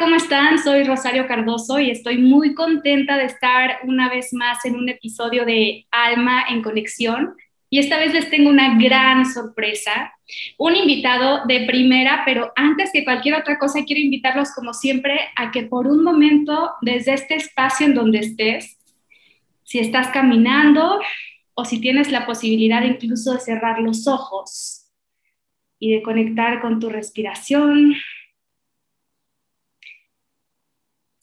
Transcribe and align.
¿cómo 0.00 0.16
están? 0.16 0.58
Soy 0.58 0.84
Rosario 0.84 1.26
Cardoso 1.26 1.78
y 1.78 1.90
estoy 1.90 2.16
muy 2.16 2.54
contenta 2.54 3.18
de 3.18 3.26
estar 3.26 3.80
una 3.84 4.08
vez 4.08 4.32
más 4.32 4.64
en 4.64 4.76
un 4.76 4.88
episodio 4.88 5.44
de 5.44 5.86
Alma 5.90 6.44
en 6.48 6.62
Conexión. 6.62 7.36
Y 7.68 7.80
esta 7.80 7.98
vez 7.98 8.14
les 8.14 8.30
tengo 8.30 8.48
una 8.48 8.78
gran 8.78 9.26
sorpresa, 9.26 10.14
un 10.56 10.74
invitado 10.74 11.44
de 11.46 11.66
primera, 11.66 12.22
pero 12.24 12.50
antes 12.56 12.90
que 12.94 13.04
cualquier 13.04 13.34
otra 13.34 13.58
cosa 13.58 13.84
quiero 13.84 14.00
invitarlos 14.00 14.54
como 14.54 14.72
siempre 14.72 15.20
a 15.36 15.50
que 15.50 15.64
por 15.64 15.86
un 15.86 16.02
momento 16.02 16.72
desde 16.80 17.12
este 17.12 17.34
espacio 17.34 17.84
en 17.84 17.94
donde 17.94 18.20
estés, 18.20 18.78
si 19.64 19.80
estás 19.80 20.08
caminando 20.08 20.98
o 21.52 21.66
si 21.66 21.78
tienes 21.78 22.10
la 22.10 22.24
posibilidad 22.24 22.82
incluso 22.84 23.34
de 23.34 23.40
cerrar 23.40 23.78
los 23.80 24.08
ojos 24.08 24.86
y 25.78 25.92
de 25.92 26.02
conectar 26.02 26.62
con 26.62 26.80
tu 26.80 26.88
respiración, 26.88 27.94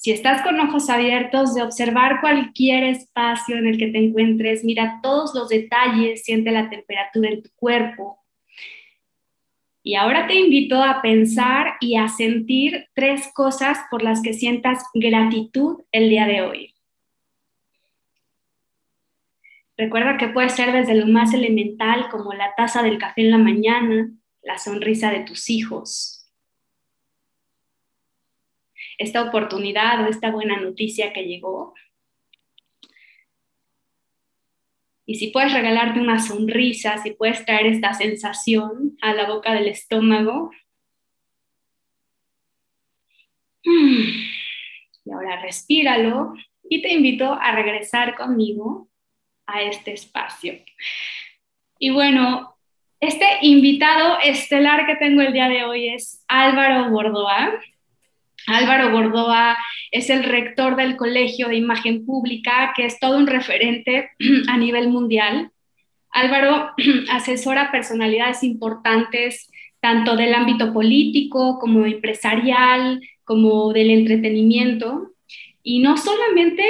Si 0.08 0.14
estás 0.14 0.42
con 0.42 0.58
ojos 0.62 0.90
abiertos, 0.90 1.54
de 1.54 1.64
observar 1.64 2.22
cualquier 2.22 2.86
espacio 2.86 3.58
en 3.58 3.68
el 3.68 3.78
que 3.78 3.88
te 3.88 3.98
encuentres, 3.98 4.64
mira 4.64 5.02
todos 5.04 5.36
los 5.36 5.50
detalles, 5.50 6.24
siente 6.24 6.50
la 6.52 6.70
temperatura 6.70 7.30
en 7.30 7.44
tu 7.44 7.50
cuerpo. 7.58 8.18
Y 9.84 9.96
ahora 9.96 10.26
te 10.26 10.36
invito 10.36 10.82
a 10.82 11.02
pensar 11.02 11.74
y 11.82 11.98
a 11.98 12.08
sentir 12.08 12.88
tres 12.94 13.30
cosas 13.34 13.80
por 13.92 14.02
las 14.02 14.22
que 14.22 14.32
sientas 14.32 14.82
gratitud 14.94 15.82
el 15.92 16.08
día 16.08 16.26
de 16.26 16.42
hoy. 16.42 16.74
Recuerda 19.76 20.16
que 20.16 20.30
puede 20.30 20.48
ser 20.48 20.72
desde 20.72 20.96
lo 20.96 21.08
más 21.08 21.34
elemental 21.34 22.08
como 22.10 22.32
la 22.32 22.56
taza 22.56 22.82
del 22.82 22.98
café 22.98 23.24
en 23.24 23.32
la 23.32 23.40
mañana, 23.40 24.10
la 24.42 24.58
sonrisa 24.58 25.12
de 25.12 25.26
tus 25.26 25.50
hijos, 25.50 26.17
esta 28.98 29.24
oportunidad 29.24 30.04
o 30.04 30.08
esta 30.08 30.32
buena 30.32 30.60
noticia 30.60 31.14
que 31.14 31.24
llegó. 31.24 31.74
Y 35.06 35.16
si 35.16 35.28
puedes 35.28 35.54
regalarte 35.54 36.02
una 36.02 36.20
sonrisa, 36.20 36.98
si 36.98 37.12
puedes 37.12 37.46
traer 37.46 37.68
esta 37.68 37.94
sensación 37.94 38.98
a 39.02 39.14
la 39.14 39.26
boca 39.26 39.54
del 39.54 39.68
estómago. 39.68 40.52
Y 43.64 45.12
ahora 45.12 45.42
respíralo 45.42 46.34
y 46.70 46.82
te 46.82 46.92
invito 46.92 47.34
a 47.34 47.54
regresar 47.54 48.16
conmigo 48.16 48.90
a 49.46 49.62
este 49.62 49.94
espacio. 49.94 50.60
Y 51.80 51.92
bueno, 51.92 52.58
este 53.00 53.26
invitado 53.42 54.20
estelar 54.20 54.86
que 54.86 54.96
tengo 54.96 55.22
el 55.22 55.32
día 55.32 55.48
de 55.48 55.64
hoy 55.64 55.90
es 55.90 56.26
Álvaro 56.28 56.90
Bordoa. 56.90 57.62
Álvaro 58.48 58.92
Gordoa 58.92 59.58
es 59.92 60.10
el 60.10 60.24
rector 60.24 60.78
del 60.78 60.96
Colegio 60.96 61.50
de 61.50 61.58
Imagen 61.58 62.06
Pública, 62.06 62.74
que 62.76 62.86
es 62.86 62.98
todo 63.00 63.18
un 63.18 63.28
referente 63.28 64.10
a 64.48 64.58
nivel 64.58 64.88
mundial. 64.90 65.52
Álvaro 66.12 66.72
asesora 67.12 67.72
personalidades 67.72 68.44
importantes 68.44 69.52
tanto 69.82 70.16
del 70.16 70.34
ámbito 70.34 70.74
político 70.74 71.60
como 71.60 71.86
empresarial, 71.86 73.02
como 73.26 73.74
del 73.74 73.92
entretenimiento, 73.92 75.12
y 75.62 75.80
no 75.80 75.98
solamente 75.98 76.64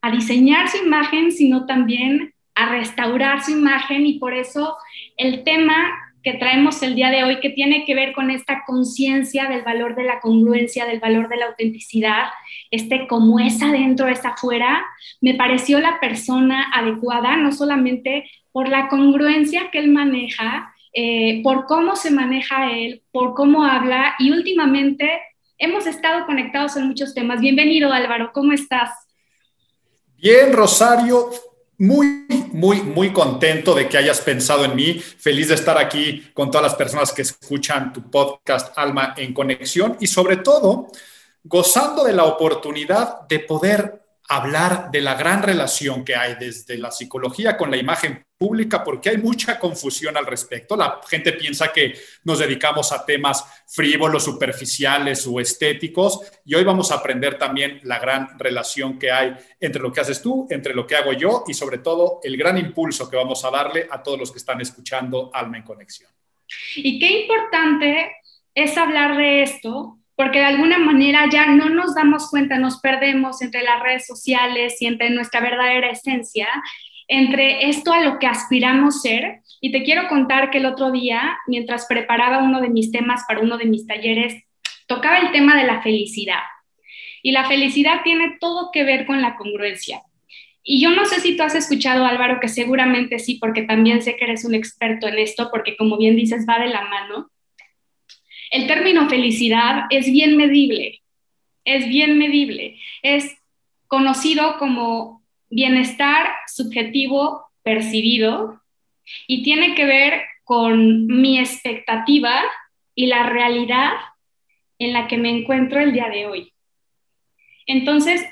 a 0.00 0.10
diseñar 0.10 0.68
su 0.68 0.78
imagen, 0.78 1.30
sino 1.30 1.66
también 1.66 2.34
a 2.54 2.70
restaurar 2.70 3.44
su 3.44 3.52
imagen, 3.52 4.06
y 4.06 4.18
por 4.18 4.34
eso 4.34 4.76
el 5.16 5.44
tema 5.44 6.03
que 6.24 6.32
traemos 6.34 6.82
el 6.82 6.94
día 6.94 7.10
de 7.10 7.22
hoy, 7.22 7.38
que 7.40 7.50
tiene 7.50 7.84
que 7.84 7.94
ver 7.94 8.14
con 8.14 8.30
esta 8.30 8.64
conciencia 8.66 9.46
del 9.46 9.62
valor 9.62 9.94
de 9.94 10.04
la 10.04 10.20
congruencia, 10.20 10.86
del 10.86 10.98
valor 10.98 11.28
de 11.28 11.36
la 11.36 11.46
autenticidad, 11.46 12.28
este 12.70 13.06
como 13.06 13.38
es 13.38 13.62
adentro, 13.62 14.08
es 14.08 14.24
afuera, 14.24 14.82
me 15.20 15.34
pareció 15.34 15.80
la 15.80 16.00
persona 16.00 16.70
adecuada, 16.72 17.36
no 17.36 17.52
solamente 17.52 18.28
por 18.52 18.70
la 18.70 18.88
congruencia 18.88 19.70
que 19.70 19.78
él 19.78 19.88
maneja, 19.92 20.74
eh, 20.94 21.42
por 21.42 21.66
cómo 21.66 21.94
se 21.94 22.10
maneja 22.10 22.70
él, 22.72 23.02
por 23.12 23.34
cómo 23.34 23.64
habla 23.64 24.14
y 24.18 24.30
últimamente 24.30 25.20
hemos 25.58 25.86
estado 25.86 26.24
conectados 26.24 26.76
en 26.78 26.86
muchos 26.86 27.12
temas. 27.12 27.40
Bienvenido 27.40 27.92
Álvaro, 27.92 28.30
¿cómo 28.32 28.52
estás? 28.52 28.90
Bien, 30.16 30.54
Rosario, 30.54 31.28
muy, 31.78 32.26
muy, 32.52 32.82
muy 32.82 33.12
contento 33.12 33.74
de 33.74 33.88
que 33.88 33.98
hayas 33.98 34.20
pensado 34.20 34.64
en 34.64 34.74
mí. 34.76 35.00
Feliz 35.00 35.48
de 35.48 35.54
estar 35.54 35.78
aquí 35.78 36.30
con 36.32 36.50
todas 36.50 36.62
las 36.62 36.74
personas 36.74 37.12
que 37.12 37.22
escuchan 37.22 37.92
tu 37.92 38.10
podcast 38.10 38.76
Alma 38.78 39.14
en 39.16 39.34
Conexión 39.34 39.96
y 40.00 40.06
sobre 40.06 40.38
todo 40.38 40.88
gozando 41.42 42.04
de 42.04 42.12
la 42.12 42.24
oportunidad 42.24 43.26
de 43.28 43.40
poder 43.40 44.02
hablar 44.28 44.90
de 44.90 45.00
la 45.02 45.14
gran 45.14 45.42
relación 45.42 46.04
que 46.04 46.16
hay 46.16 46.36
desde 46.36 46.78
la 46.78 46.90
psicología 46.90 47.56
con 47.56 47.70
la 47.70 47.76
imagen 47.76 48.24
pública, 48.44 48.84
porque 48.84 49.08
hay 49.08 49.16
mucha 49.16 49.58
confusión 49.58 50.18
al 50.18 50.26
respecto. 50.26 50.76
La 50.76 51.00
gente 51.08 51.32
piensa 51.32 51.72
que 51.72 51.94
nos 52.24 52.40
dedicamos 52.40 52.92
a 52.92 53.02
temas 53.06 53.42
frívolos, 53.66 54.22
superficiales 54.22 55.26
o 55.26 55.40
estéticos, 55.40 56.20
y 56.44 56.54
hoy 56.54 56.62
vamos 56.62 56.92
a 56.92 56.96
aprender 56.96 57.38
también 57.38 57.80
la 57.84 57.98
gran 57.98 58.38
relación 58.38 58.98
que 58.98 59.10
hay 59.10 59.32
entre 59.58 59.80
lo 59.80 59.90
que 59.90 60.02
haces 60.02 60.20
tú, 60.20 60.46
entre 60.50 60.74
lo 60.74 60.86
que 60.86 60.94
hago 60.94 61.14
yo 61.14 61.44
y 61.46 61.54
sobre 61.54 61.78
todo 61.78 62.20
el 62.22 62.36
gran 62.36 62.58
impulso 62.58 63.08
que 63.08 63.16
vamos 63.16 63.42
a 63.46 63.50
darle 63.50 63.88
a 63.90 64.02
todos 64.02 64.18
los 64.18 64.30
que 64.30 64.38
están 64.38 64.60
escuchando 64.60 65.30
Alma 65.32 65.56
en 65.56 65.62
Conexión. 65.62 66.10
Y 66.76 66.98
qué 66.98 67.22
importante 67.22 68.12
es 68.54 68.76
hablar 68.76 69.16
de 69.16 69.42
esto 69.42 69.98
porque 70.16 70.38
de 70.38 70.44
alguna 70.44 70.78
manera 70.78 71.28
ya 71.30 71.46
no 71.46 71.68
nos 71.68 71.94
damos 71.94 72.30
cuenta, 72.30 72.58
nos 72.58 72.78
perdemos 72.80 73.42
entre 73.42 73.62
las 73.62 73.82
redes 73.82 74.06
sociales 74.06 74.80
y 74.80 74.86
entre 74.86 75.10
nuestra 75.10 75.40
verdadera 75.40 75.90
esencia, 75.90 76.48
entre 77.08 77.68
esto 77.68 77.92
a 77.92 78.02
lo 78.02 78.18
que 78.18 78.26
aspiramos 78.26 79.02
ser. 79.02 79.40
Y 79.60 79.72
te 79.72 79.82
quiero 79.82 80.08
contar 80.08 80.50
que 80.50 80.58
el 80.58 80.66
otro 80.66 80.90
día, 80.90 81.38
mientras 81.46 81.86
preparaba 81.86 82.38
uno 82.38 82.60
de 82.60 82.68
mis 82.68 82.90
temas 82.90 83.24
para 83.26 83.40
uno 83.40 83.58
de 83.58 83.66
mis 83.66 83.86
talleres, 83.86 84.42
tocaba 84.86 85.18
el 85.18 85.32
tema 85.32 85.56
de 85.56 85.64
la 85.64 85.82
felicidad. 85.82 86.42
Y 87.22 87.32
la 87.32 87.46
felicidad 87.46 88.02
tiene 88.04 88.36
todo 88.40 88.70
que 88.72 88.84
ver 88.84 89.06
con 89.06 89.22
la 89.22 89.36
congruencia. 89.36 90.02
Y 90.62 90.80
yo 90.80 90.90
no 90.90 91.04
sé 91.04 91.20
si 91.20 91.36
tú 91.36 91.42
has 91.42 91.54
escuchado, 91.54 92.06
Álvaro, 92.06 92.38
que 92.40 92.48
seguramente 92.48 93.18
sí, 93.18 93.38
porque 93.40 93.62
también 93.62 94.02
sé 94.02 94.16
que 94.16 94.24
eres 94.24 94.44
un 94.44 94.54
experto 94.54 95.08
en 95.08 95.18
esto, 95.18 95.50
porque 95.50 95.76
como 95.76 95.98
bien 95.98 96.16
dices, 96.16 96.46
va 96.48 96.58
de 96.58 96.68
la 96.68 96.82
mano 96.82 97.30
el 98.54 98.68
término 98.68 99.08
felicidad 99.08 99.86
es 99.90 100.06
bien 100.06 100.36
medible, 100.36 101.02
es 101.64 101.88
bien 101.88 102.16
medible, 102.18 102.78
es 103.02 103.36
conocido 103.88 104.58
como 104.58 105.23
bienestar 105.54 106.34
subjetivo 106.48 107.46
percibido 107.62 108.60
y 109.28 109.44
tiene 109.44 109.74
que 109.74 109.84
ver 109.84 110.22
con 110.42 111.06
mi 111.06 111.38
expectativa 111.38 112.42
y 112.94 113.06
la 113.06 113.22
realidad 113.22 113.92
en 114.78 114.92
la 114.92 115.06
que 115.06 115.16
me 115.16 115.30
encuentro 115.30 115.80
el 115.80 115.92
día 115.92 116.08
de 116.08 116.26
hoy. 116.26 116.52
Entonces, 117.66 118.22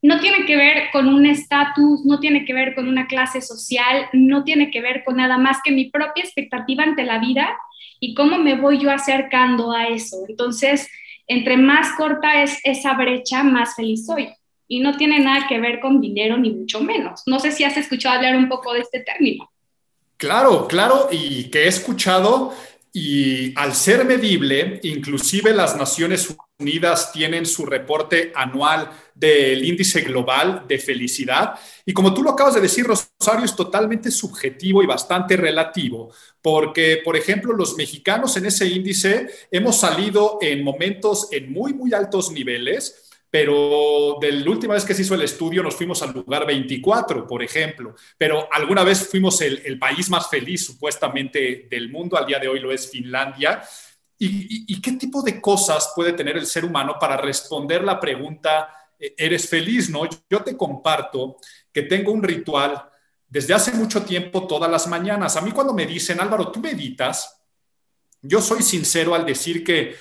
no 0.00 0.18
tiene 0.20 0.46
que 0.46 0.56
ver 0.56 0.90
con 0.92 1.08
un 1.08 1.26
estatus, 1.26 2.04
no 2.06 2.20
tiene 2.20 2.44
que 2.44 2.54
ver 2.54 2.74
con 2.74 2.88
una 2.88 3.06
clase 3.06 3.42
social, 3.42 4.08
no 4.12 4.42
tiene 4.44 4.70
que 4.70 4.80
ver 4.80 5.04
con 5.04 5.16
nada 5.16 5.36
más 5.36 5.58
que 5.62 5.72
mi 5.72 5.90
propia 5.90 6.24
expectativa 6.24 6.84
ante 6.84 7.04
la 7.04 7.18
vida 7.18 7.56
y 8.00 8.14
cómo 8.14 8.38
me 8.38 8.56
voy 8.56 8.78
yo 8.78 8.90
acercando 8.90 9.72
a 9.72 9.88
eso. 9.88 10.16
Entonces, 10.28 10.90
entre 11.26 11.56
más 11.56 11.92
corta 11.92 12.42
es 12.42 12.60
esa 12.64 12.94
brecha, 12.94 13.42
más 13.42 13.76
feliz 13.76 14.06
soy. 14.06 14.28
Y 14.68 14.80
no 14.80 14.96
tiene 14.96 15.20
nada 15.20 15.46
que 15.48 15.60
ver 15.60 15.80
con 15.80 16.00
dinero, 16.00 16.36
ni 16.36 16.50
mucho 16.50 16.80
menos. 16.80 17.22
No 17.26 17.38
sé 17.38 17.52
si 17.52 17.64
has 17.64 17.76
escuchado 17.76 18.16
hablar 18.16 18.36
un 18.36 18.48
poco 18.48 18.72
de 18.72 18.80
este 18.80 19.00
término. 19.00 19.50
Claro, 20.16 20.66
claro, 20.66 21.08
y 21.12 21.44
que 21.50 21.64
he 21.64 21.68
escuchado 21.68 22.52
y 22.98 23.52
al 23.58 23.74
ser 23.74 24.06
medible, 24.06 24.80
inclusive 24.82 25.52
las 25.52 25.76
Naciones 25.76 26.34
Unidas 26.58 27.12
tienen 27.12 27.44
su 27.44 27.66
reporte 27.66 28.32
anual 28.34 28.88
del 29.14 29.62
índice 29.62 30.00
global 30.00 30.64
de 30.66 30.78
felicidad. 30.78 31.58
Y 31.84 31.92
como 31.92 32.14
tú 32.14 32.22
lo 32.22 32.30
acabas 32.30 32.54
de 32.54 32.62
decir, 32.62 32.86
Rosario, 32.86 33.44
es 33.44 33.54
totalmente 33.54 34.10
subjetivo 34.10 34.82
y 34.82 34.86
bastante 34.86 35.36
relativo, 35.36 36.10
porque, 36.40 37.02
por 37.04 37.18
ejemplo, 37.18 37.52
los 37.52 37.76
mexicanos 37.76 38.34
en 38.38 38.46
ese 38.46 38.66
índice 38.66 39.28
hemos 39.50 39.78
salido 39.78 40.38
en 40.40 40.64
momentos 40.64 41.28
en 41.32 41.52
muy, 41.52 41.74
muy 41.74 41.92
altos 41.92 42.32
niveles 42.32 43.05
pero 43.30 44.18
de 44.20 44.32
la 44.32 44.50
última 44.50 44.74
vez 44.74 44.84
que 44.84 44.94
se 44.94 45.02
hizo 45.02 45.14
el 45.14 45.22
estudio 45.22 45.62
nos 45.62 45.74
fuimos 45.74 46.00
al 46.02 46.12
lugar 46.12 46.46
24, 46.46 47.26
por 47.26 47.42
ejemplo, 47.42 47.94
pero 48.16 48.48
alguna 48.52 48.84
vez 48.84 49.08
fuimos 49.08 49.40
el, 49.40 49.78
país 49.78 50.08
más 50.08 50.28
feliz 50.28 50.64
supuestamente 50.64 51.66
del 51.70 51.90
mundo, 51.90 52.16
al 52.16 52.26
día 52.26 52.38
de 52.38 52.48
hoy 52.48 52.60
lo 52.60 52.72
es 52.72 52.90
Finlandia. 52.90 53.62
¿Y, 54.18 54.80
qué 54.80 54.92
tipo 54.92 55.20
de 55.22 55.40
cosas 55.40 55.92
puede 55.94 56.14
tener 56.14 56.38
el 56.38 56.46
ser 56.46 56.64
humano 56.64 56.96
para 56.98 57.18
responder 57.18 57.84
la 57.84 58.00
pregunta, 58.00 58.70
eh, 58.98 59.14
¿eres 59.18 59.48
feliz? 59.48 59.90
No, 59.90 60.08
yo 60.30 60.42
te 60.42 60.56
comparto 60.56 61.36
que 61.70 61.82
tengo 61.82 62.12
un 62.12 62.22
ritual 62.22 62.88
desde 63.28 63.52
hace 63.52 63.72
mucho 63.72 64.02
tiempo 64.02 64.46
todas 64.46 64.70
las 64.70 64.86
mañanas. 64.86 65.36
A 65.36 65.42
mí 65.42 65.50
cuando 65.50 65.74
me 65.74 65.84
dicen, 65.84 66.20
Álvaro, 66.20 66.50
¿tú 66.50 66.60
meditas? 66.60 67.42
Yo 68.22 68.40
soy 68.40 68.62
sincero 68.62 69.14
al 69.14 69.26
decir 69.26 69.62
que 69.62 69.96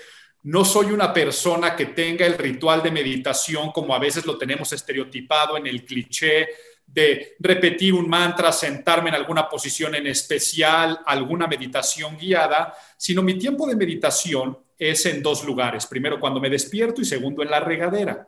no 0.46 0.64
soy 0.64 0.92
una 0.92 1.12
persona 1.12 1.76
que 1.76 1.88
tenga 1.88 2.24
el 2.24 2.38
ritual 2.38 2.84
de 2.84 2.92
meditación 2.92 3.72
como 3.72 3.96
a 3.96 4.00
veces 4.00 4.28
lo 4.28 4.38
tenemos 4.38 4.72
estereotipado 4.74 5.58
en 5.58 5.66
el 5.66 5.84
cliché 5.84 6.48
de 6.86 7.36
repetir 7.40 7.96
un 7.96 8.08
mantra, 8.08 8.52
sentarme 8.52 9.10
en 9.10 9.16
alguna 9.16 9.50
posición 9.50 9.96
en 9.96 10.06
especial, 10.06 11.00
alguna 11.04 11.48
meditación 11.48 12.16
guiada, 12.16 12.76
sino 12.96 13.24
mi 13.24 13.40
tiempo 13.40 13.66
de 13.66 13.76
meditación 13.76 14.56
es 14.78 15.08
en 15.08 15.24
dos 15.24 15.44
lugares. 15.44 15.88
Primero 15.88 16.20
cuando 16.20 16.40
me 16.40 16.52
despierto 16.52 17.02
y 17.02 17.06
segundo 17.06 17.42
en 17.42 17.50
la 17.50 17.60
regadera. 17.60 18.28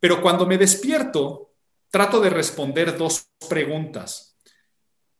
Pero 0.00 0.22
cuando 0.22 0.46
me 0.46 0.56
despierto, 0.56 1.52
trato 1.90 2.18
de 2.18 2.30
responder 2.30 2.96
dos 2.96 3.28
preguntas. 3.46 4.38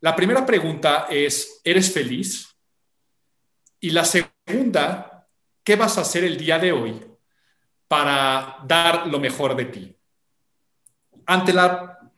La 0.01 0.17
primera 0.17 0.47
pregunta 0.47 1.09
es, 1.11 1.61
¿eres 1.63 1.93
feliz? 1.93 2.49
Y 3.81 3.91
la 3.91 4.07
segunda, 4.07 5.08
¿qué 5.69 5.77
vas 5.77 5.99
a 5.99 6.01
hacer 6.01 6.25
el 6.25 6.39
día 6.39 6.59
de 6.59 6.73
hoy 6.73 6.99
para 7.89 8.57
dar 8.67 9.07
lo 9.07 9.21
mejor 9.21 9.55
de 9.55 9.67
ti? 9.67 9.95
Ante 11.27 11.53
la 11.53 12.11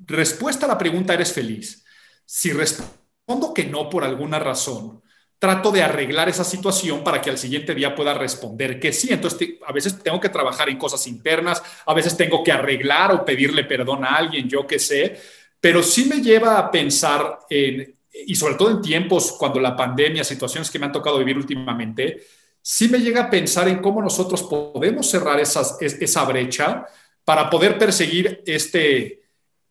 respuesta 0.00 0.66
a 0.66 0.68
la 0.68 0.76
pregunta, 0.76 1.14
¿eres 1.14 1.32
feliz? 1.32 1.82
Si 2.26 2.52
respondo 2.52 3.54
que 3.54 3.64
no 3.64 3.88
por 3.88 4.04
alguna 4.04 4.38
razón, 4.38 5.00
trato 5.38 5.72
de 5.72 5.82
arreglar 5.82 6.28
esa 6.28 6.44
situación 6.44 7.02
para 7.02 7.22
que 7.22 7.30
al 7.30 7.38
siguiente 7.38 7.74
día 7.74 7.94
pueda 7.94 8.12
responder 8.12 8.78
que 8.78 8.92
sí. 8.92 9.08
Entonces, 9.10 9.54
a 9.66 9.72
veces 9.72 10.02
tengo 10.02 10.20
que 10.20 10.28
trabajar 10.28 10.68
en 10.68 10.76
cosas 10.76 11.06
internas, 11.06 11.62
a 11.86 11.94
veces 11.94 12.14
tengo 12.18 12.44
que 12.44 12.52
arreglar 12.52 13.12
o 13.12 13.24
pedirle 13.24 13.64
perdón 13.64 14.04
a 14.04 14.16
alguien, 14.16 14.46
yo 14.46 14.66
qué 14.66 14.78
sé, 14.78 15.18
pero 15.58 15.82
sí 15.82 16.04
me 16.04 16.20
lleva 16.20 16.58
a 16.58 16.70
pensar 16.70 17.38
en, 17.48 17.94
y 18.12 18.34
sobre 18.34 18.56
todo 18.56 18.70
en 18.70 18.82
tiempos 18.82 19.32
cuando 19.38 19.58
la 19.58 19.74
pandemia, 19.74 20.22
situaciones 20.22 20.70
que 20.70 20.78
me 20.78 20.84
han 20.84 20.92
tocado 20.92 21.16
vivir 21.16 21.38
últimamente, 21.38 22.26
sí 22.62 22.88
me 22.88 22.98
llega 22.98 23.22
a 23.22 23.30
pensar 23.30 23.68
en 23.68 23.78
cómo 23.78 24.02
nosotros 24.02 24.42
podemos 24.42 25.08
cerrar 25.10 25.40
esa 25.40 26.24
brecha 26.24 26.86
para 27.24 27.48
poder 27.48 27.78
perseguir 27.78 28.42
este, 28.46 29.22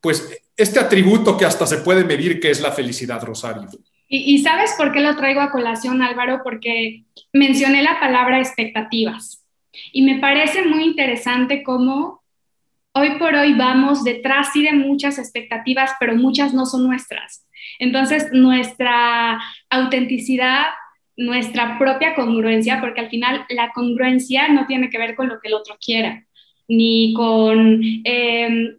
pues 0.02 0.42
este 0.56 0.80
atributo 0.80 1.38
que 1.38 1.46
hasta 1.46 1.66
se 1.66 1.78
puede 1.78 2.04
medir 2.04 2.40
que 2.40 2.50
es 2.50 2.62
la 2.62 2.72
felicidad, 2.72 3.24
Rosario. 3.24 3.68
Y, 4.12 4.40
sabes 4.40 4.74
por 4.76 4.92
qué 4.92 5.02
lo 5.02 5.16
traigo 5.16 5.40
a 5.40 5.52
colación, 5.52 6.02
Álvaro, 6.02 6.42
porque 6.44 7.04
mencioné 7.32 7.84
la 7.84 8.00
palabra 8.00 8.40
expectativas. 8.40 9.46
Y 9.94 10.02
me 10.02 10.20
parece 10.20 10.66
muy 10.66 10.84
interesante 10.84 11.62
cómo 11.62 12.24
hoy 12.94 13.20
por 13.20 13.36
hoy 13.36 13.54
vamos 13.54 14.04
detrás 14.04 14.50
sí 14.52 14.64
de 14.64 14.74
muchas 14.74 15.20
expectativas, 15.20 15.92
pero 16.00 16.16
muchas 16.16 16.56
no 16.56 16.66
son 16.66 16.88
nuestras. 16.88 17.46
Entonces, 17.78 18.30
nuestra 18.32 19.40
autenticidad, 19.70 20.66
nuestra 21.20 21.78
propia 21.78 22.16
congruencia, 22.16 22.80
porque 22.80 23.02
al 23.02 23.10
final 23.10 23.46
la 23.50 23.72
congruencia 23.74 24.48
no 24.48 24.66
tiene 24.68 24.90
que 24.90 24.98
ver 24.98 25.16
con 25.16 25.28
lo 25.28 25.40
que 25.40 25.50
el 25.50 25.54
otro 25.54 25.78
quiera, 25.84 26.26
ni 26.68 27.14
con 27.14 27.82
eh, 28.04 28.78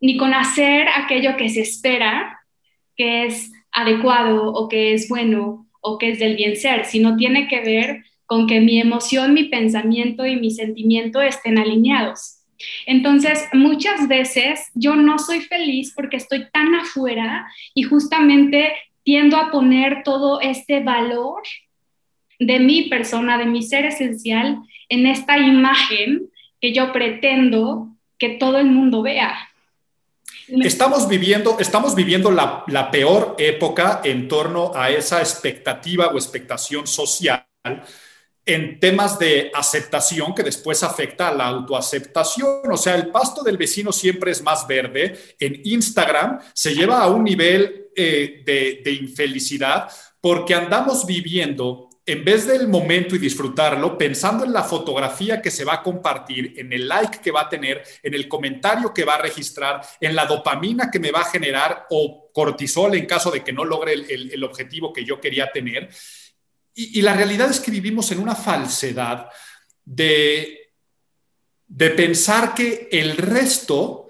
ni 0.00 0.16
con 0.16 0.34
hacer 0.34 0.86
aquello 0.94 1.36
que 1.36 1.48
se 1.48 1.62
espera, 1.62 2.40
que 2.96 3.24
es 3.24 3.52
adecuado 3.70 4.52
o 4.52 4.68
que 4.68 4.92
es 4.92 5.08
bueno 5.08 5.66
o 5.80 5.96
que 5.96 6.10
es 6.10 6.18
del 6.18 6.36
bien 6.36 6.56
ser, 6.56 6.84
sino 6.84 7.16
tiene 7.16 7.48
que 7.48 7.60
ver 7.60 8.04
con 8.26 8.46
que 8.46 8.60
mi 8.60 8.80
emoción, 8.80 9.32
mi 9.32 9.44
pensamiento 9.44 10.26
y 10.26 10.36
mi 10.36 10.50
sentimiento 10.50 11.22
estén 11.22 11.58
alineados. 11.58 12.40
Entonces, 12.86 13.48
muchas 13.52 14.08
veces 14.08 14.70
yo 14.74 14.94
no 14.94 15.18
soy 15.18 15.40
feliz 15.40 15.92
porque 15.94 16.16
estoy 16.16 16.46
tan 16.52 16.74
afuera 16.74 17.46
y 17.74 17.82
justamente 17.82 18.72
tiendo 19.04 19.36
a 19.36 19.50
poner 19.50 20.02
todo 20.04 20.40
este 20.40 20.80
valor 20.80 21.42
de 22.38 22.58
mi 22.58 22.88
persona, 22.88 23.38
de 23.38 23.46
mi 23.46 23.62
ser 23.62 23.84
esencial, 23.84 24.58
en 24.88 25.06
esta 25.06 25.38
imagen 25.38 26.30
que 26.60 26.72
yo 26.72 26.92
pretendo 26.92 27.88
que 28.18 28.30
todo 28.30 28.58
el 28.58 28.66
mundo 28.66 29.02
vea. 29.02 29.48
Estamos 30.48 31.08
viviendo, 31.08 31.56
estamos 31.58 31.94
viviendo 31.94 32.30
la, 32.30 32.64
la, 32.66 32.90
peor 32.90 33.36
época 33.38 34.00
en 34.04 34.28
torno 34.28 34.72
a 34.74 34.90
esa 34.90 35.20
expectativa 35.20 36.08
o 36.08 36.16
expectación 36.16 36.86
social 36.86 37.46
en 38.44 38.80
temas 38.80 39.18
de 39.18 39.50
aceptación 39.54 40.34
que 40.34 40.42
después 40.42 40.82
afecta 40.82 41.28
a 41.28 41.34
la 41.34 41.46
autoaceptación. 41.46 42.60
O 42.70 42.76
sea, 42.76 42.96
el 42.96 43.08
pasto 43.08 43.42
del 43.42 43.56
vecino 43.56 43.92
siempre 43.92 44.32
es 44.32 44.42
más 44.42 44.66
verde. 44.66 45.16
En 45.38 45.60
Instagram 45.64 46.40
se 46.52 46.74
lleva 46.74 47.02
a 47.02 47.08
un 47.08 47.22
nivel 47.24 47.81
eh, 47.96 48.42
de, 48.84 48.92
infelicidad 48.92 49.90
porque 50.20 50.54
andamos 50.54 51.06
viviendo 51.06 51.88
en 52.04 52.24
vez 52.24 52.46
del 52.46 52.68
momento 52.68 53.14
y 53.14 53.18
disfrutarlo, 53.18 53.96
pensando 53.96 54.44
en 54.44 54.52
la 54.52 54.64
fotografía 54.64 55.40
que 55.40 55.50
se 55.50 55.64
va 55.64 55.74
a 55.74 55.82
compartir, 55.82 56.54
en 56.56 56.72
el 56.72 56.88
like 56.88 57.20
que 57.20 57.30
va 57.30 57.42
a 57.42 57.48
tener, 57.48 57.82
en 58.02 58.14
el 58.14 58.28
comentario 58.28 58.92
que 58.92 59.04
va 59.04 59.14
a 59.14 59.22
registrar, 59.22 59.80
en 60.00 60.16
la 60.16 60.26
dopamina 60.26 60.90
que 60.90 60.98
me 60.98 61.12
va 61.12 61.20
a 61.20 61.30
generar 61.30 61.86
o 61.90 62.30
cortisol 62.32 62.94
en 62.96 63.06
caso 63.06 63.30
de 63.30 63.44
que 63.44 63.52
no 63.52 63.64
logre 63.64 63.92
el, 63.92 64.42
objetivo 64.42 64.92
que 64.92 65.04
yo 65.04 65.20
quería 65.20 65.52
tener. 65.52 65.88
Y, 66.74 66.98
y, 66.98 67.02
la 67.02 67.14
realidad 67.14 67.50
es 67.50 67.60
que 67.60 67.70
vivimos 67.70 68.10
en 68.10 68.18
una 68.18 68.34
falsedad 68.34 69.28
de, 69.84 70.72
de 71.66 71.90
pensar 71.90 72.54
que 72.54 72.88
el 72.90 73.16
resto 73.16 74.01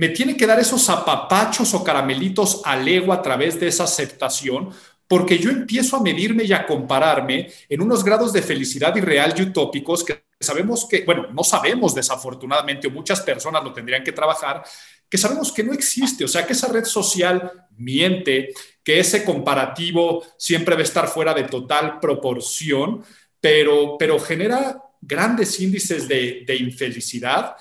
me 0.00 0.08
tiene 0.08 0.34
que 0.34 0.46
dar 0.46 0.58
esos 0.58 0.88
apapachos 0.88 1.74
o 1.74 1.84
caramelitos 1.84 2.62
al 2.64 2.88
ego 2.88 3.12
a 3.12 3.20
través 3.20 3.60
de 3.60 3.68
esa 3.68 3.84
aceptación, 3.84 4.70
porque 5.06 5.36
yo 5.36 5.50
empiezo 5.50 5.94
a 5.94 6.02
medirme 6.02 6.44
y 6.44 6.54
a 6.54 6.66
compararme 6.66 7.50
en 7.68 7.82
unos 7.82 8.02
grados 8.02 8.32
de 8.32 8.40
felicidad 8.40 8.96
irreal 8.96 9.34
y 9.36 9.42
utópicos 9.42 10.02
que 10.02 10.24
sabemos 10.40 10.86
que, 10.88 11.04
bueno, 11.04 11.26
no 11.30 11.44
sabemos 11.44 11.94
desafortunadamente, 11.94 12.88
o 12.88 12.90
muchas 12.90 13.20
personas 13.20 13.62
lo 13.62 13.74
tendrían 13.74 14.02
que 14.02 14.12
trabajar, 14.12 14.64
que 15.06 15.18
sabemos 15.18 15.52
que 15.52 15.64
no 15.64 15.74
existe, 15.74 16.24
o 16.24 16.28
sea, 16.28 16.46
que 16.46 16.54
esa 16.54 16.68
red 16.68 16.86
social 16.86 17.66
miente, 17.76 18.54
que 18.82 19.00
ese 19.00 19.22
comparativo 19.22 20.24
siempre 20.38 20.76
debe 20.76 20.84
estar 20.84 21.08
fuera 21.08 21.34
de 21.34 21.44
total 21.44 22.00
proporción, 22.00 23.04
pero, 23.38 23.96
pero 23.98 24.18
genera 24.18 24.82
grandes 25.00 25.58
índices 25.60 26.06
de, 26.08 26.56
infelicidad 26.58 27.56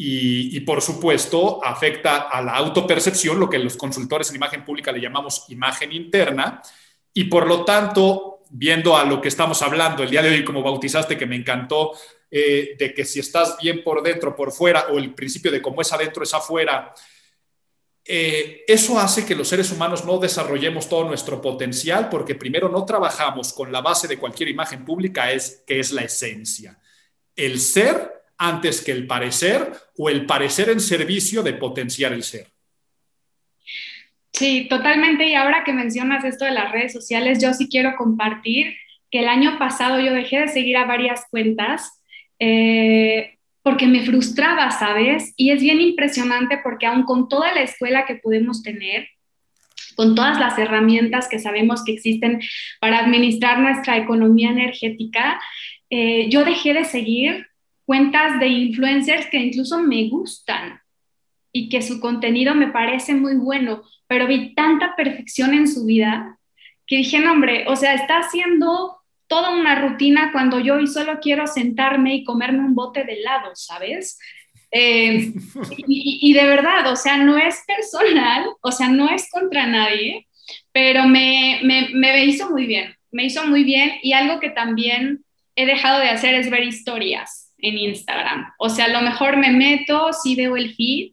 y, 0.00 0.60
por 0.60 0.80
supuesto 0.80 1.60
afecta 1.64 2.28
a 2.28 2.40
la 2.40 2.52
autopercepción, 2.52 3.40
lo 3.40 3.50
que 3.50 3.58
los 3.58 3.76
consultores 3.76 4.30
en 4.30 4.36
imagen 4.36 4.64
pública 4.64 4.92
le 4.92 5.00
llamamos 5.00 5.46
imagen 5.48 5.92
interna, 5.92 6.62
y 7.12 7.24
por 7.24 7.48
lo 7.48 7.64
tanto, 7.64 8.44
viendo 8.50 8.96
a 8.96 9.04
lo 9.04 9.20
que 9.20 9.26
estamos 9.26 9.60
hablando 9.60 10.04
el 10.04 10.10
día 10.10 10.22
de 10.22 10.30
hoy, 10.30 10.44
como 10.44 10.62
bautizaste, 10.62 11.18
que 11.18 11.26
me 11.26 11.34
encantó, 11.34 11.92
eh, 12.30 12.76
de 12.78 12.94
que 12.94 13.04
si 13.04 13.18
estás 13.18 13.56
bien 13.60 13.82
por 13.82 14.00
dentro, 14.00 14.36
por 14.36 14.52
fuera, 14.52 14.86
o 14.92 14.98
el 14.98 15.14
principio 15.14 15.50
de 15.50 15.60
cómo 15.60 15.82
es 15.82 15.92
adentro, 15.92 16.22
es 16.22 16.32
afuera, 16.32 16.94
eh, 18.04 18.64
eso 18.68 19.00
hace 19.00 19.26
que 19.26 19.34
los 19.34 19.48
seres 19.48 19.72
humanos 19.72 20.04
no 20.04 20.18
desarrollemos 20.18 20.88
todo 20.88 21.04
nuestro 21.04 21.42
potencial 21.42 22.08
porque 22.08 22.36
primero 22.36 22.68
no 22.68 22.84
trabajamos 22.84 23.52
con 23.52 23.72
la 23.72 23.80
base 23.80 24.06
de 24.06 24.16
cualquier 24.16 24.48
imagen 24.48 24.84
pública, 24.84 25.32
es, 25.32 25.64
que 25.66 25.80
es 25.80 25.90
la 25.90 26.02
esencia. 26.02 26.78
El 27.34 27.58
ser 27.58 28.17
antes 28.38 28.80
que 28.82 28.92
el 28.92 29.06
parecer 29.06 29.70
o 29.96 30.08
el 30.08 30.24
parecer 30.24 30.70
en 30.70 30.80
servicio 30.80 31.42
de 31.42 31.54
potenciar 31.54 32.12
el 32.12 32.22
ser. 32.22 32.46
Sí, 34.32 34.68
totalmente. 34.70 35.26
Y 35.26 35.34
ahora 35.34 35.64
que 35.64 35.72
mencionas 35.72 36.24
esto 36.24 36.44
de 36.44 36.52
las 36.52 36.70
redes 36.70 36.92
sociales, 36.92 37.42
yo 37.42 37.52
sí 37.52 37.68
quiero 37.68 37.96
compartir 37.96 38.76
que 39.10 39.20
el 39.20 39.28
año 39.28 39.58
pasado 39.58 39.98
yo 40.00 40.12
dejé 40.12 40.40
de 40.40 40.48
seguir 40.48 40.76
a 40.76 40.84
varias 40.84 41.24
cuentas 41.30 42.00
eh, 42.38 43.38
porque 43.62 43.86
me 43.86 44.02
frustraba, 44.02 44.70
¿sabes? 44.70 45.34
Y 45.36 45.50
es 45.50 45.60
bien 45.60 45.80
impresionante 45.80 46.60
porque 46.62 46.86
aún 46.86 47.02
con 47.02 47.28
toda 47.28 47.52
la 47.52 47.62
escuela 47.62 48.06
que 48.06 48.14
podemos 48.14 48.62
tener, 48.62 49.08
con 49.96 50.14
todas 50.14 50.38
las 50.38 50.56
herramientas 50.56 51.28
que 51.28 51.40
sabemos 51.40 51.82
que 51.82 51.92
existen 51.92 52.40
para 52.80 53.00
administrar 53.00 53.58
nuestra 53.58 53.96
economía 53.96 54.50
energética, 54.50 55.40
eh, 55.90 56.28
yo 56.30 56.44
dejé 56.44 56.74
de 56.74 56.84
seguir 56.84 57.47
cuentas 57.88 58.38
de 58.38 58.48
influencers 58.48 59.28
que 59.30 59.38
incluso 59.38 59.78
me 59.82 60.10
gustan 60.10 60.78
y 61.54 61.70
que 61.70 61.80
su 61.80 62.00
contenido 62.00 62.54
me 62.54 62.68
parece 62.68 63.14
muy 63.14 63.36
bueno, 63.36 63.82
pero 64.06 64.26
vi 64.26 64.54
tanta 64.54 64.94
perfección 64.94 65.54
en 65.54 65.66
su 65.66 65.86
vida 65.86 66.38
que 66.86 66.98
dije, 66.98 67.18
no, 67.18 67.32
hombre, 67.32 67.64
o 67.66 67.76
sea, 67.76 67.94
está 67.94 68.18
haciendo 68.18 68.98
toda 69.26 69.56
una 69.56 69.74
rutina 69.74 70.32
cuando 70.32 70.60
yo 70.60 70.74
hoy 70.74 70.86
solo 70.86 71.18
quiero 71.22 71.46
sentarme 71.46 72.14
y 72.14 72.24
comerme 72.24 72.58
un 72.58 72.74
bote 72.74 73.04
de 73.04 73.14
helado, 73.14 73.52
¿sabes? 73.54 74.18
Eh, 74.70 75.32
y, 75.86 76.34
de 76.34 76.44
verdad, 76.44 76.92
o 76.92 76.96
sea, 76.96 77.16
no 77.16 77.38
es 77.38 77.64
personal, 77.66 78.50
o 78.60 78.70
sea, 78.70 78.90
no 78.90 79.08
es 79.08 79.30
contra 79.30 79.66
nadie, 79.66 80.28
pero 80.72 81.08
me, 81.08 81.60
me, 81.62 81.88
me 81.94 82.22
hizo 82.26 82.50
muy 82.50 82.66
bien, 82.66 82.94
me 83.10 83.24
hizo 83.24 83.46
muy 83.46 83.64
bien 83.64 83.92
y 84.02 84.12
algo 84.12 84.40
que 84.40 84.50
también 84.50 85.24
he 85.56 85.64
dejado 85.64 86.00
de 86.00 86.10
hacer 86.10 86.34
es 86.34 86.50
ver 86.50 86.64
historias 86.64 87.47
en 87.58 87.78
Instagram. 87.78 88.52
O 88.58 88.68
sea, 88.68 88.86
a 88.86 88.88
lo 88.88 89.02
mejor 89.02 89.36
me 89.36 89.50
meto, 89.50 90.12
sí 90.12 90.34
veo 90.34 90.56
el 90.56 90.74
feed, 90.74 91.12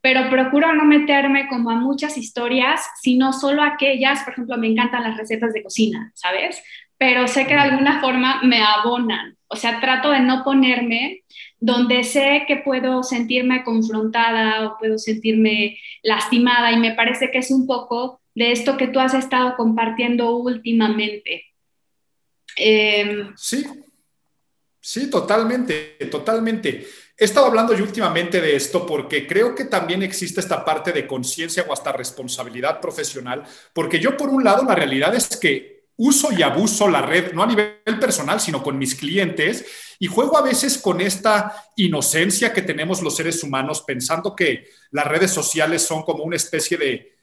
pero 0.00 0.30
procuro 0.30 0.74
no 0.74 0.84
meterme 0.84 1.48
como 1.48 1.70
a 1.70 1.76
muchas 1.76 2.16
historias, 2.16 2.80
sino 3.00 3.32
solo 3.32 3.62
aquellas, 3.62 4.22
por 4.22 4.32
ejemplo, 4.32 4.56
me 4.56 4.68
encantan 4.68 5.02
las 5.02 5.16
recetas 5.16 5.52
de 5.52 5.62
cocina, 5.62 6.12
¿sabes? 6.14 6.62
pero 6.98 7.28
sé 7.28 7.46
que 7.46 7.54
de 7.54 7.60
alguna 7.60 8.00
forma 8.00 8.42
me 8.42 8.60
abonan. 8.60 9.36
O 9.46 9.56
sea, 9.56 9.80
trato 9.80 10.10
de 10.10 10.20
no 10.20 10.42
ponerme 10.44 11.22
donde 11.60 12.04
sé 12.04 12.44
que 12.46 12.56
puedo 12.56 13.02
sentirme 13.02 13.64
confrontada 13.64 14.66
o 14.66 14.78
puedo 14.78 14.98
sentirme 14.98 15.78
lastimada 16.02 16.72
y 16.72 16.76
me 16.76 16.92
parece 16.92 17.30
que 17.30 17.38
es 17.38 17.50
un 17.50 17.66
poco 17.66 18.20
de 18.34 18.52
esto 18.52 18.76
que 18.76 18.88
tú 18.88 19.00
has 19.00 19.14
estado 19.14 19.56
compartiendo 19.56 20.36
últimamente. 20.36 21.44
Em, 22.56 23.32
sí, 23.36 23.64
sí, 24.88 25.10
totalmente, 25.10 25.98
totalmente. 26.10 26.88
He 27.14 27.24
estado 27.26 27.44
hablando 27.44 27.74
yo 27.74 27.84
últimamente 27.84 28.40
de 28.40 28.56
esto 28.56 28.86
porque 28.86 29.26
creo 29.26 29.54
que 29.54 29.66
también 29.66 30.02
existe 30.02 30.40
esta 30.40 30.64
parte 30.64 30.92
de 30.92 31.06
conciencia 31.06 31.66
o 31.68 31.74
hasta 31.74 31.92
responsabilidad 31.92 32.80
profesional, 32.80 33.44
porque 33.74 34.00
yo 34.00 34.16
por 34.16 34.30
un 34.30 34.42
lado 34.42 34.64
la 34.64 34.74
realidad 34.74 35.14
es 35.14 35.36
que 35.36 35.88
uso 35.96 36.32
y 36.32 36.42
abuso 36.42 36.88
la 36.88 37.02
red, 37.02 37.32
no 37.32 37.42
a 37.42 37.46
nivel 37.46 37.98
personal, 38.00 38.40
sino 38.40 38.62
con 38.62 38.78
mis 38.78 38.94
clientes, 38.94 39.66
y 39.98 40.06
juego 40.06 40.38
a 40.38 40.42
veces 40.42 40.78
con 40.78 41.02
esta 41.02 41.66
inocencia 41.76 42.54
que 42.54 42.62
tenemos 42.62 43.02
los 43.02 43.14
seres 43.14 43.42
humanos, 43.42 43.82
pensando 43.86 44.34
que 44.34 44.68
las 44.90 45.06
redes 45.06 45.32
sociales 45.32 45.82
son 45.82 46.02
como 46.02 46.24
una 46.24 46.36
especie 46.36 46.78
de 46.78 47.17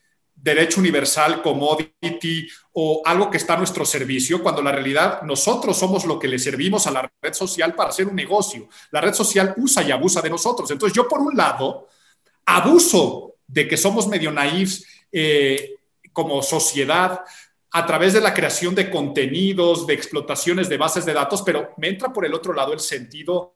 derecho 0.46 0.78
universal, 0.78 1.42
commodity 1.42 2.48
o 2.74 3.02
algo 3.04 3.28
que 3.28 3.36
está 3.36 3.54
a 3.54 3.56
nuestro 3.56 3.84
servicio, 3.84 4.40
cuando 4.40 4.62
la 4.62 4.70
realidad 4.70 5.22
nosotros 5.22 5.76
somos 5.76 6.04
lo 6.04 6.20
que 6.20 6.28
le 6.28 6.38
servimos 6.38 6.86
a 6.86 6.92
la 6.92 7.10
red 7.20 7.34
social 7.34 7.74
para 7.74 7.90
hacer 7.90 8.06
un 8.06 8.14
negocio. 8.14 8.68
La 8.92 9.00
red 9.00 9.12
social 9.12 9.54
usa 9.56 9.82
y 9.82 9.90
abusa 9.90 10.22
de 10.22 10.30
nosotros. 10.30 10.70
Entonces 10.70 10.94
yo 10.94 11.08
por 11.08 11.18
un 11.20 11.36
lado 11.36 11.88
abuso 12.44 13.34
de 13.44 13.66
que 13.66 13.76
somos 13.76 14.06
medio 14.06 14.30
naifs 14.30 14.86
eh, 15.10 15.74
como 16.12 16.40
sociedad, 16.42 17.22
a 17.72 17.84
través 17.84 18.12
de 18.12 18.20
la 18.20 18.32
creación 18.32 18.74
de 18.74 18.88
contenidos, 18.88 19.84
de 19.84 19.94
explotaciones 19.94 20.68
de 20.68 20.78
bases 20.78 21.04
de 21.04 21.12
datos, 21.12 21.42
pero 21.42 21.74
me 21.76 21.88
entra 21.88 22.12
por 22.12 22.24
el 22.24 22.32
otro 22.34 22.54
lado 22.54 22.72
el 22.72 22.80
sentido 22.80 23.54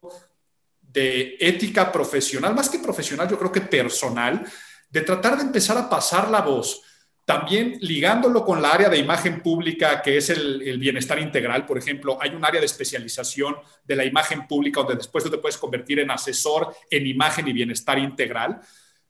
de 0.83 1.37
ética 1.39 1.93
profesional, 1.93 2.53
más 2.53 2.69
que 2.69 2.81
profesional, 2.81 3.29
yo 3.29 3.39
creo 3.39 3.53
que 3.53 3.61
personal, 3.61 4.45
de 4.91 5.01
tratar 5.03 5.37
de 5.37 5.45
empezar 5.45 5.79
a 5.79 5.89
pasar 5.89 6.31
la 6.31 6.41
voz, 6.43 6.83
también 7.25 7.79
ligándolo 7.81 8.45
con 8.45 8.61
la 8.61 8.73
área 8.73 8.89
de 8.89 8.99
imagen 8.99 9.41
pública, 9.41 10.03
que 10.03 10.17
es 10.17 10.31
el, 10.31 10.79
bienestar 10.79 11.21
integral, 11.21 11.65
por 11.65 11.79
ejemplo, 11.79 12.19
hay 12.21 12.31
un 12.31 12.45
área 12.45 12.61
de 12.61 12.67
especialización 12.67 13.55
de 13.85 13.97
la 13.97 14.05
imagen 14.05 14.49
pública 14.49 14.81
donde 14.81 14.97
después 14.97 15.23
tú 15.23 15.31
te 15.31 15.39
puedes 15.39 15.57
convertir 15.57 16.01
en 16.01 16.11
asesor 16.11 16.75
en 16.91 17.07
imagen 17.07 17.47
y 17.47 17.53
bienestar 17.53 17.99
integral, 18.01 18.61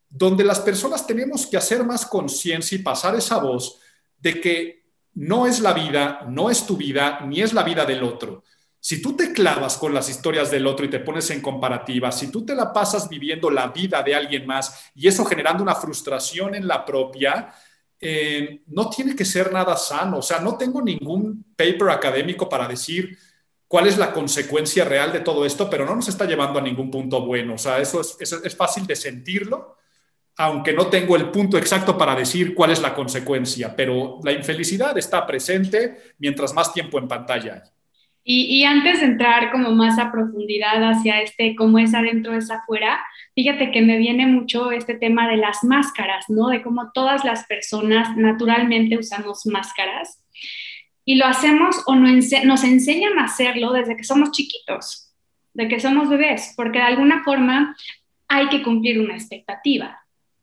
donde 0.08 0.44
las 0.44 0.60
personas 0.60 1.06
tenemos 1.06 1.46
que 1.46 1.56
hacer 1.56 1.82
más 1.82 2.04
conciencia 2.04 2.76
y 2.76 2.82
pasar 2.82 3.14
esa 3.14 3.38
voz 3.38 3.78
de 4.18 4.38
que 4.38 4.84
no 5.14 5.46
es 5.46 5.60
la 5.60 5.72
vida, 5.72 6.26
no 6.28 6.50
es 6.50 6.66
tu 6.66 6.76
vida, 6.76 7.20
ni 7.24 7.40
es 7.40 7.54
la 7.54 7.62
vida 7.62 7.86
del 7.86 8.02
otro. 8.02 8.42
Si 8.80 9.02
tú 9.02 9.14
te 9.14 9.32
clavas 9.32 9.76
con 9.76 9.92
las 9.92 10.08
historias 10.08 10.50
del 10.50 10.66
otro 10.66 10.86
y 10.86 10.90
te 10.90 11.00
pones 11.00 11.30
en 11.30 11.42
comparativa, 11.42 12.10
si 12.10 12.30
tú 12.30 12.44
te 12.44 12.54
la 12.54 12.72
pasas 12.72 13.08
viviendo 13.08 13.50
la 13.50 13.68
vida 13.68 14.02
de 14.02 14.14
alguien 14.14 14.46
más 14.46 14.90
y 14.94 15.06
eso 15.06 15.24
generando 15.24 15.62
una 15.62 15.74
frustración 15.74 16.54
en 16.54 16.66
la 16.66 16.84
propia, 16.84 17.54
eh, 18.00 18.62
no 18.68 18.88
tiene 18.88 19.14
que 19.14 19.26
ser 19.26 19.52
nada 19.52 19.76
sano. 19.76 20.18
O 20.18 20.22
sea, 20.22 20.40
no 20.40 20.56
tengo 20.56 20.80
ningún 20.80 21.52
paper 21.54 21.90
académico 21.90 22.48
para 22.48 22.66
decir 22.66 23.18
cuál 23.68 23.86
es 23.86 23.98
la 23.98 24.12
consecuencia 24.12 24.84
real 24.84 25.12
de 25.12 25.20
todo 25.20 25.44
esto, 25.44 25.68
pero 25.68 25.84
no 25.84 25.94
nos 25.94 26.08
está 26.08 26.24
llevando 26.24 26.58
a 26.58 26.62
ningún 26.62 26.90
punto 26.90 27.20
bueno. 27.20 27.54
O 27.54 27.58
sea, 27.58 27.78
eso 27.80 28.00
es 28.00 28.56
fácil 28.56 28.86
de 28.86 28.96
sentirlo 28.96 29.76
aunque 30.40 30.72
no 30.72 30.86
tengo 30.86 31.16
el 31.16 31.30
punto 31.30 31.58
exacto 31.58 31.98
para 31.98 32.14
decir 32.14 32.54
cuál 32.54 32.70
es 32.70 32.80
la 32.80 32.94
consecuencia, 32.94 33.76
pero 33.76 34.18
la 34.22 34.32
infelicidad 34.32 34.96
está 34.96 35.26
presente 35.26 36.14
mientras 36.16 36.54
más 36.54 36.72
tiempo 36.72 36.98
en 36.98 37.06
pantalla 37.06 37.62
hay. 37.62 37.79
Y, 38.22 38.64
antes 38.64 39.00
de 39.00 39.06
entrar 39.06 39.50
como 39.50 39.70
más 39.70 39.98
a 39.98 40.12
profundidad 40.12 40.82
hacia 40.88 41.22
este 41.22 41.56
cómo 41.56 41.78
es 41.78 41.94
adentro 41.94 42.36
es 42.36 42.50
afuera, 42.50 43.00
fíjate 43.34 43.72
que 43.72 43.80
me 43.80 43.96
viene 43.96 44.26
mucho 44.26 44.70
este 44.72 44.94
tema 44.94 45.26
de 45.28 45.38
las 45.38 45.64
máscaras, 45.64 46.26
¿no? 46.28 46.48
De 46.48 46.62
cómo 46.62 46.90
todas 46.92 47.24
las 47.24 47.46
personas 47.46 48.16
naturalmente 48.16 48.98
usamos 48.98 49.46
máscaras 49.46 50.22
y 51.04 51.16
lo 51.16 51.26
hacemos 51.26 51.82
o 51.86 51.96
nos 51.96 52.64
enseñan 52.64 53.18
a 53.18 53.24
hacerlo 53.24 53.72
desde 53.72 53.96
que 53.96 54.04
somos 54.04 54.32
chiquitos, 54.32 55.12
de 55.54 55.66
que 55.68 55.80
somos 55.80 56.08
bebés, 56.08 56.52
porque 56.56 56.78
de 56.78 56.84
alguna 56.84 57.24
forma 57.24 57.74
hay 58.28 58.48
que 58.48 58.62
cumplir 58.62 59.00
una 59.00 59.14
expectativa. 59.14 60.00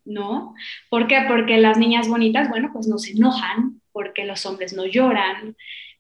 ¿no? 0.08 0.56
¿Por 0.90 1.08
qué? 1.08 1.26
Porque 1.28 1.58
las 1.58 1.78
niñas 1.78 2.08
bonitas, 2.08 2.50
bueno, 2.50 2.70
pues 2.72 2.88
no 2.88 2.98
se 2.98 3.12
enojan, 3.12 3.82
porque 3.92 4.26
los 4.26 4.46
hombres 4.46 4.74
no 4.74 4.86
lloran, 4.86 5.56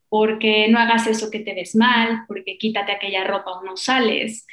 porque 0.10 0.68
no 0.70 0.80
hagas 0.80 1.08
eso 1.08 1.30
que 1.30 1.40
te 1.40 1.54
ves 1.54 1.76
mal, 1.76 2.24
porque 2.28 2.58
quítate 2.58 2.92
aquella 2.92 3.24
ropa 3.24 3.52
o 3.52 3.64
no 3.64 3.78
sales. 3.78 4.46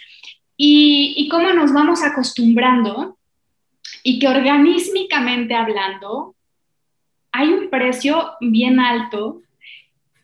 Y, 0.57 1.15
y 1.17 1.29
cómo 1.29 1.53
nos 1.53 1.73
vamos 1.73 2.03
acostumbrando 2.03 3.19
y 4.03 4.19
que 4.19 4.29
organísmicamente 4.29 5.55
hablando, 5.55 6.35
hay 7.33 7.49
un 7.49 7.71
precio 7.71 8.33
bien 8.41 8.81
alto 8.81 9.43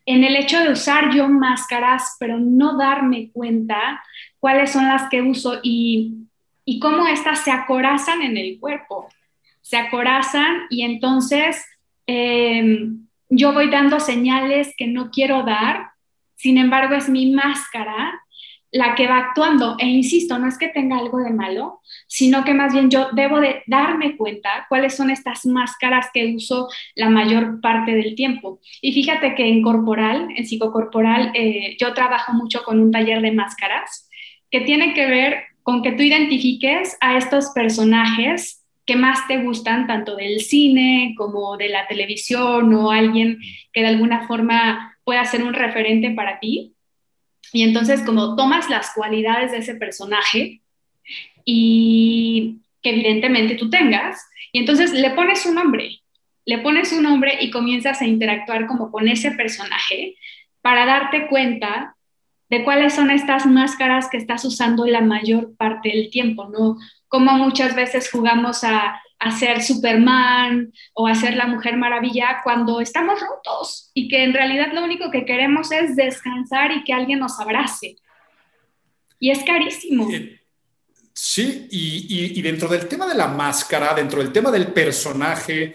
en 0.07 0.25
el 0.25 0.37
hecho 0.37 0.61
de 0.61 0.73
usar 0.73 1.15
yo 1.15 1.29
máscaras, 1.29 2.17
pero 2.19 2.39
no 2.39 2.77
darme 2.77 3.31
cuenta 3.33 4.03
cuáles 4.39 4.73
son 4.73 4.87
las 4.87 5.09
que 5.09 5.23
uso 5.23 5.61
y, 5.63 6.27
y 6.65 6.79
cómo 6.79 7.07
éstas 7.07 7.45
se 7.45 7.51
acorazan 7.51 8.23
en 8.23 8.37
el 8.37 8.59
cuerpo 8.59 9.09
se 9.71 9.77
acorazan 9.77 10.63
y 10.69 10.83
entonces 10.83 11.65
em, 12.07 13.07
yo 13.31 13.53
voy 13.53 13.71
dando 13.71 14.01
señales 14.01 14.75
que 14.77 14.89
no 14.89 15.11
quiero 15.11 15.45
dar, 15.45 15.93
sin 16.35 16.59
embargo 16.59 16.95
es 16.95 17.09
mi 17.09 17.33
máscara 17.33 18.21
la 18.73 18.95
que 18.95 19.07
va 19.07 19.19
actuando. 19.19 19.77
E 19.79 19.87
insisto, 19.87 20.39
no 20.39 20.47
es 20.49 20.59
que 20.59 20.69
tenga 20.69 20.99
algo 20.99 21.19
de 21.19 21.31
malo, 21.31 21.81
sino 22.07 22.45
que 22.45 22.55
más 22.55 22.73
bien 22.73 22.91
yo 22.91 23.09
debo 23.13 23.41
de 23.41 23.63
darme 23.67 24.17
cuenta 24.17 24.67
cuáles 24.69 24.97
son 24.97 25.11
estas 25.11 25.47
máscaras 25.47 26.09
que 26.13 26.35
uso 26.35 26.69
la 26.95 27.09
mayor 27.09 27.61
parte 27.61 27.93
del 27.93 28.15
tiempo. 28.15 28.61
Y 28.81 28.93
fíjate 28.93 29.35
que 29.35 29.49
en 29.49 29.63
corporal, 29.63 30.29
en 30.37 30.47
psicocorporal, 30.47 31.33
eh, 31.35 31.77
yo 31.81 31.95
trabajo 31.95 32.33
mucho 32.33 32.63
con 32.63 32.81
un 32.81 32.91
taller 32.91 33.23
de 33.23 33.33
máscaras 33.33 34.09
que 34.51 34.61
tiene 34.61 34.95
que 34.95 35.07
ver 35.07 35.45
con 35.63 35.83
que 35.83 35.93
tú 35.93 36.03
identifiques 36.03 36.97
a 37.01 37.17
estos 37.17 37.51
personajes 37.51 38.60
que 38.91 38.97
más 38.97 39.29
te 39.29 39.39
gustan, 39.39 39.87
tanto 39.87 40.17
del 40.17 40.41
cine 40.41 41.15
como 41.17 41.57
de 41.57 41.69
la 41.69 41.87
televisión 41.87 42.75
o 42.75 42.91
alguien 42.91 43.39
que 43.73 43.83
de 43.83 43.87
alguna 43.87 44.27
forma 44.27 44.99
pueda 45.05 45.25
ser 45.25 45.45
un 45.45 45.55
referente 45.55 46.11
para 46.11 46.41
ti. 46.41 46.75
Y 47.53 47.63
entonces 47.63 48.03
como 48.03 48.35
tomas 48.35 48.69
las 48.69 48.93
cualidades 48.93 49.53
de 49.53 49.59
ese 49.59 49.77
personaje 49.77 50.63
y 51.45 52.57
que 52.83 52.91
evidentemente 52.91 53.55
tú 53.55 53.71
tengas, 53.71 54.27
y 54.51 54.59
entonces 54.59 54.93
le 54.93 55.11
pones 55.11 55.47
un 55.47 55.55
nombre, 55.55 56.01
le 56.45 56.59
pones 56.59 56.93
un 56.93 57.05
nombre 57.05 57.39
y 57.41 57.53
comienzas 57.53 58.03
a 58.03 58.09
interactuar 58.09 58.67
como 58.67 58.91
con 58.91 59.07
ese 59.07 59.31
personaje 59.31 60.17
para 60.63 60.85
darte 60.85 61.29
cuenta 61.29 61.95
de 62.49 62.65
cuáles 62.65 62.95
son 62.95 63.13
estas 63.13 63.47
máscaras 63.47 64.09
que 64.11 64.17
estás 64.17 64.45
usando 64.45 64.85
la 64.85 65.01
mayor 65.01 65.55
parte 65.57 65.91
del 65.91 66.11
tiempo, 66.11 66.49
¿no? 66.49 66.77
Como 67.11 67.33
muchas 67.33 67.75
veces 67.75 68.09
jugamos 68.09 68.63
a, 68.63 69.03
a 69.19 69.31
ser 69.37 69.63
Superman 69.63 70.73
o 70.95 71.09
a 71.09 71.15
ser 71.17 71.35
la 71.35 71.49
Mujer 71.49 71.77
Maravilla 71.77 72.41
cuando 72.45 72.81
estamos 72.81 73.21
rotos 73.21 73.91
y 73.95 74.09
que 74.09 74.23
en 74.23 74.33
realidad 74.33 74.69
lo 74.73 74.85
único 74.85 75.11
que 75.11 75.27
queremos 75.27 75.73
es 75.73 75.97
descansar 75.97 76.71
y 76.71 76.85
que 76.85 76.93
alguien 76.93 77.19
nos 77.19 77.39
abrace. 77.41 77.97
Y 79.19 79.31
es 79.31 79.43
carísimo. 79.43 80.09
Eh, 80.11 80.41
sí, 81.13 81.67
y, 81.71 82.39
y, 82.39 82.43
dentro 82.43 82.69
del 82.69 82.87
tema 82.87 83.09
de 83.09 83.17
la 83.17 83.27
máscara, 83.27 83.93
dentro 83.93 84.23
del 84.23 84.33
tema 84.33 84.53
del 84.53 84.69
personaje, 84.69 85.75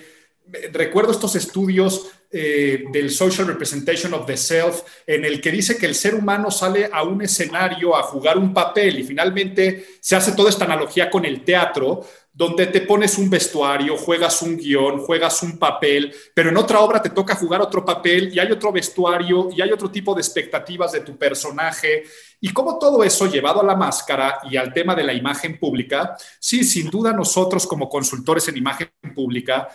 recuerdo 0.71 1.11
estos 1.11 1.35
estudios 1.35 2.11
eh, 2.37 2.83
del 2.91 3.11
Social 3.11 3.47
Representation 3.47 4.13
of 4.13 4.25
the 4.25 4.35
Self, 4.35 4.81
en 5.07 5.23
el 5.23 5.39
que 5.39 5.51
dice 5.51 5.77
que 5.77 5.85
el 5.85 5.95
ser 5.95 6.15
humano 6.15 6.51
sale 6.51 6.89
a 6.91 7.01
un 7.03 7.21
escenario 7.21 7.95
a 7.95 8.03
jugar 8.03 8.37
un 8.37 8.53
papel 8.53 8.99
y 8.99 9.03
finalmente 9.05 9.85
se 10.01 10.17
hace 10.17 10.33
toda 10.33 10.49
esta 10.49 10.65
analogía 10.65 11.09
con 11.09 11.23
el 11.23 11.45
teatro, 11.45 12.05
donde 12.33 12.67
te 12.67 12.81
pones 12.81 13.17
un 13.17 13.29
vestuario, 13.29 13.95
juegas 13.95 14.41
un 14.41 14.57
guion, 14.57 14.99
juegas 14.99 15.41
un 15.43 15.57
papel, 15.57 16.13
pero 16.33 16.49
en 16.49 16.57
otra 16.57 16.81
obra 16.81 17.01
te 17.01 17.11
toca 17.11 17.35
jugar 17.35 17.61
otro 17.61 17.85
papel 17.85 18.29
y 18.33 18.39
hay 18.39 18.51
otro 18.51 18.73
vestuario 18.73 19.47
y 19.55 19.61
hay 19.61 19.71
otro 19.71 19.89
tipo 19.89 20.13
de 20.13 20.19
expectativas 20.19 20.91
de 20.91 20.99
tu 20.99 21.17
personaje. 21.17 22.03
Y 22.41 22.51
como 22.51 22.77
todo 22.77 23.01
eso 23.05 23.27
llevado 23.27 23.61
a 23.61 23.65
la 23.65 23.77
máscara 23.77 24.39
y 24.51 24.57
al 24.57 24.73
tema 24.73 24.93
de 24.93 25.05
la 25.05 25.13
imagen 25.13 25.57
pública, 25.57 26.17
sí, 26.37 26.65
sin 26.65 26.89
duda 26.89 27.13
nosotros 27.13 27.65
como 27.65 27.87
consultores 27.87 28.45
en 28.49 28.57
imagen 28.57 28.91
pública 29.15 29.69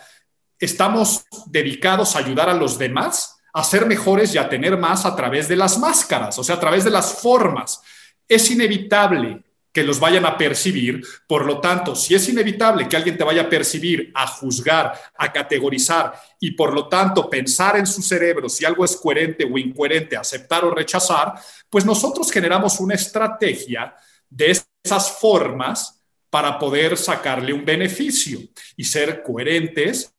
estamos 0.61 1.25
dedicados 1.47 2.15
a 2.15 2.19
ayudar 2.19 2.49
a 2.49 2.53
los 2.53 2.77
demás 2.77 3.37
a 3.53 3.63
ser 3.63 3.85
mejores 3.85 4.33
y 4.33 4.37
a 4.37 4.47
tener 4.47 4.77
más 4.77 5.05
a 5.05 5.15
través 5.15 5.47
de 5.49 5.57
las 5.57 5.77
máscaras, 5.77 6.37
o 6.39 6.43
sea, 6.43 6.55
a 6.55 6.59
través 6.59 6.85
de 6.85 6.91
las 6.91 7.21
formas. 7.21 7.81
Es 8.27 8.49
inevitable 8.49 9.43
que 9.73 9.83
los 9.83 9.99
vayan 9.99 10.25
a 10.25 10.37
percibir. 10.37 11.01
Por 11.27 11.45
lo 11.45 11.59
tanto, 11.59 11.95
si 11.95 12.13
es 12.13 12.27
inevitable 12.29 12.87
que 12.87 12.97
alguien 12.97 13.17
te 13.17 13.23
vaya 13.23 13.43
a 13.43 13.49
percibir, 13.49 14.11
a 14.13 14.27
juzgar, 14.27 14.99
a 15.17 15.31
categorizar 15.31 16.13
y 16.39 16.51
por 16.51 16.73
lo 16.73 16.87
tanto 16.87 17.29
pensar 17.29 17.77
en 17.77 17.87
su 17.87 18.01
cerebro 18.01 18.49
si 18.49 18.65
algo 18.65 18.85
es 18.85 18.95
coherente 18.95 19.45
o 19.45 19.57
incoherente, 19.57 20.17
aceptar 20.17 20.65
o 20.65 20.71
rechazar, 20.71 21.33
pues 21.69 21.85
nosotros 21.85 22.31
generamos 22.31 22.79
una 22.79 22.95
estrategia 22.95 23.95
de 24.29 24.51
esas 24.83 25.11
formas 25.19 26.01
para 26.29 26.57
poder 26.57 26.97
sacarle 26.97 27.51
un 27.51 27.65
beneficio 27.65 28.39
y 28.77 28.85
ser 28.85 29.21
coherentes 29.21 30.13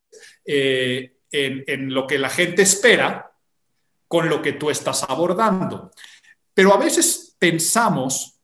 eh, 0.44 1.20
en, 1.30 1.64
en 1.66 1.94
lo 1.94 2.06
que 2.06 2.18
la 2.18 2.28
gente 2.28 2.62
espera 2.62 3.32
con 4.08 4.28
lo 4.28 4.42
que 4.42 4.52
tú 4.52 4.70
estás 4.70 5.04
abordando. 5.04 5.90
Pero 6.54 6.74
a 6.74 6.76
veces 6.76 7.36
pensamos 7.38 8.38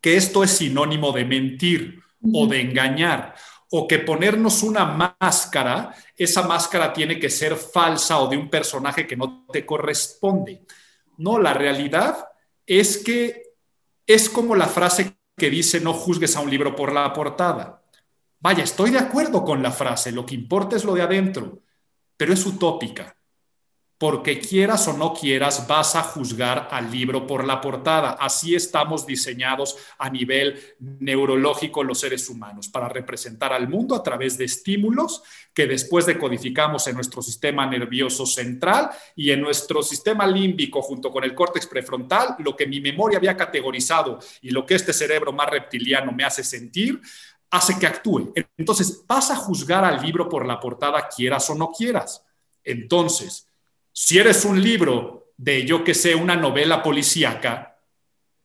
que 0.00 0.16
esto 0.16 0.42
es 0.44 0.50
sinónimo 0.50 1.12
de 1.12 1.24
mentir 1.24 2.00
o 2.32 2.46
de 2.46 2.60
engañar, 2.60 3.34
o 3.70 3.86
que 3.86 3.98
ponernos 3.98 4.62
una 4.62 4.84
máscara, 5.20 5.94
esa 6.16 6.42
máscara 6.42 6.92
tiene 6.92 7.18
que 7.18 7.30
ser 7.30 7.56
falsa 7.56 8.18
o 8.20 8.28
de 8.28 8.36
un 8.36 8.48
personaje 8.48 9.06
que 9.06 9.16
no 9.16 9.46
te 9.52 9.66
corresponde. 9.66 10.62
No, 11.18 11.38
la 11.38 11.54
realidad 11.54 12.28
es 12.64 12.98
que 12.98 13.54
es 14.06 14.28
como 14.28 14.54
la 14.54 14.66
frase 14.66 15.16
que 15.36 15.50
dice 15.50 15.80
no 15.80 15.92
juzgues 15.92 16.36
a 16.36 16.40
un 16.40 16.50
libro 16.50 16.74
por 16.76 16.92
la 16.92 17.12
portada. 17.12 17.82
Vaya, 18.40 18.64
estoy 18.64 18.90
de 18.90 18.98
acuerdo 18.98 19.44
con 19.44 19.62
la 19.62 19.72
frase, 19.72 20.12
lo 20.12 20.26
que 20.26 20.34
importa 20.34 20.76
es 20.76 20.84
lo 20.84 20.94
de 20.94 21.02
adentro, 21.02 21.62
pero 22.16 22.32
es 22.32 22.44
utópica 22.46 23.16
porque 23.98 24.38
quieras 24.40 24.86
o 24.88 24.92
no 24.92 25.14
quieras, 25.14 25.66
vas 25.66 25.96
a 25.96 26.02
juzgar 26.02 26.68
al 26.70 26.90
libro 26.90 27.26
por 27.26 27.46
la 27.46 27.62
portada. 27.62 28.10
Así 28.12 28.54
estamos 28.54 29.06
diseñados 29.06 29.76
a 29.98 30.10
nivel 30.10 30.60
neurológico 30.78 31.82
los 31.82 32.00
seres 32.00 32.28
humanos, 32.28 32.68
para 32.68 32.90
representar 32.90 33.54
al 33.54 33.68
mundo 33.68 33.94
a 33.94 34.02
través 34.02 34.36
de 34.36 34.44
estímulos 34.44 35.22
que 35.54 35.66
después 35.66 36.04
decodificamos 36.04 36.86
en 36.88 36.96
nuestro 36.96 37.22
sistema 37.22 37.66
nervioso 37.66 38.26
central 38.26 38.90
y 39.14 39.30
en 39.30 39.40
nuestro 39.40 39.82
sistema 39.82 40.26
límbico 40.26 40.82
junto 40.82 41.10
con 41.10 41.24
el 41.24 41.34
córtex 41.34 41.66
prefrontal, 41.66 42.36
lo 42.40 42.54
que 42.54 42.66
mi 42.66 42.82
memoria 42.82 43.16
había 43.16 43.36
categorizado 43.36 44.18
y 44.42 44.50
lo 44.50 44.66
que 44.66 44.74
este 44.74 44.92
cerebro 44.92 45.32
más 45.32 45.48
reptiliano 45.48 46.12
me 46.12 46.24
hace 46.24 46.44
sentir, 46.44 47.00
hace 47.50 47.78
que 47.78 47.86
actúe. 47.86 48.32
Entonces, 48.56 49.04
vas 49.06 49.30
a 49.30 49.36
juzgar 49.36 49.84
al 49.84 50.02
libro 50.02 50.28
por 50.28 50.46
la 50.46 50.60
portada, 50.60 51.08
quieras 51.08 51.48
o 51.50 51.54
no 51.54 51.70
quieras. 51.70 52.22
Entonces, 52.64 53.48
si 53.92 54.18
eres 54.18 54.44
un 54.44 54.60
libro 54.60 55.32
de, 55.36 55.64
yo 55.64 55.84
que 55.84 55.94
sé, 55.94 56.14
una 56.14 56.36
novela 56.36 56.82
policíaca, 56.82 57.76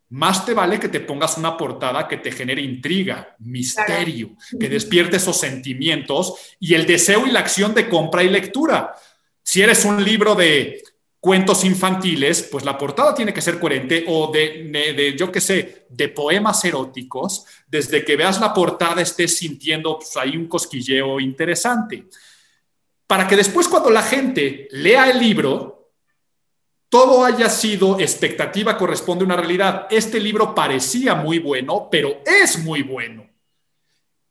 más 0.10 0.46
te 0.46 0.54
vale 0.54 0.80
que 0.80 0.90
te 0.90 1.00
pongas 1.00 1.38
una 1.38 1.56
portada 1.56 2.08
que 2.08 2.18
te 2.18 2.32
genere 2.32 2.62
intriga, 2.62 3.36
misterio, 3.40 4.36
que 4.60 4.68
despierte 4.68 5.18
esos 5.18 5.40
sentimientos 5.40 6.34
y 6.60 6.74
el 6.74 6.86
deseo 6.86 7.26
y 7.26 7.32
la 7.32 7.40
acción 7.40 7.74
de 7.74 7.88
compra 7.88 8.22
y 8.22 8.30
lectura. 8.30 8.94
Si 9.42 9.62
eres 9.62 9.86
un 9.86 10.04
libro 10.04 10.36
de 10.36 10.84
cuentos 11.22 11.64
infantiles, 11.64 12.44
pues 12.52 12.66
la 12.66 12.78
portada 12.78 13.16
tiene 13.16 13.34
que 13.34 13.42
ser 13.42 13.60
coherente 13.60 14.04
o 14.10 14.30
de, 14.30 15.16
yo 15.18 15.32
que 15.32 15.40
sé, 15.40 15.86
de 15.88 16.10
poemas 16.10 16.66
eróticos, 16.66 17.46
desde 17.68 18.04
que 18.04 18.18
veas 18.18 18.42
la 18.42 18.54
portada 18.54 19.02
estés 19.02 19.38
sintiendo 19.38 19.98
pues, 19.98 20.18
ahí 20.18 20.36
un 20.36 20.48
cosquilleo 20.48 21.22
interesante 21.22 22.08
para 23.12 23.28
que 23.28 23.36
después 23.36 23.68
cuando 23.68 23.90
la 23.90 24.04
gente 24.04 24.70
lea 24.72 25.10
el 25.10 25.20
libro, 25.20 25.92
todo 26.88 27.26
haya 27.26 27.50
sido 27.50 28.00
expectativa, 28.00 28.78
corresponde 28.78 29.24
a 29.24 29.26
una 29.26 29.36
realidad. 29.36 29.86
Este 29.90 30.18
libro 30.18 30.56
parecía 30.56 31.14
muy 31.14 31.40
bueno, 31.40 31.90
pero 31.92 32.22
es 32.26 32.60
muy 32.60 32.84
bueno. 32.84 33.30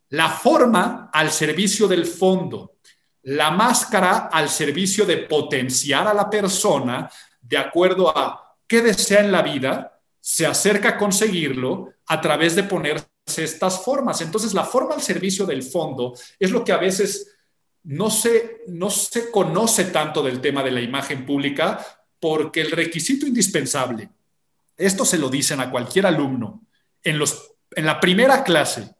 La 0.08 0.30
forma 0.30 1.10
al 1.12 1.30
servicio 1.30 1.86
del 1.88 2.06
fondo, 2.06 2.78
la 3.22 3.50
máscara 3.50 4.28
al 4.32 4.48
servicio 4.48 5.04
de 5.04 5.18
potenciar 5.18 6.08
a 6.08 6.14
la 6.14 6.30
persona 6.30 7.10
de 7.40 7.58
acuerdo 7.58 8.16
a 8.16 8.56
qué 8.66 8.82
desea 8.82 9.20
en 9.20 9.32
la 9.32 9.42
vida, 9.42 10.00
se 10.20 10.46
acerca 10.46 10.90
a 10.90 10.98
conseguirlo 10.98 11.94
a 12.06 12.20
través 12.20 12.54
de 12.54 12.62
ponerse 12.62 13.06
estas 13.36 13.82
formas. 13.82 14.20
Entonces, 14.20 14.54
la 14.54 14.64
forma 14.64 14.94
al 14.94 15.02
servicio 15.02 15.46
del 15.46 15.62
fondo 15.62 16.14
es 16.38 16.50
lo 16.50 16.64
que 16.64 16.72
a 16.72 16.76
veces 16.76 17.36
no 17.84 18.10
se, 18.10 18.62
no 18.68 18.90
se 18.90 19.30
conoce 19.30 19.84
tanto 19.86 20.22
del 20.22 20.40
tema 20.40 20.62
de 20.62 20.70
la 20.70 20.80
imagen 20.80 21.24
pública 21.24 21.84
porque 22.20 22.60
el 22.60 22.70
requisito 22.70 23.26
indispensable, 23.26 24.10
esto 24.76 25.04
se 25.04 25.18
lo 25.18 25.28
dicen 25.28 25.60
a 25.60 25.70
cualquier 25.70 26.06
alumno 26.06 26.62
en, 27.02 27.18
los, 27.18 27.52
en 27.72 27.86
la 27.86 27.98
primera 27.98 28.44
clase 28.44 28.94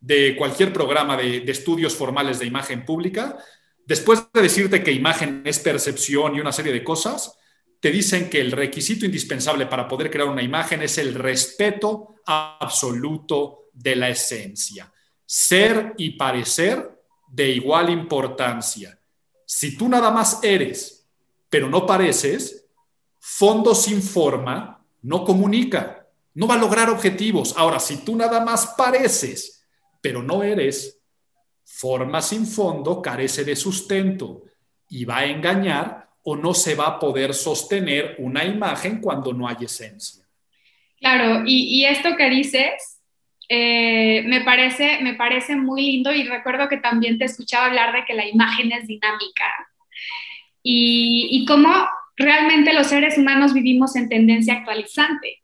de 0.00 0.36
cualquier 0.36 0.72
programa 0.72 1.16
de, 1.16 1.38
estudios 1.50 1.94
formales 1.94 2.38
de 2.38 2.46
imagen 2.46 2.84
pública, 2.84 3.36
después 3.84 4.26
de 4.32 4.42
decirte 4.42 4.82
que 4.82 4.92
imagen 4.92 5.42
es 5.44 5.58
percepción 5.58 6.34
y 6.34 6.40
una 6.40 6.52
serie 6.52 6.72
de 6.72 6.84
cosas, 6.84 7.36
te 7.80 7.90
dicen 7.90 8.30
que 8.30 8.40
el 8.40 8.52
requisito 8.52 9.04
indispensable 9.04 9.66
para 9.66 9.86
poder 9.86 10.10
crear 10.10 10.28
una 10.28 10.42
imagen 10.42 10.82
es 10.82 10.98
el 10.98 11.14
respeto 11.14 12.16
absoluto 12.26 13.70
de 13.72 13.96
la 13.96 14.08
esencia. 14.08 14.92
Ser 15.24 15.94
y 15.98 16.10
parecer 16.10 17.00
de 17.28 17.50
igual 17.50 17.90
importancia. 17.90 18.98
Si 19.44 19.76
tú 19.76 19.88
nada 19.88 20.10
más 20.10 20.40
eres, 20.42 21.06
pero 21.48 21.68
no 21.68 21.86
pareces, 21.86 22.66
fondo 23.18 23.74
sin 23.74 24.02
forma 24.02 24.84
no 25.02 25.24
comunica, 25.24 26.06
no 26.34 26.46
va 26.46 26.54
a 26.54 26.58
lograr 26.58 26.90
objetivos. 26.90 27.54
Ahora, 27.56 27.80
si 27.80 27.98
tú 27.98 28.16
nada 28.16 28.44
más 28.44 28.74
pareces, 28.76 29.55
pero 30.06 30.22
no 30.22 30.44
eres, 30.44 31.02
forma 31.64 32.22
sin 32.22 32.46
fondo 32.46 33.02
carece 33.02 33.42
de 33.42 33.56
sustento 33.56 34.44
y 34.88 35.04
va 35.04 35.18
a 35.18 35.24
engañar 35.24 36.10
o 36.22 36.36
no 36.36 36.54
se 36.54 36.76
va 36.76 36.86
a 36.86 36.98
poder 37.00 37.34
sostener 37.34 38.14
una 38.18 38.44
imagen 38.44 39.00
cuando 39.00 39.32
no 39.32 39.48
hay 39.48 39.56
esencia. 39.62 40.24
Claro, 41.00 41.42
y, 41.44 41.84
esto 41.86 42.14
que 42.16 42.30
dices 42.30 43.00
eh, 43.48 44.22
me, 44.26 44.42
parece, 44.42 45.00
me 45.02 45.14
parece 45.14 45.56
muy 45.56 45.82
lindo 45.82 46.12
y 46.12 46.22
recuerdo 46.22 46.68
que 46.68 46.76
también 46.76 47.18
te 47.18 47.24
escuchaba 47.24 47.66
hablar 47.66 47.92
de 47.92 48.04
que 48.04 48.14
la 48.14 48.28
imagen 48.28 48.70
es 48.70 48.86
dinámica 48.86 49.52
y 50.62 51.44
cómo 51.48 51.68
realmente 52.16 52.72
los 52.72 52.86
seres 52.86 53.18
humanos 53.18 53.52
vivimos 53.52 53.96
en 53.96 54.08
tendencia 54.08 54.54
actualizante 54.54 55.42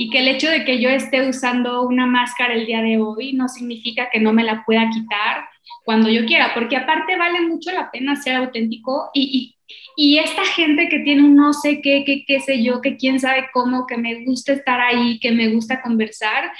y 0.00 0.10
que 0.10 0.20
el 0.20 0.28
hecho 0.28 0.48
de 0.48 0.64
que 0.64 0.80
yo 0.80 0.90
esté 0.90 1.28
usando 1.28 1.82
una 1.82 2.06
máscara 2.06 2.54
el 2.54 2.66
día 2.66 2.82
de 2.82 2.98
hoy 2.98 3.32
no 3.32 3.48
significa 3.48 4.08
que 4.12 4.20
no 4.20 4.32
me 4.32 4.44
la 4.44 4.62
pueda 4.64 4.88
quitar 4.90 5.48
cuando 5.84 6.08
yo 6.08 6.24
quiera, 6.24 6.54
porque 6.54 6.76
aparte 6.76 7.16
vale 7.16 7.40
mucho 7.40 7.72
la 7.72 7.90
pena 7.90 8.14
ser 8.14 8.36
auténtico 8.36 9.10
y, 9.12 9.56
y, 9.96 10.12
y 10.12 10.18
esta 10.20 10.44
gente 10.44 10.88
que 10.88 11.00
tiene 11.00 11.24
un 11.24 11.34
no 11.34 11.52
sé 11.52 11.80
qué, 11.82 12.04
qué, 12.06 12.22
qué 12.24 12.38
sé 12.38 12.62
yo, 12.62 12.80
que 12.80 12.96
quién 12.96 13.18
sabe 13.18 13.48
cómo, 13.52 13.88
que 13.88 13.96
me 13.96 14.24
gusta 14.24 14.52
estar 14.52 14.80
ahí, 14.80 15.18
que 15.18 15.32
me 15.32 15.48
gusta 15.48 15.82
conversar, 15.82 16.52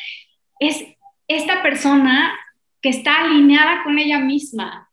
es 0.59 0.85
esta 1.29 1.63
persona 1.63 2.37
que 2.83 2.89
está 2.89 3.21
alineada 3.21 3.85
con 3.85 4.01
ella 4.01 4.19
misma. 4.19 4.91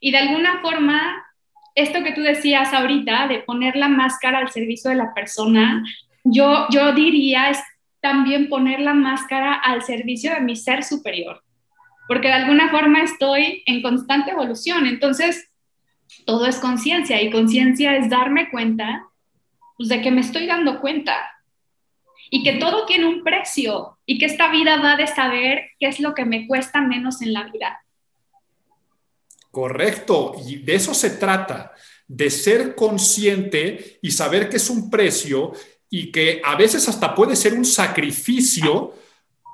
Y 0.00 0.12
de 0.12 0.16
alguna 0.16 0.62
forma, 0.62 1.26
esto 1.74 2.02
que 2.02 2.12
tú 2.12 2.22
decías 2.22 2.72
ahorita, 2.72 3.28
de 3.28 3.40
poner 3.40 3.76
la 3.76 3.88
máscara 3.88 4.38
al 4.38 4.50
servicio 4.50 4.88
de 4.88 4.96
la 4.96 5.12
persona, 5.12 5.84
yo, 6.24 6.66
yo 6.70 6.92
diría 6.92 7.50
es 7.50 7.58
también 8.00 8.48
poner 8.48 8.80
la 8.80 8.94
máscara 8.94 9.54
al 9.54 9.82
servicio 9.82 10.32
de 10.32 10.40
mi 10.40 10.56
ser 10.56 10.84
superior, 10.84 11.42
porque 12.08 12.28
de 12.28 12.34
alguna 12.34 12.70
forma 12.70 13.02
estoy 13.02 13.62
en 13.66 13.82
constante 13.82 14.30
evolución. 14.30 14.86
Entonces, 14.86 15.50
todo 16.26 16.46
es 16.46 16.58
conciencia 16.58 17.20
y 17.22 17.30
conciencia 17.30 17.96
es 17.96 18.08
darme 18.08 18.50
cuenta 18.50 19.06
pues, 19.76 19.88
de 19.88 20.00
que 20.00 20.10
me 20.10 20.20
estoy 20.20 20.46
dando 20.46 20.80
cuenta 20.80 21.30
y 22.30 22.42
que 22.42 22.54
todo 22.54 22.86
tiene 22.86 23.06
un 23.06 23.22
precio 23.22 23.98
y 24.06 24.18
que 24.18 24.26
esta 24.26 24.50
vida 24.50 24.80
va 24.80 24.96
de 24.96 25.06
saber 25.06 25.70
qué 25.78 25.88
es 25.88 26.00
lo 26.00 26.14
que 26.14 26.24
me 26.24 26.46
cuesta 26.46 26.80
menos 26.80 27.22
en 27.22 27.32
la 27.32 27.44
vida. 27.44 27.84
Correcto, 29.50 30.34
y 30.46 30.56
de 30.58 30.76
eso 30.76 30.94
se 30.94 31.10
trata, 31.10 31.72
de 32.06 32.30
ser 32.30 32.74
consciente 32.74 33.98
y 34.00 34.10
saber 34.12 34.48
que 34.48 34.56
es 34.56 34.70
un 34.70 34.90
precio 34.90 35.52
y 35.90 36.12
que 36.12 36.40
a 36.44 36.54
veces 36.54 36.88
hasta 36.88 37.14
puede 37.14 37.34
ser 37.34 37.52
un 37.52 37.64
sacrificio 37.64 38.94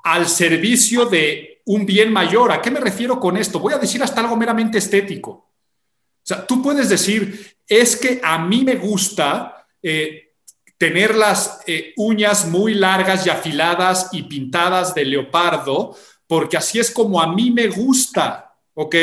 al 0.03 0.29
servicio 0.29 1.05
de 1.05 1.61
un 1.65 1.85
bien 1.85 2.13
mayor. 2.13 2.51
¿A 2.51 2.61
qué 2.61 2.71
me 2.71 2.79
refiero 2.79 3.19
con 3.19 3.35
esto? 3.35 3.59
Voy 3.59 3.73
a 3.73 3.79
decir 3.79 4.01
hasta 4.01 4.21
algo 4.21 4.37
meramente 4.37 4.77
estético. 4.77 5.29
O 5.31 6.23
sea, 6.23 6.45
tú 6.45 6.61
puedes 6.61 6.89
decir, 6.89 7.57
es 7.67 7.95
que 7.95 8.21
a 8.23 8.37
mí 8.37 8.63
me 8.63 8.75
gusta 8.75 9.67
eh, 9.81 10.33
tener 10.77 11.15
las 11.15 11.59
eh, 11.65 11.93
uñas 11.97 12.47
muy 12.47 12.75
largas 12.75 13.25
y 13.25 13.29
afiladas 13.29 14.09
y 14.11 14.23
pintadas 14.23 14.93
de 14.93 15.05
leopardo, 15.05 15.97
porque 16.27 16.57
así 16.57 16.79
es 16.79 16.91
como 16.91 17.19
a 17.21 17.33
mí 17.33 17.51
me 17.51 17.67
gusta, 17.67 18.55
¿ok? 18.73 18.95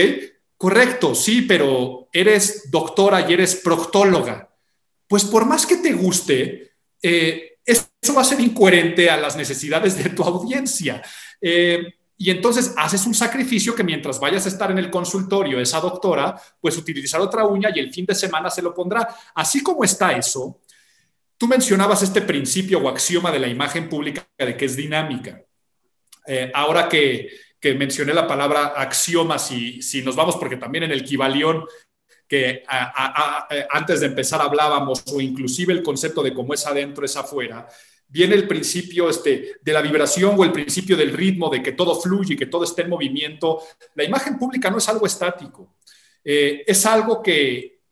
Correcto, 0.57 1.15
sí, 1.15 1.43
pero 1.43 2.09
eres 2.13 2.71
doctora 2.71 3.29
y 3.29 3.33
eres 3.33 3.57
proctóloga. 3.57 4.51
Pues 5.09 5.25
por 5.25 5.47
más 5.47 5.67
que 5.67 5.77
te 5.77 5.93
guste, 5.93 6.74
eh, 7.07 7.59
eso 7.67 8.15
va 8.15 8.23
a 8.23 8.25
ser 8.25 8.41
incoherente 8.41 9.11
a 9.11 9.19
las 9.19 9.37
necesidades 9.37 10.03
de 10.03 10.09
tu 10.11 10.23
audiencia. 10.23 11.03
Eh, 11.39 11.95
y 12.17 12.31
entonces 12.31 12.73
haces 12.79 13.05
un 13.07 13.13
sacrificio 13.13 13.75
que 13.75 13.85
mientras 13.85 14.19
vayas 14.19 14.47
a 14.47 14.49
estar 14.49 14.71
en 14.71 14.79
el 14.79 14.91
consultorio, 14.91 15.61
esa 15.61 15.81
doctora, 15.81 16.41
pues 16.61 16.79
utilizar 16.79 17.21
otra 17.21 17.45
uña 17.45 17.69
y 17.75 17.81
el 17.81 17.93
fin 17.93 18.07
de 18.07 18.15
semana 18.15 18.49
se 18.49 18.63
lo 18.63 18.73
pondrá. 18.73 19.07
Así 19.35 19.63
como 19.63 19.85
está 19.85 20.13
eso, 20.13 20.61
tú 21.37 21.47
mencionabas 21.47 22.03
este 22.03 22.23
principio 22.23 22.79
o 22.79 22.89
axioma 22.89 23.31
de 23.31 23.41
la 23.41 23.49
imagen 23.49 23.89
pública 23.89 24.27
de 24.39 24.57
que 24.57 24.65
es 24.65 24.75
dinámica. 24.75 25.43
Eh, 26.27 26.51
ahora 26.55 26.89
que, 26.89 27.29
mencioné 27.79 28.13
la 28.13 28.27
palabra 28.27 28.75
axioma, 28.77 29.39
si, 29.39 29.81
si 29.81 30.03
nos 30.03 30.15
vamos, 30.15 30.37
porque 30.37 30.59
también 30.59 30.85
en 30.85 30.93
el 30.93 31.03
Kibalión 31.03 31.65
que 32.35 32.65
antes 33.71 34.01
de 34.01 34.07
empezar 34.07 34.43
hablábamos, 34.43 35.05
o 35.13 35.21
inclusive 35.21 35.73
el 35.73 35.85
concepto 35.85 36.21
de 36.21 36.35
cómo 36.35 36.53
es 36.53 36.67
adentro, 36.67 37.05
es 37.05 37.17
afuera, 37.17 37.69
viene 38.09 38.35
el 38.35 38.49
principio 38.49 39.09
este, 39.09 39.53
de 39.63 39.73
la 39.73 39.81
vibración 39.81 40.35
o 40.37 40.43
el 40.43 40.51
principio 40.51 40.97
del 40.97 41.13
ritmo, 41.13 41.49
de 41.49 41.63
que 41.63 41.73
todo 41.73 42.01
fluye, 42.01 42.37
que 42.37 42.47
todo 42.47 42.65
esté 42.65 42.83
en 42.83 42.91
movimiento. 42.91 43.63
La 43.95 44.03
imagen 44.03 44.37
pública 44.37 44.69
no 44.69 44.79
es 44.79 44.89
algo 44.89 45.07
estático, 45.07 45.77
eh, 46.25 46.65
es 46.67 46.85
algo 46.87 47.23
que, 47.23 47.83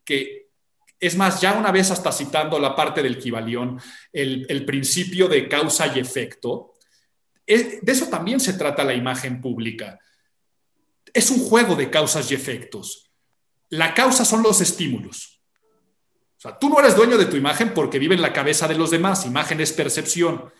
es 0.98 1.16
más, 1.16 1.40
ya 1.40 1.52
una 1.52 1.70
vez 1.70 1.92
hasta 1.92 2.10
citando 2.10 2.58
la 2.58 2.74
parte 2.74 3.00
del 3.00 3.18
Kibalión, 3.18 3.80
el, 4.12 4.44
el 4.48 4.64
principio 4.64 5.28
de 5.28 5.48
causa 5.48 5.86
y 5.94 6.00
efecto, 6.00 6.74
de 7.46 7.80
eso 7.86 8.06
también 8.06 8.40
se 8.40 8.54
trata 8.54 8.82
la 8.82 8.94
imagen 8.94 9.40
pública. 9.40 10.00
Es 11.14 11.30
un 11.30 11.40
juego 11.40 11.76
de 11.76 11.90
causas 11.90 12.30
y 12.30 12.34
efectos. 12.34 13.11
La 13.72 13.94
causa 13.94 14.24
son 14.26 14.42
los 14.42 14.60
estímulos. 14.60 15.40
O 16.36 16.40
sea, 16.42 16.58
tú 16.58 16.68
no 16.68 16.78
eres 16.78 16.94
dueño 16.94 17.16
de 17.16 17.24
tu 17.24 17.36
imagen 17.36 17.72
porque 17.72 17.98
vive 17.98 18.14
en 18.14 18.20
la 18.20 18.32
cabeza 18.32 18.68
de 18.68 18.74
los 18.74 18.90
demás, 18.90 19.24
imagen 19.24 19.62
es 19.62 19.72
percepción, 19.72 20.52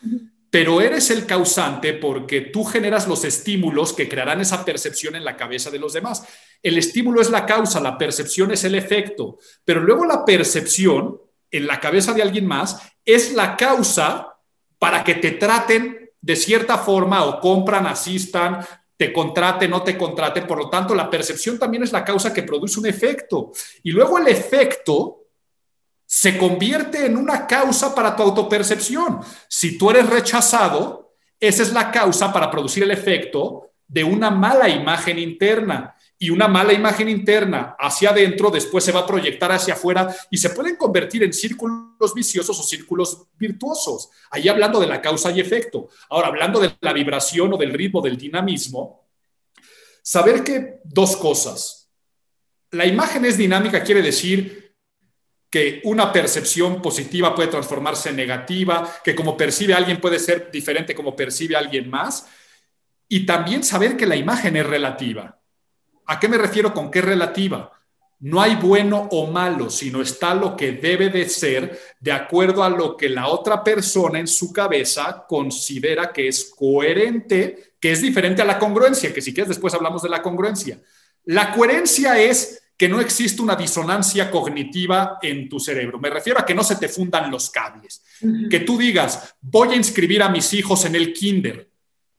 pero 0.51 0.81
eres 0.81 1.11
el 1.11 1.27
causante 1.27 1.93
porque 1.93 2.41
tú 2.41 2.65
generas 2.65 3.07
los 3.07 3.25
estímulos 3.25 3.93
que 3.93 4.09
crearán 4.09 4.41
esa 4.41 4.65
percepción 4.65 5.15
en 5.15 5.27
la 5.27 5.37
cabeza 5.37 5.71
de 5.71 5.79
los 5.79 5.93
demás. 5.93 6.27
El 6.63 6.79
estímulo 6.79 7.21
es 7.21 7.29
la 7.29 7.45
causa, 7.45 7.83
la 7.83 7.99
percepción 7.99 8.51
es 8.51 8.65
el 8.65 8.77
efecto, 8.77 9.39
pero 9.63 9.83
luego 9.83 10.07
la 10.07 10.25
percepción 10.25 11.21
en 11.51 11.67
la 11.67 11.81
cabeza 11.81 12.15
de 12.15 12.23
alguien 12.23 12.47
más 12.47 12.79
es 13.05 13.35
la 13.35 13.59
causa 13.59 14.39
para 14.79 15.05
que 15.05 15.17
te 15.17 15.33
traten 15.33 16.13
de 16.19 16.37
cierta 16.37 16.79
forma 16.79 17.25
o 17.25 17.41
compran, 17.41 17.87
asistan, 17.87 18.65
te 19.03 19.13
contraten, 19.13 19.69
no 19.69 19.83
te 19.83 19.99
contraten. 19.99 20.47
Por 20.47 20.59
lo 20.59 20.71
tanto, 20.71 20.95
la 20.95 21.11
percepción 21.11 21.59
también 21.59 21.83
es 21.83 21.91
la 21.91 22.05
causa 22.05 22.33
que 22.33 22.45
produce 22.45 22.79
un 22.79 22.87
efecto. 22.87 23.51
Y 23.83 23.91
luego 23.91 24.17
el 24.17 24.29
efecto 24.29 25.25
se 26.07 26.39
convierte 26.39 27.07
en 27.07 27.17
una 27.17 27.45
causa 27.49 27.97
para 27.97 28.15
tu 28.15 28.23
autopercepción. 28.23 29.19
Si 29.49 29.77
tú 29.77 29.91
eres 29.91 30.09
rechazado, 30.09 31.17
esa 31.41 31.65
es 31.65 31.73
la 31.73 31.91
causa 31.91 32.33
para 32.33 32.49
producir 32.49 32.85
el 32.85 32.93
efecto 32.93 33.73
de 33.89 34.05
una 34.05 34.31
mala 34.31 34.69
imagen 34.69 35.19
interna. 35.19 35.97
Y 36.23 36.31
una 36.31 36.47
mala 36.47 36.73
imagen 36.73 37.09
interna 37.09 37.75
hacia 37.77 38.11
adentro 38.11 38.49
después 38.49 38.85
se 38.85 38.93
va 38.93 39.01
a 39.01 39.07
proyectar 39.09 39.51
hacia 39.51 39.75
afuera 39.75 40.15
y 40.31 40.39
se 40.39 40.51
pueden 40.51 40.77
convertir 40.77 41.25
en 41.25 41.33
círculos 41.33 42.15
viciosos 42.15 42.57
o 42.61 42.63
círculos 42.63 43.25
virtuosos. 43.37 44.09
Ahí 44.31 44.49
hablando 44.49 44.79
de 44.79 44.87
la 44.87 45.03
causa 45.03 45.33
y 45.33 45.41
efecto. 45.41 45.89
Ahora, 46.11 46.29
hablando 46.29 46.61
de 46.61 46.77
la 46.81 46.93
vibración 46.93 47.53
o 47.53 47.57
del 47.57 47.73
ritmo, 47.73 48.01
del 48.01 48.17
dinamismo, 48.17 49.09
saber 50.01 50.45
que 50.45 50.79
dos 50.85 51.17
cosas. 51.17 51.91
La 52.71 52.87
imagen 52.87 53.25
es 53.25 53.37
dinámica, 53.37 53.83
quiere 53.83 54.01
decir 54.01 54.77
que 55.51 55.81
una 55.83 56.13
percepción 56.13 56.81
positiva 56.81 57.35
puede 57.35 57.49
transformarse 57.49 58.11
en 58.11 58.17
negativa, 58.17 58.89
que 59.03 59.17
como 59.17 59.37
percibe 59.37 59.75
alguien 59.75 60.01
puede 60.01 60.21
ser 60.21 60.53
diferente 60.53 60.95
como 60.95 61.17
percibe 61.17 61.57
alguien 61.57 61.91
más, 61.91 62.29
y 63.09 63.27
también 63.27 63.65
saber 63.65 63.97
que 63.97 64.07
la 64.07 64.15
imagen 64.15 64.55
es 64.55 64.65
relativa. 64.65 65.42
¿A 66.13 66.21
qué 66.21 66.29
me 66.29 66.37
refiero 66.37 66.75
con 66.75 66.91
qué 66.91 67.01
relativa? 67.01 67.73
No 68.21 68.43
hay 68.43 68.57
bueno 68.57 69.09
o 69.13 69.29
malo, 69.29 69.71
sino 69.71 70.03
está 70.03 70.35
lo 70.35 70.55
que 70.55 70.73
debe 70.73 71.09
de 71.09 71.27
ser 71.27 71.81
de 72.01 72.13
acuerdo 72.13 72.63
a 72.63 72.69
lo 72.69 72.99
que 72.99 73.09
la 73.09 73.29
otra 73.29 73.65
persona 73.65 74.19
en 74.19 74.27
su 74.27 74.53
cabeza 74.53 75.25
considera 75.27 76.13
que 76.13 76.29
es 76.29 76.53
coherente, 76.55 77.77
que 77.81 77.93
es 77.93 78.03
diferente 78.03 78.43
a 78.43 78.45
la 78.45 78.59
congruencia, 78.59 79.15
que 79.15 79.23
si 79.23 79.33
quieres 79.33 79.49
después 79.49 79.73
hablamos 79.73 80.03
de 80.03 80.11
la 80.11 80.21
congruencia. 80.21 80.79
La 81.25 81.51
coherencia 81.51 82.21
es 82.21 82.63
que 82.77 82.91
no 82.91 83.01
existe 83.01 83.41
una 83.41 83.57
disonancia 83.57 84.31
cognitiva 84.31 85.19
en 85.23 85.49
tu 85.49 85.59
cerebro. 85.59 85.99
Me 85.99 86.11
refiero 86.11 86.39
a 86.39 86.45
que 86.45 86.55
no 86.55 86.63
se 86.63 86.77
te 86.77 86.91
fundan 86.91 87.31
los 87.31 87.49
cables. 87.49 88.03
Que 88.51 88.61
tú 88.61 88.77
digas, 88.77 89.35
voy 89.41 89.71
a 89.71 89.77
inscribir 89.77 90.23
a 90.23 90.29
mis 90.29 90.53
hijos 90.53 90.85
en 90.85 90.95
el 90.95 91.15
kinder 91.15 91.71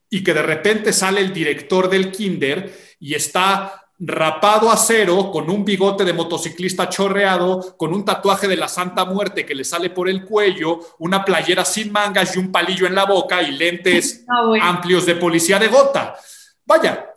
y 0.09 0.23
que 0.23 0.33
de 0.33 0.41
repente 0.41 0.93
sale 0.93 1.21
el 1.21 1.31
director 1.31 1.89
del 1.89 2.11
kinder 2.11 2.95
y 2.99 3.13
está 3.15 3.82
rapado 3.99 4.71
a 4.71 4.77
cero, 4.77 5.29
con 5.31 5.49
un 5.49 5.63
bigote 5.63 6.03
de 6.03 6.13
motociclista 6.13 6.89
chorreado, 6.89 7.77
con 7.77 7.93
un 7.93 8.03
tatuaje 8.03 8.47
de 8.47 8.57
la 8.57 8.67
Santa 8.67 9.05
Muerte 9.05 9.45
que 9.45 9.55
le 9.55 9.63
sale 9.63 9.89
por 9.89 10.09
el 10.09 10.25
cuello, 10.25 10.79
una 10.99 11.23
playera 11.23 11.63
sin 11.63 11.91
mangas 11.91 12.35
y 12.35 12.39
un 12.39 12.51
palillo 12.51 12.87
en 12.87 12.95
la 12.95 13.05
boca 13.05 13.41
y 13.41 13.51
lentes 13.51 14.25
ah, 14.29 14.53
amplios 14.61 15.05
de 15.05 15.15
policía 15.15 15.59
de 15.59 15.67
gota. 15.67 16.15
Vaya, 16.65 17.09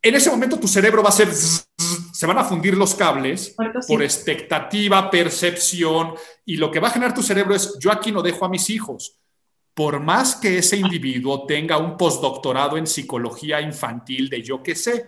en 0.00 0.14
ese 0.14 0.30
momento 0.30 0.58
tu 0.58 0.68
cerebro 0.68 1.02
va 1.02 1.10
a 1.10 1.12
ser 1.12 1.28
se 2.22 2.26
van 2.26 2.38
a 2.38 2.44
fundir 2.44 2.76
los 2.76 2.94
cables 2.94 3.56
por 3.88 4.00
expectativa, 4.00 5.10
percepción, 5.10 6.14
y 6.44 6.56
lo 6.56 6.70
que 6.70 6.78
va 6.78 6.86
a 6.86 6.92
generar 6.92 7.14
tu 7.14 7.22
cerebro 7.22 7.52
es, 7.52 7.76
yo 7.80 7.90
aquí 7.90 8.12
no 8.12 8.22
dejo 8.22 8.44
a 8.44 8.48
mis 8.48 8.70
hijos. 8.70 9.18
Por 9.74 9.98
más 9.98 10.36
que 10.36 10.58
ese 10.58 10.76
individuo 10.76 11.46
tenga 11.46 11.78
un 11.78 11.96
postdoctorado 11.96 12.76
en 12.76 12.86
psicología 12.86 13.60
infantil 13.60 14.28
de 14.28 14.42
yo 14.42 14.62
qué 14.62 14.76
sé, 14.76 15.06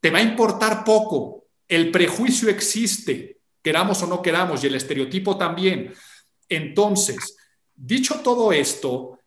te 0.00 0.10
va 0.10 0.18
a 0.18 0.22
importar 0.22 0.84
poco. 0.84 1.44
El 1.66 1.90
prejuicio 1.90 2.48
existe, 2.48 3.40
queramos 3.62 4.02
o 4.02 4.06
no 4.06 4.22
queramos, 4.22 4.62
y 4.62 4.66
el 4.66 4.74
estereotipo 4.74 5.36
también. 5.36 5.92
Entonces, 6.48 7.36
dicho 7.74 8.20
todo 8.20 8.52
esto, 8.52 9.18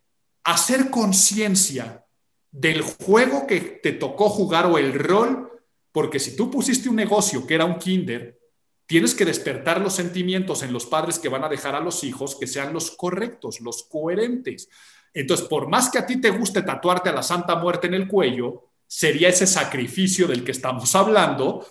hacer 0.44 0.90
conciencia 0.90 2.06
del 2.52 2.82
juego 2.82 3.48
que 3.48 3.60
te 3.62 3.94
tocó 3.94 4.30
jugar 4.30 4.66
o 4.66 4.78
el 4.78 4.94
rol 4.94 5.52
porque 5.92 6.20
si 6.20 6.36
tú 6.36 6.50
pusiste 6.50 6.90
un 6.90 6.96
negocio 6.96 7.46
que 7.46 7.56
era 7.56 7.66
un 7.66 7.78
kinder, 7.78 8.40
tienes 8.86 9.14
que 9.14 9.26
despertar 9.26 9.82
los 9.82 9.94
sentimientos 9.94 10.64
en 10.64 10.74
los 10.74 10.86
padres 10.86 11.20
que 11.20 11.30
van 11.30 11.44
a 11.44 11.50
dejar 11.50 11.76
a 11.76 11.82
los 11.82 12.04
hijos 12.04 12.36
que 12.36 12.48
sean 12.48 12.74
los 12.74 12.92
correctos, 12.92 13.62
los 13.62 13.84
coherentes. 13.84 14.70
Entonces, 15.14 15.48
por 15.48 15.68
más 15.68 15.90
que 15.90 15.98
a 15.98 16.06
ti 16.06 16.20
te 16.20 16.30
guste 16.30 16.62
tatuarte 16.62 17.10
a 17.10 17.14
la 17.14 17.24
Santa 17.24 17.56
Muerte 17.56 17.88
en 17.88 17.94
el 17.94 18.08
cuello, 18.08 18.71
sería 18.92 19.30
ese 19.30 19.48
sacrificio 19.48 20.28
del 20.28 20.44
que 20.44 20.52
estamos 20.52 20.94
hablando 20.96 21.66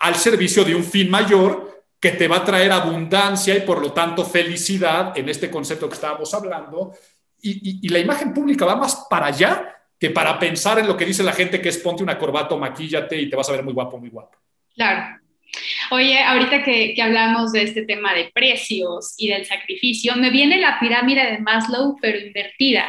al 0.00 0.16
servicio 0.16 0.64
de 0.64 0.74
un 0.74 0.82
fin 0.82 1.08
mayor 1.08 1.84
que 2.00 2.10
te 2.10 2.26
va 2.26 2.38
a 2.38 2.44
traer 2.44 2.72
abundancia 2.72 3.56
y 3.56 3.60
por 3.60 3.80
lo 3.80 3.92
tanto 3.92 4.24
felicidad 4.24 5.16
en 5.16 5.28
este 5.28 5.48
concepto 5.48 5.88
que 5.88 5.94
estábamos 5.94 6.34
hablando. 6.34 6.94
Y, 7.40 7.86
y 7.86 7.88
la 7.90 8.00
imagen 8.00 8.34
pública 8.34 8.64
va 8.64 8.74
más 8.74 9.06
para 9.08 9.26
allá 9.26 9.72
que 10.00 10.10
para 10.10 10.36
pensar 10.36 10.80
en 10.80 10.88
lo 10.88 10.96
que 10.96 11.04
dice 11.04 11.22
la 11.22 11.32
gente 11.32 11.60
que 11.60 11.68
es 11.68 11.78
ponte 11.78 12.02
una 12.02 12.18
corbata 12.18 12.56
o 12.56 12.58
maquíllate 12.58 13.16
y 13.20 13.30
te 13.30 13.36
vas 13.36 13.48
a 13.48 13.52
ver 13.52 13.62
muy 13.62 13.72
guapo, 13.72 13.98
muy 13.98 14.10
guapo. 14.10 14.36
Claro. 14.74 15.20
Oye, 15.92 16.18
ahorita 16.24 16.64
que, 16.64 16.92
que, 16.92 17.02
hablamos 17.02 17.52
de 17.52 17.62
este 17.62 17.82
tema 17.82 18.14
de 18.14 18.32
precios 18.34 19.14
y 19.16 19.28
del 19.28 19.46
sacrificio, 19.46 20.16
me 20.16 20.30
viene 20.30 20.58
la 20.58 20.80
pirámide 20.80 21.30
de 21.30 21.38
Maslow, 21.38 21.98
pero 22.02 22.18
invertida, 22.18 22.86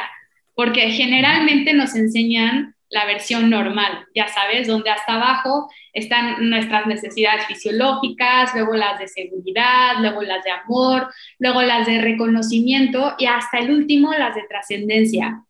porque 0.56 0.90
generalmente 0.90 1.72
nos 1.72 1.94
enseñan 1.94 2.73
la 2.90 3.06
versión 3.06 3.50
normal, 3.50 4.06
ya 4.14 4.28
sabes, 4.28 4.66
donde 4.66 4.90
hasta 4.90 5.14
abajo 5.14 5.70
están 5.92 6.48
nuestras 6.48 6.86
necesidades 6.86 7.46
fisiológicas, 7.46 8.54
luego 8.54 8.74
las 8.74 8.98
de 8.98 9.08
seguridad, 9.08 9.94
luego 10.00 10.22
las 10.22 10.44
de 10.44 10.50
amor, 10.50 11.12
luego 11.38 11.62
las 11.62 11.86
de 11.86 12.00
reconocimiento 12.00 13.14
y 13.18 13.26
hasta 13.26 13.58
el 13.58 13.70
último 13.70 14.12
las 14.12 14.34
de 14.34 14.44
trascendencia 14.48 15.42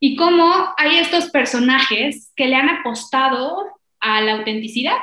y 0.00 0.16
cómo 0.16 0.74
hay 0.76 0.98
estos 0.98 1.30
personajes 1.30 2.32
que 2.36 2.46
le 2.46 2.56
han 2.56 2.68
apostado 2.68 3.66
a 4.00 4.20
la 4.20 4.34
autenticidad. 4.34 4.96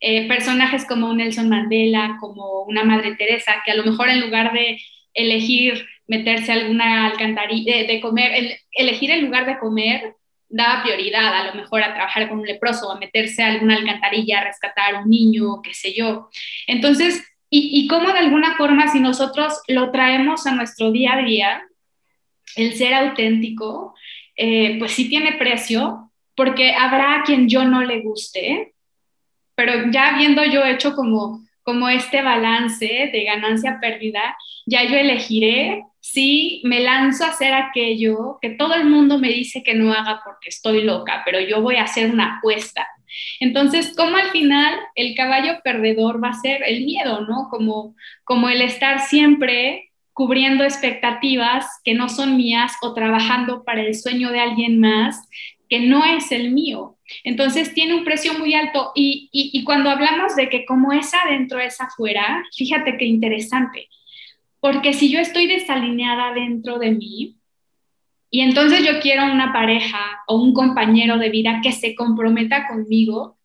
Eh, 0.00 0.28
personajes 0.28 0.84
como 0.86 1.12
Nelson 1.12 1.48
Mandela, 1.48 2.16
como 2.20 2.62
una 2.62 2.84
Madre 2.84 3.16
Teresa, 3.16 3.62
que 3.64 3.72
a 3.72 3.76
lo 3.76 3.84
mejor 3.84 4.08
en 4.08 4.20
lugar 4.20 4.52
de 4.52 4.80
elegir 5.14 5.86
meterse 6.06 6.52
alguna 6.52 7.06
alcantarilla, 7.06 7.86
de, 7.86 8.00
comer, 8.00 8.58
elegir 8.72 9.10
en 9.10 9.24
lugar 9.24 9.46
de 9.46 9.58
comer, 9.58 10.14
daba 10.48 10.82
prioridad 10.82 11.34
a 11.34 11.44
lo 11.46 11.54
mejor 11.54 11.82
a 11.82 11.94
trabajar 11.94 12.28
con 12.28 12.40
un 12.40 12.46
leproso, 12.46 12.90
a 12.90 12.98
meterse 12.98 13.42
a 13.42 13.48
alguna 13.48 13.76
alcantarilla, 13.76 14.40
a 14.40 14.44
rescatar 14.44 14.94
un 15.02 15.10
niño, 15.10 15.60
qué 15.62 15.74
sé 15.74 15.94
yo. 15.94 16.30
Entonces, 16.66 17.22
y, 17.50 17.70
y 17.72 17.86
cómo 17.86 18.12
de 18.12 18.18
alguna 18.18 18.56
forma 18.56 18.88
si 18.88 19.00
nosotros 19.00 19.60
lo 19.68 19.90
traemos 19.90 20.46
a 20.46 20.52
nuestro 20.52 20.90
día 20.90 21.14
a 21.14 21.22
día, 21.22 21.62
el 22.56 22.74
ser 22.74 22.94
auténtico, 22.94 23.94
eh, 24.36 24.76
pues 24.78 24.92
sí 24.92 25.08
tiene 25.08 25.32
precio, 25.32 26.10
porque 26.34 26.72
habrá 26.72 27.16
a 27.16 27.22
quien 27.24 27.48
yo 27.48 27.64
no 27.64 27.82
le 27.82 28.00
guste, 28.00 28.74
pero 29.54 29.90
ya 29.90 30.14
habiendo 30.14 30.44
yo 30.44 30.64
hecho 30.64 30.94
como, 30.94 31.44
como 31.62 31.88
este 31.88 32.22
balance 32.22 33.10
de 33.12 33.24
ganancia-pérdida, 33.24 34.36
ya 34.68 34.84
yo 34.84 34.96
elegiré 34.96 35.84
si 36.00 36.60
me 36.64 36.80
lanzo 36.80 37.24
a 37.24 37.28
hacer 37.28 37.54
aquello 37.54 38.38
que 38.40 38.50
todo 38.50 38.74
el 38.74 38.84
mundo 38.84 39.18
me 39.18 39.28
dice 39.28 39.62
que 39.62 39.74
no 39.74 39.92
haga 39.92 40.20
porque 40.24 40.48
estoy 40.48 40.82
loca, 40.82 41.22
pero 41.24 41.40
yo 41.40 41.60
voy 41.60 41.76
a 41.76 41.84
hacer 41.84 42.10
una 42.10 42.36
apuesta. 42.36 42.86
Entonces, 43.40 43.94
como 43.96 44.16
al 44.16 44.30
final 44.30 44.74
el 44.94 45.14
caballo 45.14 45.60
perdedor 45.64 46.22
va 46.22 46.28
a 46.28 46.40
ser 46.40 46.62
el 46.66 46.84
miedo, 46.84 47.22
¿no? 47.22 47.48
Como, 47.50 47.94
como 48.24 48.48
el 48.48 48.62
estar 48.62 49.00
siempre 49.00 49.90
cubriendo 50.12 50.64
expectativas 50.64 51.66
que 51.84 51.94
no 51.94 52.08
son 52.08 52.36
mías 52.36 52.72
o 52.82 52.92
trabajando 52.92 53.64
para 53.64 53.82
el 53.82 53.94
sueño 53.94 54.30
de 54.30 54.40
alguien 54.40 54.80
más 54.80 55.28
que 55.68 55.80
no 55.80 56.04
es 56.04 56.32
el 56.32 56.50
mío. 56.50 56.96
Entonces 57.24 57.72
tiene 57.74 57.94
un 57.94 58.04
precio 58.04 58.34
muy 58.38 58.54
alto 58.54 58.92
y, 58.94 59.28
y, 59.32 59.64
cuando 59.64 59.90
hablamos 59.90 60.34
de 60.36 60.48
que 60.48 60.64
como 60.64 60.92
es 60.92 61.12
adentro 61.14 61.58
es 61.58 61.80
afuera, 61.80 62.42
fíjate 62.56 62.96
qué 62.98 63.04
interesante, 63.04 63.88
porque 64.60 64.92
si 64.92 65.10
yo 65.10 65.20
estoy 65.20 65.46
desalineada 65.46 66.32
dentro 66.32 66.78
de 66.78 66.90
mí 66.92 67.36
y 68.30 68.40
entonces 68.40 68.84
yo 68.84 69.00
quiero 69.00 69.24
una 69.24 69.52
pareja 69.52 70.22
o 70.26 70.36
un 70.36 70.52
compañero 70.52 71.18
de 71.18 71.30
vida 71.30 71.60
que 71.62 71.72
se 71.72 71.94
comprometa 71.94 72.66
conmigo, 72.66 73.38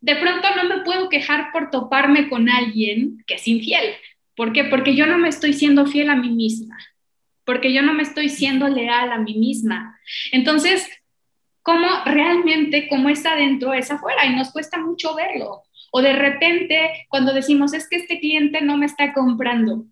de 0.00 0.16
pronto 0.16 0.48
no 0.56 0.64
me 0.64 0.82
puedo 0.84 1.08
quejar 1.08 1.50
por 1.52 1.70
toparme 1.70 2.28
con 2.28 2.48
alguien 2.48 3.24
que 3.26 3.34
es 3.34 3.48
infiel. 3.48 3.94
¿Por 4.36 4.52
qué? 4.52 4.64
Porque 4.64 4.94
yo 4.94 5.06
no 5.06 5.18
me 5.18 5.28
estoy 5.28 5.52
siendo 5.52 5.86
fiel 5.86 6.10
a 6.10 6.16
mí 6.16 6.30
misma, 6.30 6.78
porque 7.44 7.72
yo 7.72 7.82
no 7.82 7.94
me 7.94 8.02
estoy 8.02 8.28
siendo 8.28 8.68
leal 8.68 9.10
a 9.10 9.18
mí 9.18 9.34
misma. 9.34 9.98
Entonces, 10.30 10.88
¿cómo 11.62 11.88
realmente, 12.04 12.88
cómo 12.88 13.08
es 13.08 13.24
adentro, 13.26 13.72
es 13.72 13.90
afuera? 13.90 14.26
Y 14.26 14.36
nos 14.36 14.52
cuesta 14.52 14.78
mucho 14.78 15.14
verlo. 15.14 15.62
O 15.90 16.02
de 16.02 16.12
repente, 16.12 17.06
cuando 17.08 17.32
decimos, 17.32 17.72
es 17.72 17.88
que 17.88 17.96
este 17.96 18.20
cliente 18.20 18.60
no 18.60 18.76
me 18.76 18.86
está 18.86 19.12
comprando, 19.12 19.86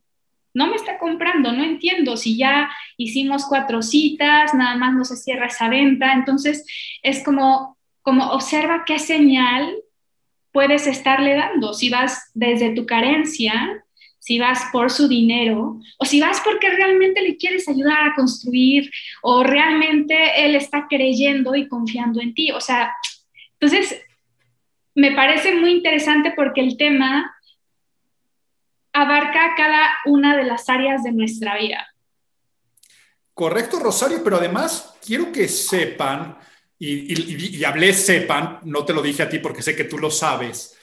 no 0.55 0.67
me 0.69 0.77
está 0.77 0.99
comprando, 0.99 1.53
no 1.53 1.63
entiendo 1.63 2.17
si 2.17 2.37
ya 2.39 2.71
hicimos 2.97 3.45
cuatro 3.47 3.83
citas, 3.83 4.55
nada 4.55 4.77
más 4.77 4.95
no 4.95 5.05
se 5.05 5.17
cierra 5.17 5.47
esa 5.47 5.69
venta. 5.69 6.13
Entonces, 6.13 6.65
es 7.03 7.23
como, 7.23 7.77
como 8.03 8.31
observa 8.31 8.85
qué 8.87 8.99
señal 8.99 9.75
puedes 10.53 10.87
estarle 10.87 11.35
dando. 11.35 11.75
Si 11.75 11.91
vas 11.91 12.31
desde 12.33 12.71
tu 12.71 12.87
carencia, 12.87 13.85
si 14.19 14.39
vas 14.39 14.65
por 14.73 14.91
su 14.91 15.07
dinero 15.07 15.79
o 15.99 16.05
si 16.05 16.21
vas 16.21 16.41
porque 16.41 16.71
realmente 16.71 17.21
le 17.21 17.37
quieres 17.37 17.69
ayudar 17.69 18.09
a 18.09 18.15
construir 18.15 18.91
o 19.23 19.45
realmente 19.45 20.45
él 20.45 20.57
está 20.57 20.87
creyendo 20.89 21.55
y 21.55 21.69
confiando 21.69 22.21
en 22.21 22.35
ti. 22.35 22.51
O 22.51 22.61
sea, 22.61 22.93
entonces 23.61 24.03
me 24.97 25.13
parece 25.13 25.55
muy 25.55 25.73
interesante 25.73 26.33
porque 26.35 26.63
el 26.63 26.77
tema 26.77 27.37
abarca 28.93 29.55
cada 29.55 29.91
una 30.07 30.37
de 30.37 30.45
las 30.45 30.69
áreas 30.71 31.05
de 31.05 31.13
nuestra 31.13 31.57
vida. 31.59 31.87
Correcto, 33.35 33.79
Rosario, 33.79 34.25
pero 34.25 34.37
además 34.37 34.95
quiero 35.05 35.31
que 35.31 35.49
sepan, 35.49 36.39
y, 36.79 37.63
hablé 37.63 37.93
sepan, 37.93 38.61
no 38.65 38.87
te 38.87 38.95
lo 38.95 39.03
dije 39.03 39.23
a 39.23 39.29
ti 39.29 39.39
porque 39.39 39.61
sé 39.61 39.77
que 39.77 39.85
tú 39.85 39.99
lo 39.99 40.11
sabes, 40.11 40.79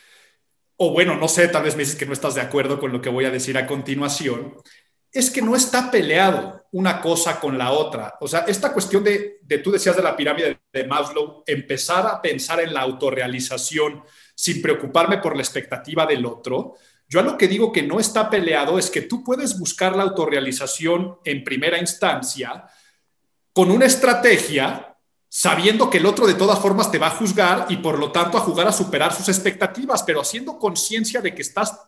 o 0.78 0.92
bueno, 0.92 1.16
no 1.16 1.28
sé, 1.28 1.48
tal 1.48 1.64
vez 1.64 1.76
me 1.76 1.82
dices 1.82 1.98
que 1.98 2.06
no 2.06 2.14
estás 2.14 2.36
de 2.36 2.42
acuerdo 2.42 2.80
con 2.80 2.92
lo 2.92 3.02
que 3.02 3.10
voy 3.10 3.26
a 3.26 3.32
decir 3.32 3.58
a 3.58 3.66
continuación, 3.66 4.54
es 5.14 5.30
que 5.30 5.42
no 5.42 5.56
está 5.56 5.92
peleado 5.92 6.66
una 6.72 7.00
cosa 7.00 7.40
con 7.40 7.58
la 7.58 7.72
otra. 7.72 8.18
O 8.20 8.28
sea, 8.28 8.40
esta 8.48 8.74
cuestión 8.74 9.04
de, 9.04 9.40
de 9.44 9.60
tú 9.60 9.72
decías 9.72 9.96
de 9.96 10.02
la 10.02 10.18
pirámide 10.18 10.60
de 10.74 10.88
Maslow, 10.88 11.44
empezar 11.46 12.08
a 12.08 12.22
pensar 12.22 12.60
en 12.60 12.74
la 12.74 12.82
autorrealización 12.82 14.04
sin 14.34 14.62
preocuparme 14.62 15.20
por 15.20 15.36
la 15.36 15.44
expectativa 15.44 16.08
del 16.08 16.26
otro, 16.26 16.74
yo 17.08 17.20
a 17.20 17.24
lo 17.24 17.38
que 17.38 17.48
digo 17.48 17.72
que 17.72 17.84
no 17.84 18.00
está 18.00 18.28
peleado 18.28 18.80
es 18.80 18.90
que 18.90 19.02
tú 19.02 19.24
puedes 19.24 19.60
buscar 19.60 19.96
la 19.96 20.02
autorrealización 20.02 21.20
en 21.24 21.44
primera 21.44 21.78
instancia 21.78 22.66
con 23.54 23.70
una 23.70 23.86
estrategia 23.86 24.98
sabiendo 25.30 25.90
que 25.90 26.00
el 26.00 26.08
otro 26.08 26.26
de 26.26 26.34
todas 26.34 26.60
formas 26.60 26.92
te 26.92 26.98
va 26.98 27.08
a 27.08 27.16
juzgar 27.16 27.68
y 27.70 27.78
por 27.78 28.00
lo 28.00 28.12
tanto 28.12 28.38
a 28.38 28.42
jugar 28.42 28.68
a 28.68 28.72
superar 28.72 29.14
sus 29.14 29.30
expectativas, 29.30 30.04
pero 30.04 30.22
haciendo 30.22 30.58
conciencia 30.58 31.22
de 31.22 31.36
que 31.36 31.42
estás 31.44 31.80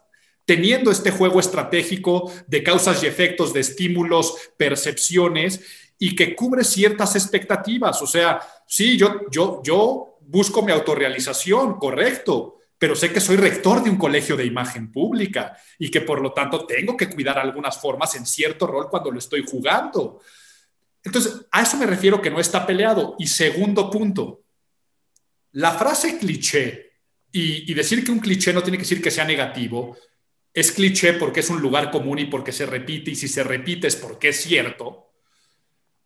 teniendo 0.45 0.91
este 0.91 1.11
juego 1.11 1.39
estratégico 1.39 2.31
de 2.47 2.63
causas 2.63 3.03
y 3.03 3.07
efectos, 3.07 3.53
de 3.53 3.61
estímulos, 3.61 4.35
percepciones 4.57 5.61
y 5.97 6.15
que 6.15 6.35
cubre 6.35 6.63
ciertas 6.63 7.15
expectativas. 7.15 8.01
O 8.01 8.07
sea, 8.07 8.39
sí, 8.67 8.97
yo, 8.97 9.21
yo, 9.31 9.61
yo 9.63 10.19
busco 10.21 10.61
mi 10.61 10.71
autorrealización, 10.71 11.79
correcto, 11.79 12.59
pero 12.77 12.95
sé 12.95 13.11
que 13.11 13.21
soy 13.21 13.37
rector 13.37 13.83
de 13.83 13.89
un 13.89 13.97
colegio 13.97 14.35
de 14.35 14.45
imagen 14.45 14.91
pública 14.91 15.57
y 15.79 15.89
que 15.89 16.01
por 16.01 16.21
lo 16.21 16.33
tanto 16.33 16.65
tengo 16.65 16.95
que 16.95 17.09
cuidar 17.09 17.39
algunas 17.39 17.79
formas 17.79 18.15
en 18.15 18.25
cierto 18.25 18.67
rol 18.67 18.89
cuando 18.89 19.11
lo 19.11 19.19
estoy 19.19 19.43
jugando. 19.45 20.21
Entonces, 21.03 21.45
a 21.51 21.61
eso 21.61 21.77
me 21.77 21.85
refiero 21.85 22.21
que 22.21 22.31
no 22.31 22.39
está 22.39 22.65
peleado. 22.65 23.15
Y 23.17 23.27
segundo 23.27 23.89
punto, 23.89 24.43
la 25.53 25.71
frase 25.71 26.17
cliché 26.17 26.91
y, 27.31 27.73
decir 27.73 28.03
que 28.03 28.11
un 28.11 28.19
cliché 28.19 28.53
no 28.53 28.63
tiene 28.63 28.77
que 28.77 28.83
decir 28.83 29.01
que 29.01 29.11
sea 29.11 29.25
negativo, 29.25 29.97
es 30.55 30.71
cliché 30.71 31.13
porque 31.13 31.41
es 31.41 31.49
un 31.49 31.61
lugar 31.61 31.91
común 31.91 32.17
y 32.17 32.25
porque 32.25 32.53
se 32.53 32.65
repite 32.65 33.11
y 33.11 33.15
si 33.15 33.27
se 33.27 33.43
repite 33.43 33.87
es 33.87 33.97
porque 33.97 34.29
es 34.29 34.41
cierto, 34.41 35.11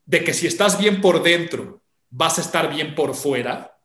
de 0.06 0.24
que 0.24 0.34
si 0.34 0.48
estás 0.48 0.80
bien 0.80 1.02
por 1.02 1.22
dentro, 1.22 1.84
vas 2.10 2.40
a 2.40 2.42
estar 2.42 2.74
bien 2.74 2.96
por 2.96 3.14
fuera, 3.14 3.80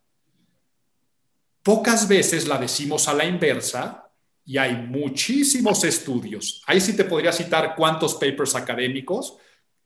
pocas 1.62 2.08
veces 2.08 2.48
la 2.48 2.56
decimos 2.56 3.08
a 3.08 3.14
la 3.14 3.26
inversa 3.26 4.10
y 4.46 4.56
hay 4.56 4.74
muchísimos 4.74 5.84
estudios. 5.84 6.62
Ahí 6.66 6.80
sí 6.80 6.96
te 6.96 7.04
podría 7.04 7.32
citar 7.32 7.74
cuántos 7.76 8.14
papers 8.14 8.54
académicos 8.54 9.36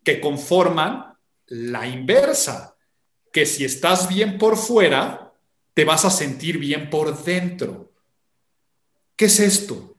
que 0.04 0.20
conforman 0.20 1.12
la 1.46 1.88
inversa, 1.88 2.76
que 3.32 3.46
si 3.46 3.64
estás 3.64 4.08
bien 4.08 4.38
por 4.38 4.56
fuera, 4.56 5.32
te 5.74 5.84
vas 5.84 6.04
a 6.04 6.10
sentir 6.10 6.58
bien 6.58 6.88
por 6.88 7.24
dentro. 7.24 7.92
¿Qué 9.16 9.24
es 9.24 9.40
esto? 9.40 9.97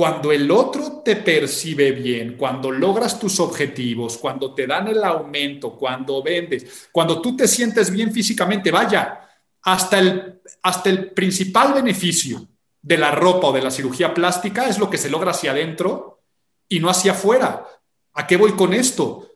Cuando 0.00 0.32
el 0.32 0.50
otro 0.50 1.02
te 1.04 1.16
percibe 1.16 1.92
bien, 1.92 2.38
cuando 2.38 2.70
logras 2.70 3.18
tus 3.18 3.38
objetivos, 3.38 4.16
cuando 4.16 4.54
te 4.54 4.66
dan 4.66 4.88
el 4.88 5.04
aumento, 5.04 5.76
cuando 5.76 6.22
vendes, 6.22 6.88
cuando 6.90 7.20
tú 7.20 7.36
te 7.36 7.46
sientes 7.46 7.90
bien 7.90 8.10
físicamente, 8.10 8.70
vaya, 8.70 9.28
hasta 9.60 9.98
el, 9.98 10.40
hasta 10.62 10.88
el 10.88 11.10
principal 11.10 11.74
beneficio 11.74 12.48
de 12.80 12.96
la 12.96 13.10
ropa 13.10 13.48
o 13.48 13.52
de 13.52 13.60
la 13.60 13.70
cirugía 13.70 14.14
plástica 14.14 14.70
es 14.70 14.78
lo 14.78 14.88
que 14.88 14.96
se 14.96 15.10
logra 15.10 15.32
hacia 15.32 15.50
adentro 15.50 16.22
y 16.66 16.80
no 16.80 16.88
hacia 16.88 17.12
afuera. 17.12 17.66
¿A 18.14 18.26
qué 18.26 18.38
voy 18.38 18.52
con 18.52 18.72
esto? 18.72 19.28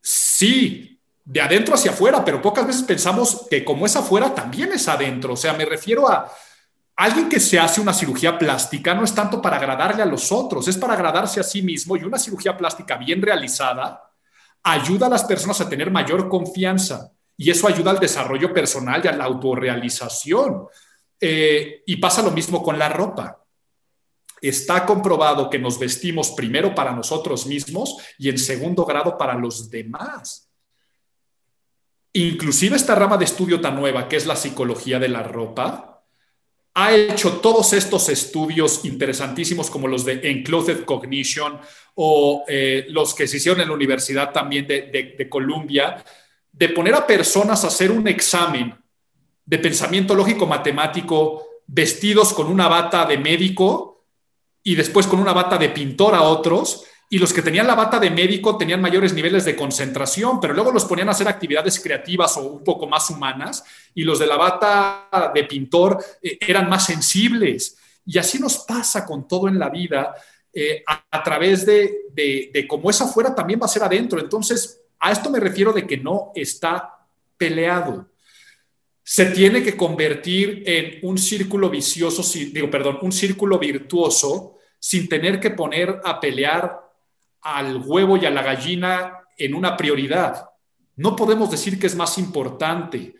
sí, 0.00 1.02
de 1.22 1.42
adentro 1.42 1.74
hacia 1.74 1.90
afuera, 1.90 2.24
pero 2.24 2.40
pocas 2.40 2.66
veces 2.66 2.84
pensamos 2.84 3.46
que 3.50 3.62
como 3.62 3.84
es 3.84 3.94
afuera, 3.94 4.34
también 4.34 4.72
es 4.72 4.88
adentro. 4.88 5.34
O 5.34 5.36
sea, 5.36 5.52
me 5.52 5.66
refiero 5.66 6.10
a 6.10 6.32
alguien 6.96 7.28
que 7.28 7.40
se 7.40 7.58
hace 7.58 7.80
una 7.80 7.92
cirugía 7.92 8.38
plástica 8.38 8.94
no 8.94 9.04
es 9.04 9.14
tanto 9.14 9.40
para 9.40 9.56
agradarle 9.56 10.02
a 10.02 10.06
los 10.06 10.30
otros, 10.30 10.68
es 10.68 10.76
para 10.76 10.94
agradarse 10.94 11.40
a 11.40 11.44
sí 11.44 11.62
mismo 11.62 11.96
y 11.96 12.04
una 12.04 12.18
cirugía 12.18 12.56
plástica 12.56 12.96
bien 12.96 13.22
realizada 13.22 14.02
ayuda 14.62 15.06
a 15.06 15.10
las 15.10 15.24
personas 15.24 15.60
a 15.60 15.68
tener 15.68 15.90
mayor 15.90 16.28
confianza 16.28 17.10
y 17.36 17.50
eso 17.50 17.66
ayuda 17.66 17.90
al 17.90 17.98
desarrollo 17.98 18.52
personal 18.52 19.00
y 19.04 19.08
a 19.08 19.12
la 19.12 19.24
autorrealización. 19.24 20.66
Eh, 21.20 21.82
y 21.86 21.96
pasa 21.96 22.22
lo 22.22 22.30
mismo 22.30 22.62
con 22.62 22.78
la 22.78 22.88
ropa 22.88 23.42
está 24.42 24.84
comprobado 24.84 25.48
que 25.48 25.58
nos 25.58 25.78
vestimos 25.78 26.32
primero 26.32 26.74
para 26.74 26.92
nosotros 26.92 27.46
mismos 27.46 27.96
y 28.18 28.28
en 28.28 28.38
segundo 28.38 28.84
grado 28.84 29.16
para 29.16 29.34
los 29.34 29.70
demás. 29.70 30.50
Inclusive 32.12 32.76
esta 32.76 32.96
rama 32.96 33.16
de 33.16 33.24
estudio 33.24 33.60
tan 33.60 33.76
nueva 33.76 34.08
que 34.08 34.16
es 34.16 34.26
la 34.26 34.36
psicología 34.36 34.98
de 34.98 35.08
la 35.08 35.22
ropa, 35.22 35.91
ha 36.74 36.92
hecho 36.92 37.40
todos 37.40 37.72
estos 37.72 38.08
estudios 38.08 38.84
interesantísimos 38.84 39.68
como 39.68 39.88
los 39.88 40.04
de 40.04 40.20
Enclothed 40.22 40.84
Cognition 40.84 41.60
o 41.94 42.44
eh, 42.48 42.86
los 42.88 43.14
que 43.14 43.28
se 43.28 43.36
hicieron 43.36 43.60
en 43.60 43.68
la 43.68 43.74
Universidad 43.74 44.32
también 44.32 44.66
de 44.66 45.26
Columbia, 45.28 46.02
de 46.50 46.68
poner 46.70 46.94
a 46.94 47.06
personas 47.06 47.64
a 47.64 47.68
hacer 47.68 47.90
un 47.90 48.08
examen 48.08 48.74
de 49.44 49.58
pensamiento 49.58 50.14
lógico 50.14 50.46
matemático 50.46 51.46
vestidos 51.66 52.32
con 52.32 52.46
una 52.46 52.68
bata 52.68 53.04
de 53.06 53.18
médico 53.18 54.06
y 54.62 54.74
después 54.74 55.06
con 55.06 55.18
una 55.18 55.32
bata 55.32 55.58
de 55.58 55.70
pintor 55.70 56.14
a 56.14 56.22
otros, 56.22 56.84
y 57.12 57.18
los 57.18 57.34
que 57.34 57.42
tenían 57.42 57.66
la 57.66 57.74
bata 57.74 57.98
de 57.98 58.08
médico 58.08 58.56
tenían 58.56 58.80
mayores 58.80 59.12
niveles 59.12 59.44
de 59.44 59.54
concentración, 59.54 60.40
pero 60.40 60.54
luego 60.54 60.72
los 60.72 60.86
ponían 60.86 61.08
a 61.08 61.10
hacer 61.10 61.28
actividades 61.28 61.78
creativas 61.78 62.38
o 62.38 62.44
un 62.44 62.64
poco 62.64 62.86
más 62.86 63.10
humanas, 63.10 63.62
y 63.94 64.02
los 64.02 64.18
de 64.18 64.26
la 64.26 64.38
bata 64.38 65.30
de 65.34 65.44
pintor 65.44 66.02
eh, 66.22 66.38
eran 66.40 66.70
más 66.70 66.86
sensibles. 66.86 67.76
Y 68.06 68.16
así 68.16 68.38
nos 68.38 68.60
pasa 68.60 69.04
con 69.04 69.28
todo 69.28 69.46
en 69.46 69.58
la 69.58 69.68
vida, 69.68 70.14
eh, 70.54 70.82
a, 70.86 71.22
través 71.22 71.66
de, 71.66 72.06
de, 72.14 72.50
de 72.50 72.66
cómo 72.66 72.88
es 72.88 72.98
afuera 73.02 73.34
también 73.34 73.60
va 73.60 73.66
a 73.66 73.68
ser 73.68 73.82
adentro. 73.82 74.18
Entonces, 74.18 74.80
a 74.98 75.12
esto 75.12 75.28
me 75.28 75.38
refiero 75.38 75.70
de 75.74 75.86
que 75.86 75.98
no 75.98 76.32
está 76.34 76.96
peleado 77.36 78.08
se 79.04 79.26
tiene 79.26 79.62
que 79.62 79.76
convertir 79.76 80.62
en 80.64 81.00
un 81.02 81.18
círculo 81.18 81.68
vicioso, 81.68 82.22
digo, 82.52 82.70
perdón, 82.70 83.00
un 83.02 83.10
círculo 83.10 83.58
virtuoso 83.58 84.56
sin 84.78 85.08
tener 85.08 85.38
que 85.38 85.50
poner 85.50 86.00
a 86.04 86.18
pelear 86.18 86.81
al 87.42 87.82
huevo 87.84 88.16
y 88.16 88.26
a 88.26 88.30
la 88.30 88.42
gallina 88.42 89.18
en 89.36 89.54
una 89.54 89.76
prioridad. 89.76 90.48
No 90.96 91.16
podemos 91.16 91.50
decir 91.50 91.78
que 91.78 91.86
es 91.86 91.96
más 91.96 92.18
importante. 92.18 93.14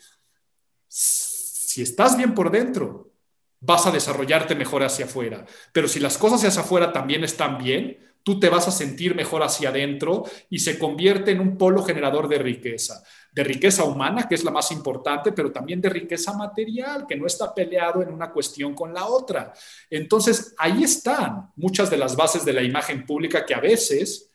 Si 0.89 1.83
estás 1.83 2.17
bien 2.17 2.35
por 2.35 2.51
dentro, 2.51 3.13
vas 3.61 3.87
a 3.87 3.91
desarrollarte 3.91 4.55
mejor 4.55 4.83
hacia 4.83 5.07
afuera. 5.07 5.45
Pero 5.73 5.89
si 5.89 6.01
las 6.01 6.19
cosas 6.19 6.45
hacia 6.45 6.61
afuera 6.61 6.93
también 6.93 7.25
están 7.25 7.59
bien, 7.59 7.99
tú 8.23 8.39
te 8.39 8.49
vas 8.49 8.69
a 8.69 8.73
sentir 8.73 9.15
mejor 9.15 9.43
hacia 9.43 9.71
adentro 9.71 10.25
y 10.51 10.59
se 10.61 10.79
convierte 10.79 11.31
en 11.31 11.41
un 11.41 11.57
polo 11.57 11.83
generador 11.83 12.29
de 12.29 12.39
riqueza, 12.39 13.03
de 13.33 13.45
riqueza 13.45 13.85
humana, 13.85 14.29
que 14.29 14.35
es 14.35 14.45
la 14.45 14.51
más 14.51 14.71
importante, 14.73 15.33
pero 15.33 15.51
también 15.51 15.81
de 15.81 15.89
riqueza 15.89 16.35
material, 16.35 17.07
que 17.09 17.17
no 17.17 17.27
está 17.27 17.55
peleado 17.55 18.03
en 18.03 18.13
una 18.13 18.31
cuestión 18.31 18.75
con 18.75 18.93
la 18.93 19.07
otra. 19.07 19.55
Entonces, 19.89 20.55
ahí 20.59 20.85
están 20.85 21.51
muchas 21.57 21.91
de 21.91 21.97
las 21.97 22.15
bases 22.15 22.45
de 22.45 22.53
la 22.53 22.63
imagen 22.63 23.07
pública 23.07 23.47
que 23.47 23.55
a 23.55 23.61
veces 23.61 24.31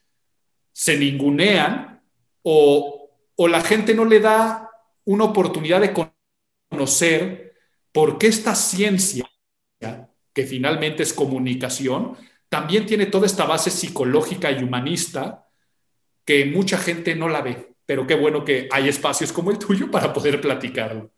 se 0.74 0.98
ningunean 0.98 2.02
o, 2.42 3.10
o 3.36 3.48
la 3.48 3.62
gente 3.62 3.94
no 3.94 4.04
le 4.04 4.20
da 4.20 4.70
una 5.06 5.26
oportunidad 5.26 5.80
de 5.82 5.94
conocer 6.72 7.56
por 7.92 8.18
qué 8.18 8.28
esta 8.28 8.56
ciencia, 8.56 9.30
que 10.34 10.44
finalmente 10.44 11.04
es 11.04 11.14
comunicación, 11.14 12.18
también 12.50 12.86
tiene 12.86 13.06
toda 13.06 13.26
esta 13.26 13.46
base 13.46 13.70
psicológica 13.70 14.52
y 14.52 14.64
humanista 14.64 15.48
que 16.26 16.46
mucha 16.46 16.78
gente 16.78 17.16
no 17.16 17.30
la 17.30 17.42
ve, 17.42 17.76
pero 17.88 18.06
qué 18.06 18.14
bueno 18.14 18.46
que 18.46 18.68
hay 18.72 18.90
espacios 18.90 19.34
como 19.34 19.50
el 19.50 19.58
tuyo 19.58 19.90
para 19.90 20.14
poder 20.14 20.40
platicarlo. 20.40 21.10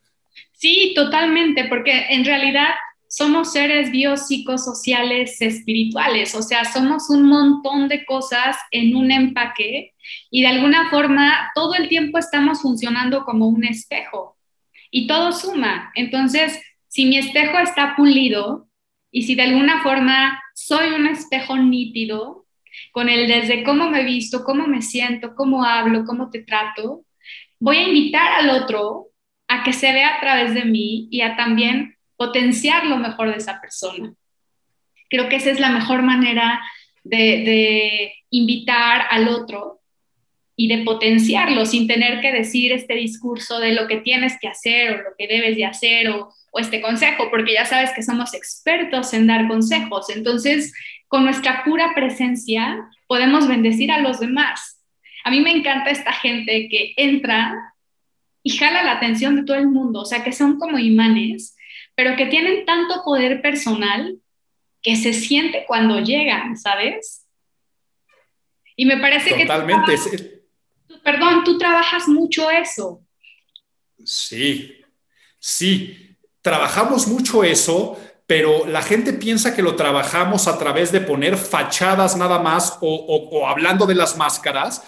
Sí, 0.54 0.94
totalmente, 0.96 1.66
porque 1.66 2.06
en 2.10 2.24
realidad 2.24 2.70
somos 3.10 3.52
seres 3.52 3.92
biopsicosociales 3.92 5.42
espirituales, 5.42 6.36
o 6.36 6.44
sea, 6.44 6.64
somos 6.64 7.10
un 7.10 7.24
montón 7.24 7.88
de 7.88 8.06
cosas 8.06 8.56
en 8.70 8.96
un 8.96 9.12
empaque 9.12 9.94
y 10.30 10.42
de 10.42 10.48
alguna 10.48 10.90
forma 10.92 11.52
todo 11.56 11.74
el 11.74 11.90
tiempo 11.90 12.20
estamos 12.20 12.62
funcionando 12.62 13.26
como 13.26 13.48
un 13.48 13.66
espejo 13.66 14.38
y 14.92 15.08
todo 15.08 15.32
suma. 15.32 15.92
Entonces, 15.96 16.62
si 16.88 17.06
mi 17.06 17.18
espejo 17.18 17.58
está 17.58 17.96
pulido 17.96 18.70
y 19.12 19.24
si 19.24 19.34
de 19.34 19.44
alguna 19.44 19.82
forma 19.82 20.40
soy 20.54 20.92
un 20.92 21.08
espejo 21.08 21.58
nítido, 21.58 22.39
con 22.92 23.10
el 23.10 23.28
desde 23.28 23.64
cómo 23.64 23.90
me 23.90 24.04
visto, 24.04 24.44
cómo 24.44 24.68
me 24.68 24.82
siento, 24.82 25.36
cómo 25.36 25.64
hablo, 25.64 26.06
cómo 26.06 26.30
te 26.30 26.44
trato, 26.44 27.06
voy 27.60 27.78
a 27.78 27.88
invitar 27.88 28.40
al 28.40 28.50
otro 28.50 29.08
a 29.48 29.64
que 29.64 29.74
se 29.74 29.92
vea 29.92 30.16
a 30.16 30.20
través 30.20 30.54
de 30.54 30.66
mí 30.66 31.08
y 31.12 31.22
a 31.22 31.36
también 31.36 31.96
potenciar 32.16 32.86
lo 32.86 32.98
mejor 32.98 33.30
de 33.30 33.38
esa 33.38 33.60
persona. 33.60 34.14
Creo 35.10 35.30
que 35.30 35.38
esa 35.38 35.50
es 35.50 35.60
la 35.60 35.70
mejor 35.70 36.04
manera 36.04 36.62
de, 37.04 37.18
de 37.18 38.14
invitar 38.30 39.06
al 39.10 39.28
otro 39.28 39.80
y 40.56 40.68
de 40.68 40.84
potenciarlo 40.84 41.66
sin 41.66 41.88
tener 41.88 42.22
que 42.22 42.32
decir 42.32 42.72
este 42.74 42.94
discurso 42.94 43.60
de 43.60 43.74
lo 43.74 43.88
que 43.88 43.98
tienes 43.98 44.38
que 44.40 44.50
hacer 44.50 44.92
o 44.92 44.98
lo 44.98 45.10
que 45.18 45.28
debes 45.28 45.56
de 45.56 45.66
hacer 45.66 46.10
o 46.10 46.34
o 46.52 46.60
este 46.60 46.82
consejo, 46.82 47.30
porque 47.30 47.54
ya 47.54 47.66
sabes 47.66 47.92
que 47.94 48.04
somos 48.04 48.34
expertos 48.34 49.14
en 49.14 49.28
dar 49.28 49.48
consejos. 49.48 50.10
Entonces, 50.10 50.74
con 51.10 51.26
nuestra 51.26 51.66
pura 51.66 51.94
presencia 51.94 52.90
podemos 53.08 53.48
bendecir 53.48 53.92
a 53.92 54.00
los 54.00 54.22
demás. 54.22 54.82
A 55.26 55.32
mí 55.32 55.42
me 55.42 55.52
encanta 55.52 55.90
esta 55.90 56.14
gente 56.14 56.70
que 56.70 56.94
entra 56.96 57.76
y 58.42 58.58
jala 58.58 58.84
la 58.84 58.94
atención 58.94 59.36
de 59.36 59.44
todo 59.44 59.58
el 59.58 59.68
mundo, 59.68 60.02
o 60.02 60.06
sea, 60.06 60.24
que 60.24 60.32
son 60.32 60.58
como 60.58 60.80
imanes, 60.80 61.58
pero 61.96 62.16
que 62.16 62.28
tienen 62.28 62.66
tanto 62.66 63.04
poder 63.04 63.42
personal 63.42 64.18
que 64.82 64.96
se 64.96 65.12
siente 65.12 65.66
cuando 65.68 66.00
llegan, 66.00 66.56
¿sabes? 66.56 67.28
Y 68.78 68.86
me 68.86 68.98
parece 68.98 69.36
que... 69.36 69.42
Totalmente. 69.42 70.42
perdón, 71.04 71.44
tú 71.44 71.58
trabajas 71.58 72.08
mucho 72.08 72.50
eso. 72.50 73.02
Sí, 74.06 74.80
sí 75.38 76.06
trabajamos 76.42 77.08
mucho 77.08 77.44
eso, 77.44 78.00
pero 78.30 78.68
la 78.68 78.84
gente 78.84 79.14
piensa 79.14 79.56
que 79.56 79.64
lo 79.64 79.76
trabajamos 79.76 80.48
a 80.48 80.60
través 80.60 80.92
de 80.92 81.02
poner 81.02 81.36
fachadas 81.36 82.16
nada 82.16 82.38
más 82.38 82.78
o, 82.80 83.48
hablando 83.48 83.88
de 83.88 83.96
las 83.96 84.18
máscaras, 84.18 84.84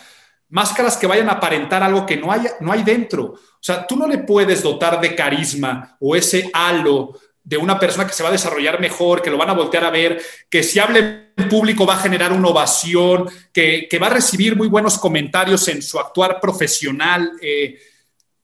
máscaras 0.50 0.96
que 0.96 1.08
vayan 1.08 1.28
a 1.28 1.34
aparentar 1.34 1.82
algo 1.82 2.06
que 2.06 2.18
no 2.18 2.32
hay, 2.32 2.42
no 2.60 2.72
hay 2.72 2.84
dentro. 2.84 3.24
O 3.24 3.60
sea, 3.60 3.88
tú 3.88 3.96
no 3.96 4.06
le 4.06 4.20
puedes 4.20 4.62
dotar 4.62 5.02
de 5.02 5.16
carisma 5.16 5.98
o 6.00 6.16
ese 6.16 6.52
halo 6.54 7.20
de 7.44 7.58
una 7.58 7.80
persona 7.80 8.06
que 8.06 8.14
se 8.14 8.22
va 8.22 8.30
a 8.30 8.34
desarrollar 8.34 8.80
mejor, 8.80 9.24
que 9.24 9.32
lo 9.32 9.40
van 9.40 9.50
a 9.50 9.54
voltear 9.54 9.86
a 9.86 9.90
ver, 9.90 10.22
que 10.48 10.62
si 10.62 10.78
hable 10.78 11.32
en 11.36 11.50
público 11.50 11.88
va 11.88 11.96
a 11.96 12.04
generar 12.04 12.32
una 12.34 12.50
ovación, 12.50 13.28
que, 13.52 13.90
va 14.00 14.06
a 14.06 14.12
recibir 14.12 14.56
muy 14.56 14.68
buenos 14.68 15.00
comentarios 15.00 15.68
en 15.68 15.82
su 15.82 15.98
actuar 16.00 16.40
profesional. 16.40 17.32
Eh, 17.42 17.80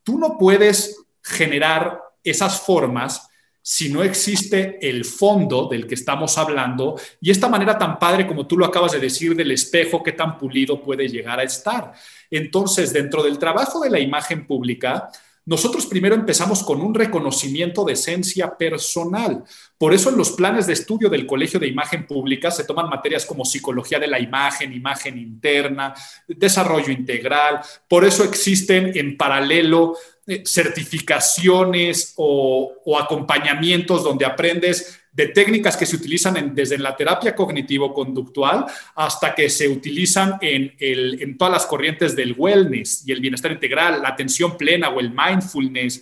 tú 0.02 0.18
no 0.18 0.40
puedes 0.40 1.06
generar 1.22 2.02
esas 2.24 2.60
formas 2.60 3.27
si 3.70 3.90
no 3.90 4.02
existe 4.02 4.80
el 4.80 5.04
fondo 5.04 5.68
del 5.68 5.88
que 5.88 5.96
estamos 5.96 6.38
hablando 6.38 6.98
y 7.20 7.32
esta 7.32 7.50
manera 7.50 7.78
tan 7.78 8.00
padre 8.00 8.26
como 8.26 8.48
tú 8.48 8.58
lo 8.58 8.66
acabas 8.66 8.94
de 8.94 9.00
decir 9.00 9.36
del 9.36 9.52
espejo, 9.52 10.02
que 10.02 10.14
tan 10.14 10.38
pulido 10.38 10.82
puede 10.82 11.10
llegar 11.10 11.42
a 11.42 11.44
estar. 11.44 11.92
Entonces, 12.32 12.94
dentro 12.94 13.22
del 13.22 13.38
trabajo 13.38 13.82
de 13.82 13.90
la 13.90 14.00
imagen 14.00 14.48
pública, 14.48 15.10
nosotros 15.46 15.86
primero 15.86 16.16
empezamos 16.16 16.64
con 16.64 16.80
un 16.80 16.94
reconocimiento 16.94 17.84
de 17.84 17.94
esencia 17.94 18.58
personal. 18.58 19.44
Por 19.78 19.94
eso 19.94 20.10
en 20.10 20.18
los 20.18 20.32
planes 20.32 20.66
de 20.66 20.72
estudio 20.72 21.10
del 21.10 21.28
Colegio 21.28 21.60
de 21.60 21.68
Imagen 21.68 22.08
Pública 22.08 22.52
se 22.52 22.64
toman 22.64 22.90
materias 22.90 23.26
como 23.26 23.44
psicología 23.44 24.00
de 24.00 24.08
la 24.08 24.20
imagen, 24.20 24.72
imagen 24.72 25.18
interna, 25.18 25.94
desarrollo 26.26 26.94
integral. 26.94 27.60
Por 27.90 28.06
eso 28.06 28.24
existen 28.24 28.94
en 28.96 29.18
paralelo 29.18 29.98
certificaciones 30.46 32.14
o, 32.18 32.74
acompañamientos 33.00 34.04
donde 34.04 34.26
aprendes 34.26 35.00
de 35.12 35.28
técnicas 35.28 35.76
que 35.76 35.86
se 35.86 35.96
utilizan 35.96 36.54
desde 36.54 36.78
la 36.78 36.96
terapia 36.96 37.36
cognitivo-conductual 37.36 38.66
hasta 38.96 39.34
que 39.34 39.50
se 39.50 39.68
utilizan 39.68 40.38
en, 40.42 40.76
en 40.80 41.38
todas 41.38 41.54
las 41.54 41.66
corrientes 41.66 42.16
del 42.16 42.36
wellness 42.38 43.04
y 43.08 43.12
el 43.12 43.22
bienestar 43.22 43.52
integral, 43.52 44.02
la 44.02 44.10
atención 44.10 44.58
plena 44.58 44.90
o 44.90 45.00
el 45.00 45.12
mindfulness, 45.12 46.02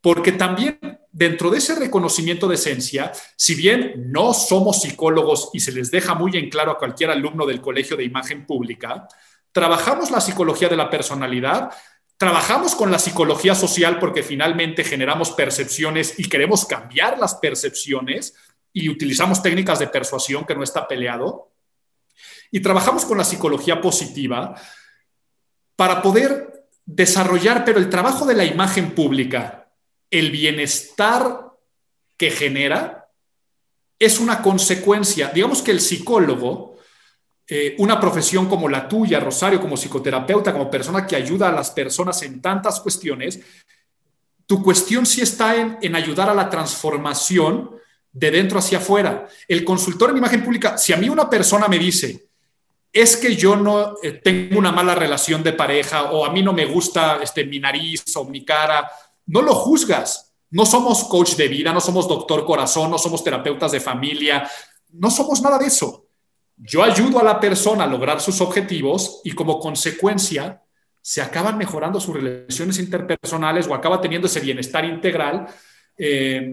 porque 0.00 0.32
también 0.32 0.78
dentro 1.10 1.50
de 1.50 1.58
ese 1.58 1.74
reconocimiento 1.74 2.48
de 2.48 2.54
esencia, 2.54 3.12
si 3.36 3.54
bien 3.54 4.10
no 4.10 4.32
somos 4.34 4.82
psicólogos 4.82 5.50
y 5.52 5.60
se 5.60 5.72
les 5.72 5.90
deja 5.90 6.14
muy 6.14 6.36
en 6.36 6.48
claro 6.48 6.72
a 6.72 6.78
cualquier 6.78 7.10
alumno 7.10 7.46
del 7.46 7.60
Colegio 7.60 7.96
de 7.96 8.04
Imagen 8.04 8.46
Pública, 8.46 9.08
trabajamos 9.52 10.10
la 10.10 10.20
psicología 10.20 10.68
de 10.68 10.76
la 10.76 10.90
personalidad 10.90 11.70
Trabajamos 12.22 12.76
con 12.76 12.92
la 12.92 13.00
psicología 13.00 13.52
social 13.52 13.98
porque 13.98 14.22
finalmente 14.22 14.84
generamos 14.84 15.32
percepciones 15.32 16.20
y 16.20 16.28
queremos 16.28 16.64
cambiar 16.64 17.18
las 17.18 17.34
percepciones 17.34 18.36
y 18.72 18.88
utilizamos 18.88 19.42
técnicas 19.42 19.80
de 19.80 19.88
persuasión 19.88 20.44
que 20.44 20.54
no 20.54 20.62
está 20.62 20.86
peleado. 20.86 21.50
Y 22.52 22.60
trabajamos 22.60 23.04
con 23.04 23.18
la 23.18 23.24
psicología 23.24 23.80
positiva 23.80 24.54
para 25.74 26.00
poder 26.00 26.68
desarrollar, 26.86 27.64
pero 27.64 27.80
el 27.80 27.90
trabajo 27.90 28.24
de 28.24 28.34
la 28.34 28.44
imagen 28.44 28.94
pública, 28.94 29.72
el 30.08 30.30
bienestar 30.30 31.50
que 32.16 32.30
genera, 32.30 33.10
es 33.98 34.20
una 34.20 34.42
consecuencia. 34.42 35.32
Digamos 35.34 35.60
que 35.60 35.72
el 35.72 35.80
psicólogo 35.80 36.71
eh, 37.48 37.74
una 37.78 37.98
profesión 38.00 38.48
como 38.48 38.68
la 38.68 38.88
tuya, 38.88 39.18
Rosario, 39.18 39.60
como 39.60 39.76
psicoterapeuta, 39.76 40.52
como 40.52 40.70
persona 40.70 41.06
que 41.06 41.16
ayuda 41.16 41.48
a 41.48 41.52
las 41.52 41.70
personas 41.70 42.22
en 42.22 42.40
tantas 42.40 42.80
cuestiones, 42.80 43.40
tu 44.46 44.62
cuestión 44.62 45.04
sí 45.06 45.22
está 45.22 45.56
en, 45.56 45.96
ayudar 45.96 46.30
a 46.30 46.34
la 46.34 46.48
transformación 46.48 47.70
de 48.12 48.30
dentro 48.30 48.58
hacia 48.58 48.78
afuera. 48.78 49.26
El 49.48 49.64
consultor 49.64 50.10
en 50.10 50.18
imagen 50.18 50.44
pública, 50.44 50.78
si 50.78 50.92
a 50.92 50.96
mí 50.96 51.08
una 51.08 51.28
persona 51.28 51.66
me 51.68 51.78
dice, 51.78 52.28
es 52.92 53.16
que 53.16 53.34
yo 53.34 53.56
no 53.56 53.96
eh, 54.02 54.12
tengo 54.12 54.58
una 54.58 54.70
mala 54.70 54.94
relación 54.94 55.42
de 55.42 55.54
pareja 55.54 56.12
o 56.12 56.24
a 56.24 56.32
mí 56.32 56.42
no 56.42 56.52
me 56.52 56.66
gusta 56.66 57.20
este, 57.22 57.44
mi 57.44 57.58
nariz 57.58 58.04
o 58.16 58.24
mi 58.24 58.44
cara, 58.44 58.88
no 59.26 59.42
lo 59.42 59.54
juzgas. 59.54 60.32
No 60.50 60.66
somos 60.66 61.04
coach 61.04 61.34
de 61.36 61.48
vida, 61.48 61.72
no 61.72 61.80
somos 61.80 62.06
doctor 62.06 62.44
corazón, 62.44 62.90
no 62.90 62.98
somos 62.98 63.24
terapeutas 63.24 63.72
de 63.72 63.80
familia, 63.80 64.48
no 64.90 65.10
somos 65.10 65.40
nada 65.40 65.58
de 65.58 65.66
eso 65.66 66.01
yo 66.64 66.82
ayudo 66.82 67.18
a 67.18 67.24
la 67.24 67.40
persona 67.40 67.84
a 67.84 67.88
lograr 67.88 68.20
sus 68.20 68.40
objetivos 68.40 69.20
y 69.24 69.32
como 69.32 69.58
consecuencia 69.58 70.62
se 71.00 71.20
acaban 71.20 71.58
mejorando 71.58 71.98
sus 71.98 72.14
relaciones 72.14 72.78
interpersonales 72.78 73.66
o 73.66 73.74
acaba 73.74 74.00
teniendo 74.00 74.28
ese 74.28 74.38
bienestar 74.38 74.84
integral. 74.84 75.46
Eh, 75.98 76.52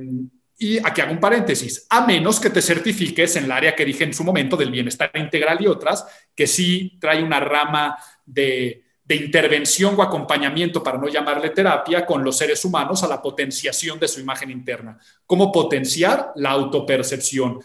y 0.57 0.77
aquí 0.79 1.01
hago 1.01 1.11
un 1.11 1.19
paréntesis, 1.19 1.85
a 1.89 2.05
menos 2.05 2.39
que 2.39 2.49
te 2.49 2.61
certifiques 2.61 3.35
en 3.35 3.45
el 3.45 3.51
área 3.51 3.75
que 3.75 3.85
dije 3.85 4.03
en 4.03 4.13
su 4.13 4.23
momento 4.23 4.57
del 4.57 4.71
bienestar 4.71 5.11
integral 5.13 5.61
y 5.61 5.67
otras, 5.67 6.05
que 6.35 6.47
sí 6.47 6.97
trae 6.99 7.23
una 7.23 7.39
rama 7.39 7.95
de, 8.25 8.83
de 9.05 9.15
intervención 9.15 9.95
o 9.97 10.01
acompañamiento, 10.01 10.83
para 10.83 10.97
no 10.97 11.07
llamarle 11.07 11.51
terapia, 11.51 12.05
con 12.05 12.23
los 12.23 12.37
seres 12.37 12.65
humanos 12.65 13.03
a 13.03 13.07
la 13.07 13.21
potenciación 13.21 13.99
de 13.99 14.07
su 14.07 14.19
imagen 14.19 14.51
interna. 14.51 14.97
¿Cómo 15.25 15.51
potenciar 15.51 16.31
la 16.35 16.49
autopercepción? 16.49 17.59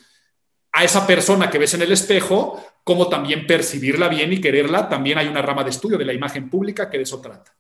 A 0.75 0.83
esa 0.83 1.07
persona 1.07 1.49
que 1.49 1.59
ves 1.59 1.75
en 1.75 1.83
el 1.83 1.93
espejo, 1.93 2.61
como 2.83 3.09
también 3.09 3.47
percibirla 3.47 4.09
bien 4.09 4.33
y 4.33 4.41
quererla. 4.41 4.89
También 4.89 5.18
hay 5.18 5.29
una 5.29 5.41
rama 5.41 5.62
de 5.62 5.70
estudio 5.70 5.97
de 5.97 6.05
la 6.05 6.12
imagen 6.12 6.51
pública 6.51 6.91
que 6.91 6.99
de 6.99 7.05
eso 7.05 7.20
trata. 7.20 7.53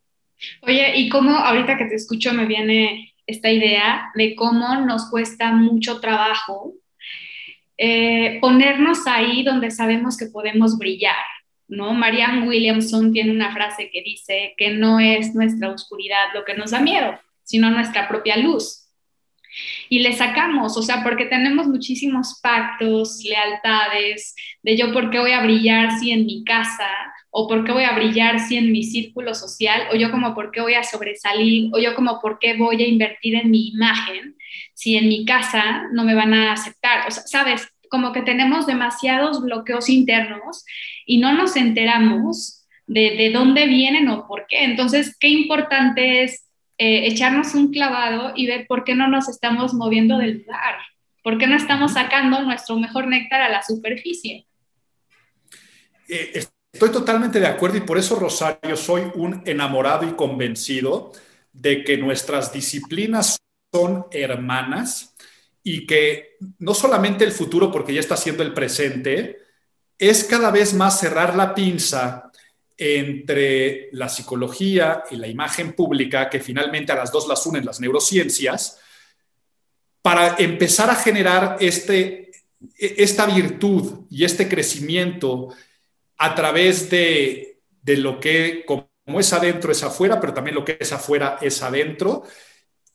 Oye, 0.62 0.96
y 0.96 1.08
cómo 1.08 1.30
ahorita 1.30 1.78
que 1.78 1.86
te 1.86 1.94
escucho 1.94 2.32
me 2.32 2.44
viene 2.44 3.14
esta 3.26 3.50
idea 3.50 4.10
de 4.14 4.34
cómo 4.34 4.80
nos 4.80 5.08
cuesta 5.10 5.52
mucho 5.52 6.00
trabajo 6.00 6.74
eh, 7.78 8.38
ponernos 8.40 9.06
ahí 9.06 9.42
donde 9.42 9.70
sabemos 9.70 10.16
que 10.16 10.26
podemos 10.26 10.78
brillar, 10.78 11.24
¿no? 11.68 11.92
Marianne 11.92 12.46
Williamson 12.46 13.12
tiene 13.12 13.32
una 13.32 13.52
frase 13.52 13.90
que 13.92 14.02
dice 14.02 14.54
que 14.56 14.70
no 14.70 15.00
es 15.00 15.34
nuestra 15.34 15.70
oscuridad 15.70 16.34
lo 16.34 16.44
que 16.44 16.54
nos 16.54 16.72
da 16.72 16.80
miedo, 16.80 17.18
sino 17.42 17.70
nuestra 17.70 18.08
propia 18.08 18.36
luz. 18.36 18.83
Y 19.88 20.00
le 20.00 20.12
sacamos, 20.12 20.76
o 20.76 20.82
sea, 20.82 21.02
porque 21.02 21.26
tenemos 21.26 21.66
muchísimos 21.66 22.40
pactos, 22.42 23.20
lealtades, 23.24 24.34
de 24.62 24.76
yo 24.76 24.92
por 24.92 25.10
qué 25.10 25.18
voy 25.18 25.32
a 25.32 25.42
brillar 25.42 25.98
si 25.98 26.10
en 26.10 26.26
mi 26.26 26.44
casa, 26.44 26.88
o 27.30 27.48
por 27.48 27.64
qué 27.64 27.72
voy 27.72 27.84
a 27.84 27.94
brillar 27.94 28.38
si 28.40 28.56
en 28.56 28.72
mi 28.72 28.82
círculo 28.82 29.34
social, 29.34 29.88
o 29.92 29.96
yo 29.96 30.10
como 30.10 30.34
por 30.34 30.50
qué 30.50 30.60
voy 30.60 30.74
a 30.74 30.84
sobresalir, 30.84 31.70
o 31.72 31.78
yo 31.78 31.94
como 31.94 32.20
por 32.20 32.38
qué 32.38 32.56
voy 32.56 32.82
a 32.82 32.86
invertir 32.86 33.34
en 33.34 33.50
mi 33.50 33.68
imagen 33.68 34.36
si 34.74 34.96
en 34.96 35.08
mi 35.08 35.24
casa 35.24 35.88
no 35.92 36.04
me 36.04 36.14
van 36.14 36.34
a 36.34 36.52
aceptar. 36.52 37.06
O 37.08 37.10
sea, 37.10 37.24
sabes, 37.26 37.68
como 37.90 38.12
que 38.12 38.22
tenemos 38.22 38.66
demasiados 38.66 39.42
bloqueos 39.42 39.88
internos 39.88 40.64
y 41.06 41.18
no 41.18 41.32
nos 41.32 41.56
enteramos 41.56 42.66
de, 42.86 43.16
de 43.16 43.30
dónde 43.30 43.66
vienen 43.66 44.08
o 44.08 44.26
por 44.26 44.46
qué. 44.48 44.64
Entonces, 44.64 45.16
qué 45.18 45.28
importante 45.28 46.24
es 46.24 46.44
eh, 46.78 47.06
echarnos 47.06 47.54
un 47.54 47.70
clavado 47.70 48.32
y 48.34 48.46
ver 48.46 48.66
por 48.66 48.84
qué 48.84 48.94
no 48.94 49.08
nos 49.08 49.28
estamos 49.28 49.74
moviendo 49.74 50.18
del 50.18 50.38
lugar, 50.38 50.76
por 51.22 51.38
qué 51.38 51.46
no 51.46 51.56
estamos 51.56 51.92
sacando 51.92 52.42
nuestro 52.42 52.76
mejor 52.76 53.06
néctar 53.06 53.42
a 53.42 53.48
la 53.48 53.62
superficie. 53.62 54.46
Eh, 56.08 56.44
estoy 56.72 56.90
totalmente 56.90 57.38
de 57.38 57.46
acuerdo 57.46 57.78
y 57.78 57.82
por 57.82 57.96
eso, 57.96 58.16
Rosario, 58.16 58.76
soy 58.76 59.02
un 59.14 59.42
enamorado 59.46 60.08
y 60.08 60.14
convencido 60.14 61.12
de 61.52 61.84
que 61.84 61.96
nuestras 61.96 62.52
disciplinas 62.52 63.38
son 63.72 64.06
hermanas 64.10 65.14
y 65.62 65.86
que 65.86 66.36
no 66.58 66.74
solamente 66.74 67.24
el 67.24 67.32
futuro, 67.32 67.70
porque 67.70 67.94
ya 67.94 68.00
está 68.00 68.16
siendo 68.16 68.42
el 68.42 68.52
presente, 68.52 69.38
es 69.98 70.24
cada 70.24 70.50
vez 70.50 70.74
más 70.74 70.98
cerrar 70.98 71.36
la 71.36 71.54
pinza 71.54 72.23
entre 72.76 73.88
la 73.92 74.08
psicología 74.08 75.04
y 75.10 75.16
la 75.16 75.28
imagen 75.28 75.74
pública, 75.74 76.28
que 76.28 76.40
finalmente 76.40 76.92
a 76.92 76.96
las 76.96 77.12
dos 77.12 77.28
las 77.28 77.46
unen 77.46 77.64
las 77.64 77.80
neurociencias, 77.80 78.80
para 80.02 80.36
empezar 80.38 80.90
a 80.90 80.96
generar 80.96 81.56
este, 81.60 82.30
esta 82.76 83.26
virtud 83.26 84.06
y 84.10 84.24
este 84.24 84.48
crecimiento 84.48 85.54
a 86.18 86.34
través 86.34 86.90
de, 86.90 87.60
lo 87.86 88.20
que 88.20 88.64
como 88.66 89.20
es 89.20 89.32
adentro 89.32 89.72
es 89.72 89.82
afuera, 89.82 90.20
pero 90.20 90.34
también 90.34 90.56
lo 90.56 90.64
que 90.64 90.76
es 90.78 90.92
afuera 90.92 91.38
es 91.40 91.62
adentro, 91.62 92.24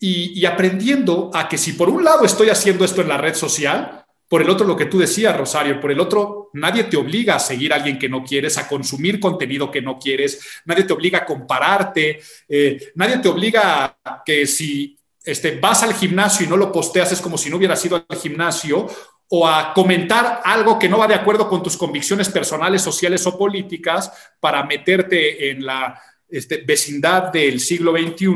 y 0.02 0.46
aprendiendo 0.46 1.30
a 1.34 1.50
que 1.50 1.58
si 1.58 1.74
por 1.74 1.90
un 1.90 2.06
lado 2.06 2.24
estoy 2.24 2.50
haciendo 2.50 2.86
esto 2.86 3.02
en 3.02 3.10
la 3.10 3.18
red 3.18 3.34
social, 3.34 3.99
por 4.30 4.44
el 4.44 4.50
otro, 4.50 4.68
lo 4.68 4.78
que 4.78 4.86
tú 4.86 5.00
decías, 5.00 5.36
Rosario, 5.36 5.82
por 5.82 5.92
el 5.92 6.00
otro, 6.00 6.52
nadie 6.54 6.84
te 6.84 6.96
obliga 6.96 7.36
a 7.36 7.40
seguir 7.40 7.74
a 7.74 7.78
alguien 7.78 7.98
que 7.98 8.08
no 8.08 8.24
quieres, 8.24 8.60
a 8.60 8.68
consumir 8.68 9.20
contenido 9.20 9.72
que 9.72 9.82
no 9.82 9.98
quieres, 9.98 10.40
nadie 10.66 10.84
te 10.84 10.94
obliga 10.94 11.20
a 11.20 11.26
compararte, 11.26 12.22
eh, 12.48 12.92
nadie 12.94 13.18
te 13.18 13.28
obliga 13.28 13.98
a 14.04 14.24
que 14.24 14.46
si 14.46 14.96
este, 15.26 15.60
vas 15.60 15.82
al 15.82 15.96
gimnasio 15.96 16.46
y 16.46 16.50
no 16.50 16.58
lo 16.58 16.72
posteas 16.72 17.12
es 17.12 17.22
como 17.22 17.40
si 17.40 17.50
no 17.50 17.58
hubieras 17.58 17.84
ido 17.84 18.06
al 18.08 18.18
gimnasio, 18.18 18.88
o 19.32 19.48
a 19.48 19.74
comentar 19.74 20.42
algo 20.44 20.78
que 20.78 20.90
no 20.90 21.00
va 21.00 21.08
de 21.08 21.16
acuerdo 21.16 21.50
con 21.50 21.64
tus 21.64 21.76
convicciones 21.76 22.30
personales, 22.30 22.84
sociales 22.84 23.26
o 23.26 23.38
políticas 23.38 24.12
para 24.40 24.64
meterte 24.64 25.50
en 25.50 25.66
la 25.66 26.00
este, 26.28 26.58
vecindad 26.58 27.32
del 27.32 27.60
siglo 27.60 27.94
XXI, 27.94 28.36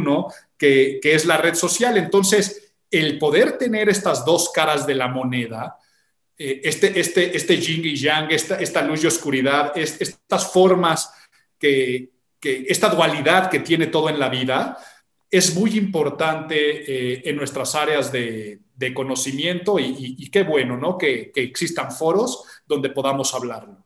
que, 0.57 0.99
que 1.01 1.15
es 1.15 1.25
la 1.25 1.37
red 1.37 1.53
social. 1.55 1.97
Entonces, 1.97 2.73
el 2.89 3.17
poder 3.17 3.57
tener 3.57 3.89
estas 3.89 4.23
dos 4.23 4.51
caras 4.51 4.85
de 4.85 4.93
la 4.93 5.07
moneda, 5.07 5.77
eh, 6.37 6.61
este, 6.63 6.99
este, 6.99 7.35
este 7.35 7.57
yin 7.57 7.85
y 7.85 7.95
yang, 7.95 8.31
esta, 8.31 8.55
esta 8.55 8.81
luz 8.81 9.03
y 9.03 9.07
oscuridad, 9.07 9.71
estas 9.75 10.51
formas 10.51 11.13
que, 11.59 12.11
esta 12.41 12.89
dualidad 12.89 13.49
que 13.49 13.59
tiene 13.59 13.87
todo 13.87 14.09
en 14.09 14.19
la 14.19 14.27
vida, 14.27 14.77
es 15.31 15.55
muy 15.55 15.77
importante 15.77 16.55
eh, 16.55 17.21
en 17.25 17.37
nuestras 17.37 17.73
áreas 17.75 18.11
de, 18.11 18.59
conocimiento 18.93 19.79
y, 19.79 20.29
qué 20.29 20.43
bueno, 20.43 20.75
¿no? 20.75 20.97
Que, 20.97 21.31
que, 21.33 21.41
existan 21.41 21.89
foros 21.89 22.43
donde 22.65 22.89
podamos 22.89 23.33
hablarlo. 23.33 23.85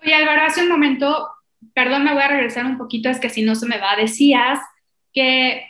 Oye, 0.00 0.14
Álvaro, 0.14 0.42
hace 0.42 0.62
un 0.62 0.68
momento, 0.68 1.28
perdón, 1.74 2.04
me 2.04 2.12
voy 2.12 2.22
a 2.22 2.28
regresar 2.28 2.64
un 2.64 2.78
poquito, 2.78 3.08
es 3.08 3.18
que 3.18 3.28
si 3.28 3.42
no 3.42 3.56
se 3.56 3.66
me 3.66 3.78
va, 3.78 3.96
decías 3.96 4.60
que 5.12 5.64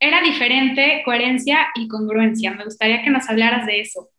era 0.00 0.20
diferente 0.20 1.02
coherencia 1.04 1.68
y 1.74 1.88
congruencia. 1.88 2.52
Me 2.52 2.64
gustaría 2.64 3.02
que 3.02 3.10
nos 3.10 3.28
hablaras 3.28 3.66
de 3.66 3.80
eso. 3.80 4.10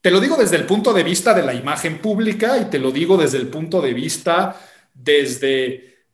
Te 0.00 0.10
lo 0.10 0.20
digo 0.20 0.36
desde 0.36 0.56
el 0.56 0.64
punto 0.64 0.92
de 0.94 1.02
vista 1.02 1.34
de 1.34 1.42
la 1.42 1.52
imagen 1.52 1.98
pública 1.98 2.56
y 2.58 2.70
te 2.70 2.78
lo 2.78 2.90
digo 2.90 3.18
desde 3.18 3.38
el 3.38 3.48
punto 3.48 3.82
de 3.82 3.92
vista 3.92 4.58
desde, 4.94 6.04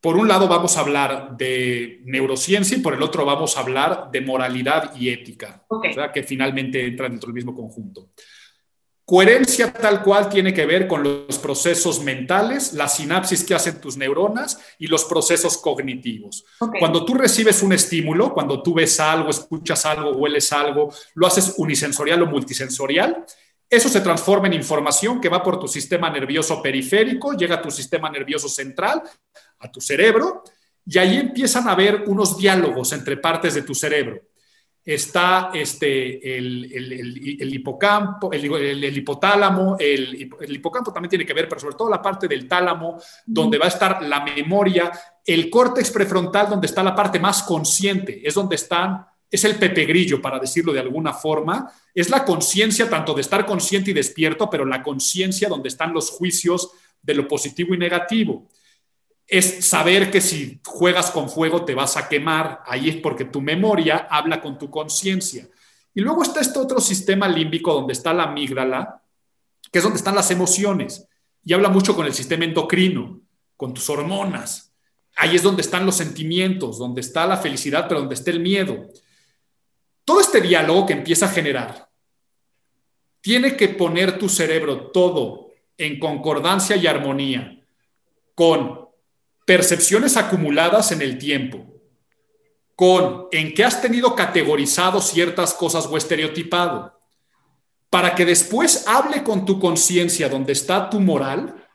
por 0.00 0.16
un 0.16 0.28
lado 0.28 0.46
vamos 0.46 0.76
a 0.76 0.80
hablar 0.80 1.36
de 1.36 2.00
neurociencia 2.04 2.76
y 2.76 2.80
por 2.80 2.94
el 2.94 3.02
otro 3.02 3.24
vamos 3.24 3.56
a 3.56 3.60
hablar 3.60 4.10
de 4.10 4.20
moralidad 4.20 4.94
y 4.94 5.08
ética, 5.08 5.64
o 5.68 5.80
sea, 5.92 6.12
que 6.12 6.22
finalmente 6.22 6.84
entran 6.84 7.12
dentro 7.12 7.28
del 7.28 7.34
mismo 7.34 7.54
conjunto. 7.54 8.10
Coherencia 9.08 9.72
tal 9.72 10.02
cual 10.02 10.28
tiene 10.28 10.52
que 10.52 10.66
ver 10.66 10.86
con 10.86 11.02
los 11.02 11.38
procesos 11.38 12.04
mentales, 12.04 12.74
la 12.74 12.88
sinapsis 12.88 13.42
que 13.42 13.54
hacen 13.54 13.80
tus 13.80 13.96
neuronas 13.96 14.60
y 14.78 14.86
los 14.86 15.06
procesos 15.06 15.56
cognitivos. 15.56 16.44
Cuando 16.78 17.06
tú 17.06 17.14
recibes 17.14 17.62
un 17.62 17.72
estímulo, 17.72 18.34
cuando 18.34 18.62
tú 18.62 18.74
ves 18.74 19.00
algo, 19.00 19.30
escuchas 19.30 19.86
algo, 19.86 20.10
hueles 20.10 20.52
algo, 20.52 20.92
lo 21.14 21.26
haces 21.26 21.54
unisensorial 21.56 22.22
o 22.22 22.26
multisensorial, 22.26 23.24
eso 23.70 23.88
se 23.88 24.02
transforma 24.02 24.48
en 24.48 24.52
información 24.52 25.22
que 25.22 25.30
va 25.30 25.42
por 25.42 25.58
tu 25.58 25.68
sistema 25.68 26.10
nervioso 26.10 26.60
periférico, 26.60 27.32
llega 27.32 27.54
a 27.54 27.62
tu 27.62 27.70
sistema 27.70 28.10
nervioso 28.10 28.46
central, 28.46 29.02
a 29.60 29.72
tu 29.72 29.80
cerebro, 29.80 30.42
y 30.84 30.98
ahí 30.98 31.16
empiezan 31.16 31.66
a 31.66 31.72
haber 31.72 32.04
unos 32.08 32.36
diálogos 32.36 32.92
entre 32.92 33.16
partes 33.16 33.54
de 33.54 33.62
tu 33.62 33.74
cerebro 33.74 34.20
está 34.84 35.50
este, 35.52 36.38
el, 36.38 36.64
el, 36.72 37.54
hipocampo, 37.54 38.32
el, 38.32 38.96
hipotálamo, 38.96 39.76
el, 39.78 40.30
hipocampo 40.48 40.92
también 40.92 41.10
tiene 41.10 41.26
que 41.26 41.34
ver, 41.34 41.46
pero 41.48 41.60
sobre 41.60 41.76
todo 41.76 41.90
la 41.90 42.00
parte 42.00 42.26
del 42.26 42.48
tálamo, 42.48 42.98
donde 43.26 43.58
va 43.58 43.66
a 43.66 43.68
estar 43.68 44.02
la 44.02 44.24
memoria, 44.24 44.90
el 45.24 45.50
córtex 45.50 45.90
prefrontal, 45.90 46.48
donde 46.48 46.66
está 46.66 46.82
la 46.82 46.94
parte 46.94 47.18
más 47.18 47.42
consciente, 47.42 48.26
es 48.26 48.32
donde 48.32 48.56
están, 48.56 49.04
es 49.30 49.44
el 49.44 49.56
pepegrillo, 49.56 50.22
para 50.22 50.38
decirlo 50.38 50.72
de 50.72 50.80
alguna 50.80 51.12
forma, 51.12 51.70
es 51.94 52.08
la 52.08 52.24
conciencia 52.24 52.88
tanto 52.88 53.12
de 53.12 53.20
estar 53.20 53.44
consciente 53.44 53.90
y 53.90 53.94
despierto, 53.94 54.48
pero 54.48 54.64
la 54.64 54.82
conciencia 54.82 55.48
donde 55.48 55.68
están 55.68 55.92
los 55.92 56.10
juicios 56.10 56.70
de 57.02 57.14
lo 57.14 57.28
positivo 57.28 57.74
y 57.74 57.78
negativo 57.78 58.48
es 59.28 59.66
saber 59.66 60.10
que 60.10 60.22
si 60.22 60.58
juegas 60.64 61.10
con 61.10 61.28
fuego 61.28 61.66
te 61.66 61.74
vas 61.74 61.98
a 61.98 62.08
quemar, 62.08 62.62
ahí 62.66 62.88
es 62.88 62.96
porque 62.96 63.26
tu 63.26 63.42
memoria 63.42 64.08
habla 64.10 64.40
con 64.40 64.58
tu 64.58 64.70
conciencia. 64.70 65.46
Y 65.94 66.00
luego 66.00 66.22
está 66.22 66.40
este 66.40 66.58
otro 66.58 66.80
sistema 66.80 67.28
límbico 67.28 67.74
donde 67.74 67.92
está 67.92 68.14
la 68.14 68.22
amígdala, 68.24 69.02
que 69.70 69.80
es 69.80 69.84
donde 69.84 69.98
están 69.98 70.14
las 70.14 70.30
emociones, 70.30 71.06
y 71.44 71.52
habla 71.52 71.68
mucho 71.68 71.94
con 71.94 72.06
el 72.06 72.14
sistema 72.14 72.44
endocrino, 72.44 73.20
con 73.54 73.74
tus 73.74 73.90
hormonas. 73.90 74.72
Ahí 75.16 75.36
es 75.36 75.42
donde 75.42 75.60
están 75.60 75.84
los 75.84 75.96
sentimientos, 75.96 76.78
donde 76.78 77.02
está 77.02 77.26
la 77.26 77.36
felicidad, 77.36 77.86
pero 77.86 78.00
donde 78.00 78.14
está 78.14 78.30
el 78.30 78.40
miedo. 78.40 78.86
Todo 80.06 80.20
este 80.20 80.40
diálogo 80.40 80.86
que 80.86 80.94
empieza 80.94 81.26
a 81.26 81.30
generar 81.30 81.90
tiene 83.20 83.56
que 83.56 83.68
poner 83.68 84.18
tu 84.18 84.28
cerebro 84.30 84.90
todo 84.90 85.48
en 85.76 85.98
concordancia 85.98 86.76
y 86.76 86.86
armonía 86.86 87.62
con 88.34 88.87
percepciones 89.48 90.18
acumuladas 90.18 90.92
en 90.92 91.00
el 91.00 91.16
tiempo, 91.16 91.64
con 92.76 93.28
en 93.32 93.54
qué 93.54 93.64
has 93.64 93.80
tenido 93.80 94.14
categorizado 94.14 95.00
ciertas 95.00 95.54
cosas 95.54 95.86
o 95.86 95.96
estereotipado, 95.96 97.00
para 97.88 98.14
que 98.14 98.26
después 98.26 98.86
hable 98.86 99.24
con 99.24 99.46
tu 99.46 99.58
conciencia 99.58 100.28
donde 100.28 100.52
está 100.52 100.90
tu 100.90 101.00
moral 101.00 101.66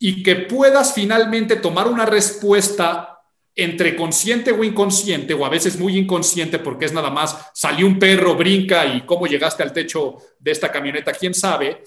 y 0.00 0.24
que 0.24 0.34
puedas 0.34 0.92
finalmente 0.92 1.54
tomar 1.54 1.86
una 1.86 2.06
respuesta 2.06 3.20
entre 3.54 3.94
consciente 3.94 4.50
o 4.50 4.64
inconsciente, 4.64 5.32
o 5.32 5.46
a 5.46 5.48
veces 5.48 5.78
muy 5.78 5.96
inconsciente 5.96 6.58
porque 6.58 6.86
es 6.86 6.92
nada 6.92 7.10
más 7.10 7.36
salió 7.54 7.86
un 7.86 8.00
perro, 8.00 8.34
brinca 8.34 8.84
y 8.84 9.02
cómo 9.02 9.28
llegaste 9.28 9.62
al 9.62 9.72
techo 9.72 10.16
de 10.40 10.50
esta 10.50 10.72
camioneta, 10.72 11.12
quién 11.12 11.34
sabe, 11.34 11.84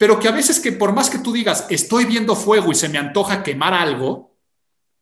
pero 0.00 0.18
que 0.18 0.28
a 0.28 0.32
veces 0.32 0.58
que 0.58 0.72
por 0.72 0.94
más 0.94 1.10
que 1.10 1.18
tú 1.18 1.30
digas, 1.30 1.66
estoy 1.68 2.06
viendo 2.06 2.34
fuego 2.34 2.72
y 2.72 2.74
se 2.74 2.88
me 2.88 2.96
antoja 2.96 3.42
quemar 3.42 3.74
algo, 3.74 4.34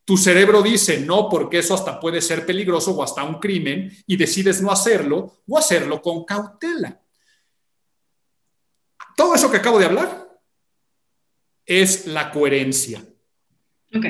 tu 0.05 0.17
cerebro 0.17 0.61
dice 0.61 0.99
no 0.99 1.29
porque 1.29 1.61
eso 1.61 1.73
hasta 1.73 2.01
puede 2.01 2.21
ser 2.21 2.45
peligroso 2.45 2.91
o 2.97 3.05
hasta 3.05 3.23
un 3.23 3.39
crimen 3.39 3.97
y 4.09 4.17
decides 4.17 4.61
no 4.61 4.73
hacerlo 4.73 5.37
o 5.47 5.57
hacerlo 5.57 6.03
con 6.03 6.25
cautela. 6.25 7.01
Todo 9.17 9.37
eso 9.37 9.49
que 9.49 9.59
acabo 9.59 9.79
de 9.79 9.85
hablar 9.85 10.37
es 11.65 12.09
la 12.09 12.33
coherencia. 12.33 13.01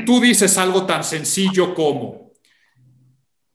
Tú 0.07 0.21
dices 0.21 0.57
algo 0.57 0.87
tan 0.87 1.05
sencillo 1.05 1.75
como, 1.75 2.33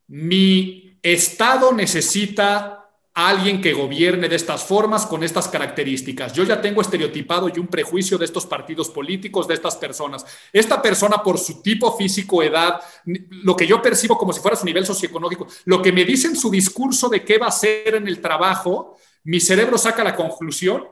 mi 0.05 0.99
Estado 1.01 1.73
necesita 1.73 2.82
alguien 3.13 3.61
que 3.61 3.73
gobierne 3.73 4.27
de 4.27 4.35
estas 4.35 4.63
formas, 4.63 5.05
con 5.05 5.23
estas 5.23 5.47
características. 5.47 6.33
Yo 6.33 6.43
ya 6.43 6.59
tengo 6.59 6.81
estereotipado 6.81 7.47
y 7.47 7.59
un 7.59 7.67
prejuicio 7.67 8.17
de 8.17 8.25
estos 8.25 8.47
partidos 8.47 8.89
políticos, 8.89 9.47
de 9.47 9.53
estas 9.53 9.75
personas. 9.75 10.25
Esta 10.51 10.81
persona 10.81 11.21
por 11.21 11.37
su 11.37 11.61
tipo 11.61 11.95
físico, 11.95 12.41
edad, 12.41 12.81
lo 13.05 13.55
que 13.55 13.67
yo 13.67 13.81
percibo 13.81 14.17
como 14.17 14.33
si 14.33 14.39
fuera 14.39 14.57
su 14.57 14.65
nivel 14.65 14.85
socioeconómico, 14.85 15.47
lo 15.65 15.81
que 15.81 15.91
me 15.91 16.05
dice 16.05 16.27
en 16.27 16.35
su 16.35 16.49
discurso 16.49 17.07
de 17.07 17.23
qué 17.23 17.37
va 17.37 17.47
a 17.47 17.49
hacer 17.49 17.95
en 17.95 18.07
el 18.07 18.19
trabajo, 18.19 18.97
mi 19.25 19.39
cerebro 19.39 19.77
saca 19.77 20.03
la 20.03 20.15
conclusión, 20.15 20.87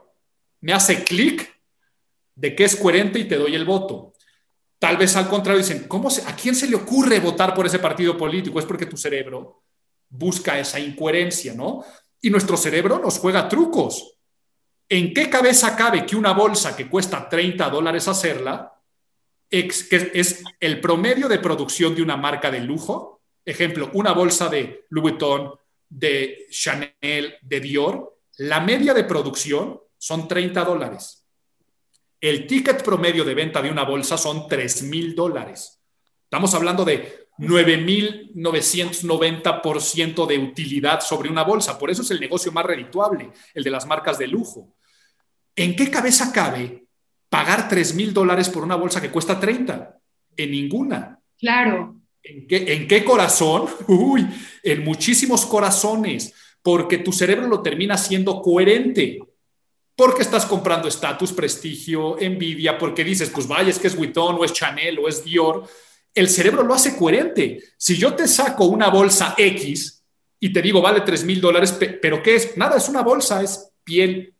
me 0.60 0.72
hace 0.72 1.02
clic 1.02 1.52
de 2.36 2.54
que 2.54 2.64
es 2.64 2.76
coherente 2.76 3.18
y 3.18 3.24
te 3.24 3.36
doy 3.36 3.56
el 3.56 3.64
voto. 3.64 4.12
Tal 4.78 4.96
vez 4.96 5.16
al 5.16 5.28
contrario 5.28 5.60
dicen, 5.60 5.86
¿cómo 5.88 6.08
¿a 6.08 6.36
quién 6.36 6.54
se 6.54 6.68
le 6.68 6.76
ocurre 6.76 7.18
votar 7.18 7.52
por 7.52 7.66
ese 7.66 7.80
partido 7.80 8.16
político? 8.16 8.60
Es 8.60 8.64
porque 8.64 8.86
tu 8.86 8.96
cerebro 8.96 9.62
busca 10.08 10.58
esa 10.58 10.78
incoherencia, 10.78 11.54
¿no? 11.54 11.84
Y 12.22 12.30
nuestro 12.30 12.56
cerebro 12.56 12.98
nos 12.98 13.18
juega 13.18 13.48
trucos. 13.48 14.16
¿En 14.88 15.12
qué 15.12 15.28
cabeza 15.28 15.76
cabe 15.76 16.06
que 16.06 16.16
una 16.16 16.32
bolsa 16.32 16.76
que 16.76 16.88
cuesta 16.88 17.28
30 17.28 17.68
dólares 17.68 18.08
hacerla, 18.08 18.72
que 19.50 19.66
es 20.14 20.42
el 20.60 20.80
promedio 20.80 21.28
de 21.28 21.40
producción 21.40 21.94
de 21.94 22.02
una 22.02 22.16
marca 22.16 22.50
de 22.50 22.60
lujo? 22.60 23.20
Ejemplo, 23.44 23.90
una 23.94 24.12
bolsa 24.12 24.48
de 24.48 24.86
Louis 24.90 25.12
Vuitton, 25.12 25.54
de 25.88 26.46
Chanel, 26.50 27.34
de 27.42 27.60
Dior, 27.60 28.18
la 28.38 28.60
media 28.60 28.94
de 28.94 29.04
producción 29.04 29.80
son 29.98 30.26
30 30.26 30.64
dólares. 30.64 31.26
El 32.20 32.46
ticket 32.46 32.82
promedio 32.82 33.24
de 33.24 33.34
venta 33.34 33.60
de 33.60 33.70
una 33.70 33.84
bolsa 33.84 34.16
son 34.16 34.46
3 34.48 34.84
mil 34.84 35.14
dólares. 35.14 35.80
Estamos 36.24 36.54
hablando 36.54 36.84
de 36.84 37.21
9.990% 37.42 40.26
de 40.26 40.38
utilidad 40.38 41.00
sobre 41.00 41.28
una 41.28 41.42
bolsa. 41.42 41.76
Por 41.78 41.90
eso 41.90 42.02
es 42.02 42.10
el 42.12 42.20
negocio 42.20 42.52
más 42.52 42.64
redituable, 42.64 43.32
el 43.52 43.64
de 43.64 43.70
las 43.70 43.84
marcas 43.86 44.16
de 44.18 44.28
lujo. 44.28 44.76
¿En 45.56 45.74
qué 45.74 45.90
cabeza 45.90 46.32
cabe 46.32 46.84
pagar 47.28 47.68
3 47.68 47.94
mil 47.94 48.14
dólares 48.14 48.48
por 48.48 48.62
una 48.62 48.76
bolsa 48.76 49.02
que 49.02 49.10
cuesta 49.10 49.40
30? 49.40 49.98
En 50.36 50.52
ninguna. 50.52 51.18
Claro. 51.38 51.96
¿En 52.22 52.46
qué, 52.46 52.74
¿En 52.74 52.86
qué 52.86 53.04
corazón? 53.04 53.66
Uy, 53.88 54.24
en 54.62 54.84
muchísimos 54.84 55.44
corazones, 55.44 56.32
porque 56.62 56.98
tu 56.98 57.10
cerebro 57.12 57.48
lo 57.48 57.60
termina 57.60 57.98
siendo 57.98 58.40
coherente. 58.40 59.18
Porque 59.96 60.22
estás 60.22 60.46
comprando 60.46 60.86
estatus, 60.88 61.32
prestigio, 61.32 62.18
envidia, 62.18 62.78
porque 62.78 63.04
dices, 63.04 63.28
pues 63.28 63.46
vaya, 63.46 63.68
es 63.68 63.78
que 63.78 63.88
es 63.88 63.96
Vuitton 63.96 64.36
o 64.36 64.44
es 64.44 64.52
Chanel 64.52 64.98
o 64.98 65.08
es 65.08 65.22
Dior 65.22 65.68
el 66.14 66.28
cerebro 66.28 66.62
lo 66.62 66.74
hace 66.74 66.96
coherente. 66.96 67.62
Si 67.76 67.96
yo 67.96 68.14
te 68.14 68.28
saco 68.28 68.64
una 68.64 68.88
bolsa 68.88 69.34
X 69.36 70.04
y 70.38 70.52
te 70.52 70.60
digo, 70.60 70.82
vale 70.82 71.00
3 71.00 71.24
mil 71.24 71.40
dólares, 71.40 71.76
pero 72.00 72.22
¿qué 72.22 72.36
es? 72.36 72.56
Nada, 72.56 72.76
es 72.76 72.88
una 72.88 73.02
bolsa, 73.02 73.42
es 73.42 73.70
piel. 73.84 74.34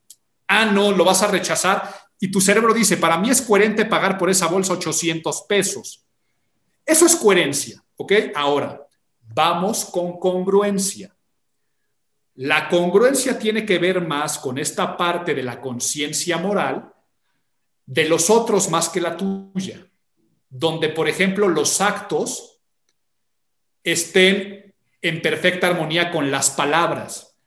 Ah, 0.49 0.67
no, 0.67 0.93
lo 0.93 1.05
vas 1.05 1.23
a 1.23 1.29
rechazar. 1.29 1.95
Y 2.19 2.31
tu 2.31 2.41
cerebro 2.41 2.75
dice, 2.75 2.97
para 2.97 3.19
mí 3.19 3.31
es 3.31 3.41
coherente 3.43 3.85
pagar 3.85 4.19
por 4.19 4.29
esa 4.29 4.47
bolsa 4.47 4.75
800 4.75 5.43
pesos. 5.49 6.05
Eso 6.85 7.07
es 7.07 7.17
coherencia, 7.17 7.83
¿ok? 7.97 8.13
Ahora, 8.35 8.87
vamos 9.21 9.85
con 9.85 10.19
congruencia. 10.19 11.15
La 12.35 12.69
congruencia 12.69 13.39
tiene 13.39 13.65
que 13.65 13.79
ver 13.79 14.07
más 14.07 14.39
con 14.39 14.59
esta 14.59 14.97
parte 14.97 15.35
de 15.35 15.43
la 15.43 15.61
conciencia 15.61 16.39
moral 16.39 16.93
de 17.87 18.09
los 18.09 18.31
otros 18.31 18.71
más 18.71 18.89
que 18.89 19.01
la 19.01 19.17
tuya 19.17 19.87
donde, 20.53 20.91
por 20.91 21.09
ejemplo, 21.09 21.49
los 21.49 21.81
actos 21.81 22.61
estén 23.83 24.75
en 25.01 25.23
perfecta 25.23 25.69
armonía 25.69 26.11
con 26.11 26.31
las 26.31 26.51
palabras, 26.51 27.39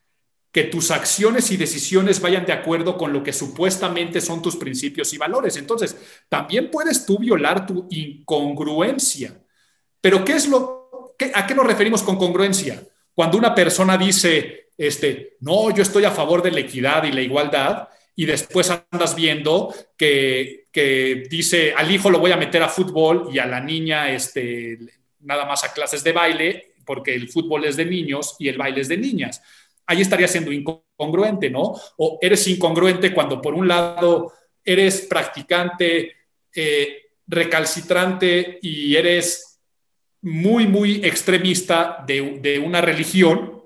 que 0.50 0.64
tus 0.64 0.90
acciones 0.90 1.52
y 1.52 1.56
decisiones 1.56 2.20
vayan 2.20 2.44
de 2.44 2.52
acuerdo 2.52 2.98
con 2.98 3.12
lo 3.12 3.22
que 3.22 3.32
supuestamente 3.32 4.20
son 4.20 4.42
tus 4.42 4.56
principios 4.56 5.12
y 5.12 5.18
valores. 5.18 5.56
Entonces, 5.56 5.96
también 6.28 6.68
puedes 6.68 7.06
tú 7.06 7.18
violar 7.18 7.64
tu 7.64 7.86
incongruencia. 7.90 9.40
Pero 10.00 10.24
¿qué 10.24 10.32
es 10.32 10.48
lo 10.48 11.14
a 11.32 11.46
qué 11.46 11.54
nos 11.54 11.66
referimos 11.66 12.02
con 12.02 12.16
congruencia? 12.16 12.82
Cuando 13.14 13.38
una 13.38 13.54
persona 13.54 13.96
dice, 13.96 14.70
este, 14.76 15.36
no, 15.40 15.70
yo 15.70 15.82
estoy 15.82 16.04
a 16.04 16.10
favor 16.10 16.42
de 16.42 16.50
la 16.50 16.60
equidad 16.60 17.04
y 17.04 17.12
la 17.12 17.22
igualdad, 17.22 17.88
y 18.16 18.24
después 18.24 18.70
andas 18.90 19.14
viendo 19.14 19.72
que, 19.96 20.65
dice 21.30 21.72
al 21.76 21.90
hijo 21.90 22.10
lo 22.10 22.18
voy 22.18 22.32
a 22.32 22.36
meter 22.36 22.62
a 22.62 22.68
fútbol 22.68 23.28
y 23.32 23.38
a 23.38 23.46
la 23.46 23.60
niña 23.60 24.10
este, 24.10 24.78
nada 25.20 25.44
más 25.44 25.64
a 25.64 25.72
clases 25.72 26.02
de 26.04 26.12
baile, 26.12 26.74
porque 26.84 27.14
el 27.14 27.28
fútbol 27.28 27.64
es 27.64 27.76
de 27.76 27.84
niños 27.84 28.36
y 28.38 28.48
el 28.48 28.58
baile 28.58 28.80
es 28.80 28.88
de 28.88 28.96
niñas. 28.96 29.42
Ahí 29.86 30.00
estaría 30.00 30.28
siendo 30.28 30.52
incongruente, 30.52 31.50
¿no? 31.50 31.74
O 31.96 32.18
eres 32.20 32.46
incongruente 32.48 33.12
cuando 33.12 33.40
por 33.40 33.54
un 33.54 33.68
lado 33.68 34.32
eres 34.64 35.02
practicante, 35.02 36.16
eh, 36.54 37.02
recalcitrante 37.26 38.58
y 38.62 38.96
eres 38.96 39.60
muy, 40.22 40.66
muy 40.66 41.04
extremista 41.04 42.04
de 42.06 42.60
una 42.64 42.80
religión, 42.80 43.56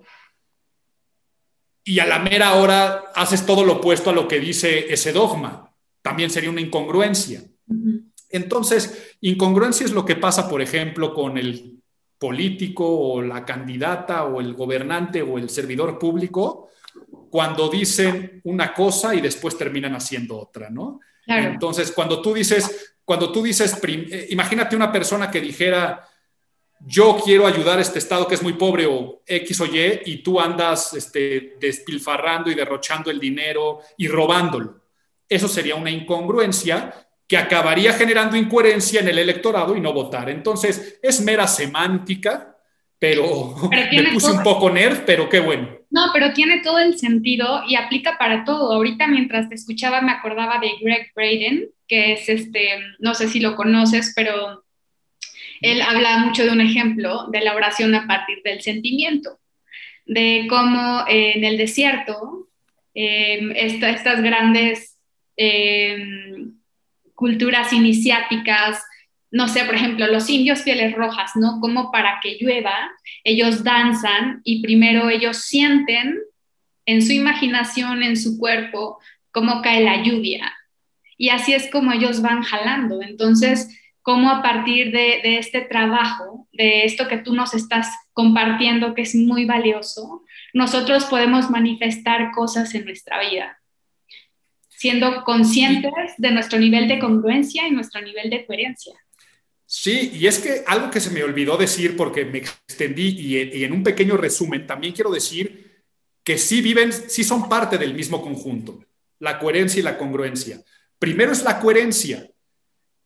y 1.85 1.99
a 1.99 2.07
la 2.07 2.19
mera 2.19 2.55
hora 2.55 3.11
haces 3.15 3.45
todo 3.45 3.65
lo 3.65 3.75
opuesto 3.75 4.11
a 4.11 4.13
lo 4.13 4.29
que 4.29 4.39
dice 4.39 4.93
ese 4.93 5.13
dogma. 5.13 5.70
También 6.03 6.31
sería 6.31 6.51
una 6.51 6.61
incongruencia. 6.61 7.43
Entonces, 8.29 9.17
incongruencia 9.21 9.85
es 9.85 9.93
lo 9.93 10.05
que 10.05 10.17
pasa, 10.17 10.49
por 10.49 10.63
ejemplo, 10.63 11.13
con 11.13 11.37
el 11.37 11.81
político 12.19 12.87
o 12.87 13.23
la 13.23 13.45
candidata 13.45 14.25
o 14.25 14.41
el 14.41 14.55
gobernante 14.55 15.23
o 15.23 15.39
el 15.39 15.49
servidor 15.49 15.99
público 15.99 16.69
cuando 17.31 17.69
dicen 17.69 18.41
una 18.45 18.75
cosa 18.75 19.15
y 19.15 19.21
después 19.21 19.57
terminan 19.57 19.95
haciendo 19.95 20.39
otra, 20.39 20.69
¿no? 20.69 21.01
Entonces, 21.27 21.93
cuando 21.93 22.21
tú 22.21 22.35
dices, 22.35 22.97
cuando 23.05 23.31
tú 23.31 23.43
dices, 23.43 23.79
eh, 23.87 24.27
imagínate 24.31 24.75
una 24.75 24.91
persona 24.91 25.31
que 25.31 25.41
dijera, 25.41 26.05
yo 26.81 27.19
quiero 27.23 27.47
ayudar 27.47 27.79
a 27.79 27.83
este 27.83 28.01
estado 28.01 28.27
que 28.27 28.35
es 28.35 28.43
muy 28.43 28.55
pobre 28.55 28.87
o 28.87 29.23
X 29.27 29.61
o 29.61 29.67
Y 29.67 30.01
y 30.07 30.23
tú 30.23 30.41
andas 30.41 30.95
este, 30.95 31.57
despilfarrando 31.61 32.51
y 32.51 32.55
derrochando 32.55 33.11
el 33.11 33.21
dinero 33.21 33.81
y 33.97 34.09
robándolo. 34.09 34.80
Eso 35.31 35.49
sería 35.49 35.77
una 35.77 35.91
incongruencia 35.91 36.93
que 37.27 37.39
acabaría 37.39 37.93
generando 37.93 38.37
incoherencia 38.37 39.01
en 39.01 39.09
el 39.09 39.19
electorado 39.21 39.77
y 39.77 39.81
no 39.81 39.93
votar. 39.93 40.29
Entonces, 40.29 40.99
es 41.01 41.21
mera 41.21 41.47
semántica, 41.47 42.57
pero, 42.99 43.55
me 43.71 44.13
puse 44.13 44.33
un 44.33 44.43
poco 44.43 44.69
nerd, 44.69 45.05
pero 45.07 45.29
qué 45.29 45.39
bueno. 45.39 45.79
No, 45.91 46.11
pero 46.13 46.33
tiene 46.33 46.61
todo 46.61 46.81
el 46.81 46.99
sentido 46.99 47.63
y 47.69 47.77
aplica 47.77 48.19
para 48.19 48.45
todo. 48.45 48.73
Ahorita 48.73 49.07
mientras 49.07 49.49
te 49.49 49.55
escuchaba 49.55 50.01
me 50.01 50.13
acordaba 50.13 50.59
de 50.59 50.73
Greg 50.81 51.13
Braden, 51.15 51.69
que 51.87 52.15
es 52.15 52.29
este, 52.29 52.81
no 52.99 53.15
sé 53.15 53.29
si 53.29 53.39
lo 53.39 53.55
conoces, 53.55 54.13
pero 54.15 54.65
él 55.61 55.83
habla 55.83 56.19
mucho 56.19 56.45
de 56.45 56.51
un 56.51 56.61
ejemplo 56.61 57.27
de 57.31 57.43
la 57.43 57.55
oración 57.55 57.95
a 57.95 58.07
partir 58.07 58.41
del 58.45 58.61
sentimiento, 58.61 59.39
de 60.07 60.47
cómo 60.49 61.05
eh, 61.09 61.33
en 61.37 61.45
el 61.45 61.59
desierto 61.59 62.49
em, 62.95 63.53
estas 63.55 64.23
grandes 64.23 64.90
em, 65.43 66.53
culturas 67.15 67.73
iniciáticas, 67.73 68.83
no 69.31 69.49
sé, 69.49 69.65
por 69.65 69.75
ejemplo, 69.75 70.07
los 70.07 70.29
indios 70.29 70.61
pieles 70.61 70.95
rojas, 70.95 71.33
¿no? 71.35 71.61
Como 71.61 71.91
para 71.91 72.19
que 72.23 72.37
llueva, 72.41 72.91
ellos 73.25 73.65
danzan 73.65 74.43
y 74.45 74.61
primero 74.61 75.09
ellos 75.09 75.39
sienten 75.39 76.19
en 76.85 77.03
su 77.03 77.13
imaginación, 77.13 78.03
en 78.03 78.17
su 78.17 78.39
cuerpo, 78.39 78.99
cómo 79.31 79.63
cae 79.63 79.83
la 79.83 80.03
lluvia. 80.03 80.53
Y 81.17 81.29
así 81.29 81.55
es 81.55 81.71
como 81.71 81.93
ellos 81.93 82.21
van 82.23 82.43
jalando. 82.43 83.01
Entonces, 83.03 83.69
cómo 84.03 84.31
a 84.31 84.43
partir 84.43 84.91
de, 84.91 85.39
este 85.39 85.61
trabajo, 85.61 86.49
de 86.53 86.85
esto 86.85 87.09
que 87.09 87.19
tú 87.19 87.35
nos 87.35 87.55
estás 87.55 87.89
compartiendo, 88.13 88.95
que 88.95 89.03
es 89.03 89.15
muy 89.15 89.45
valioso, 89.45 90.25
nosotros 90.53 91.05
podemos 91.05 91.51
manifestar 91.51 92.33
cosas 92.33 92.75
en 92.75 92.85
nuestra 92.87 93.21
vida, 93.21 93.60
siendo 94.81 95.25
conscientes 95.25 96.15
de 96.17 96.31
nuestro 96.31 96.59
nivel 96.59 96.89
de 96.89 96.99
congruencia 96.99 97.69
y 97.69 97.71
nuestro 97.71 98.01
nivel 98.01 98.31
de 98.31 98.47
coherencia. 98.47 98.95
Sí, 99.67 100.11
y 100.15 100.27
es 100.27 100.39
que 100.39 100.65
algo 100.67 100.91
que 100.91 101.01
se 101.01 101.11
me 101.11 101.23
olvidó 101.23 101.59
decir 101.59 101.99
porque 101.99 102.25
me 102.25 102.39
extendí 102.39 103.09
y, 103.09 103.63
en 103.63 103.73
un 103.75 103.83
pequeño 103.83 104.17
resumen, 104.17 104.67
también 104.67 104.95
quiero 104.95 105.11
decir 105.11 105.85
que 106.25 106.39
sí 106.39 106.63
viven, 106.63 106.95
sí 106.95 107.25
son 107.25 107.47
parte 107.47 107.77
del 107.77 107.93
mismo 107.93 108.23
conjunto, 108.23 108.83
la 109.19 109.39
coherencia 109.39 109.81
y 109.81 109.83
la 109.83 109.99
congruencia. 109.99 110.63
Primero 110.99 111.33
es 111.33 111.43
la 111.45 111.61
coherencia, 111.61 112.27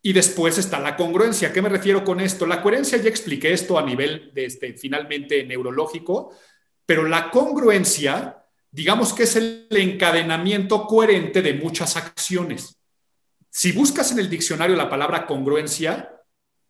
y 0.01 0.13
después 0.13 0.59
está 0.59 0.79
la 0.79 0.97
congruencia. 0.97 1.49
¿A 1.49 1.53
qué 1.53 1.61
me 1.61 1.71
refiero 1.71 2.05
con 2.05 2.21
esto? 2.21 2.47
La 2.47 2.63
coherencia, 2.63 2.99
ya 2.99 3.09
expliqué 3.09 3.53
esto 3.53 3.79
a 3.79 3.83
nivel 3.83 4.31
de 4.33 4.45
este, 4.45 4.75
finalmente 4.75 5.43
neurológico, 5.45 6.37
pero 6.87 7.05
la 7.09 7.31
congruencia 7.31 8.44
digamos 8.75 9.13
que 9.13 9.23
es 9.23 9.37
el 9.37 9.69
encadenamiento 9.71 10.85
coherente 10.89 11.43
de 11.43 11.55
muchas 11.55 11.97
acciones. 11.97 12.77
Si 13.49 13.71
buscas 13.71 14.11
en 14.11 14.19
el 14.19 14.29
diccionario 14.29 14.75
la 14.75 14.91
palabra 14.91 15.27
congruencia, 15.27 16.11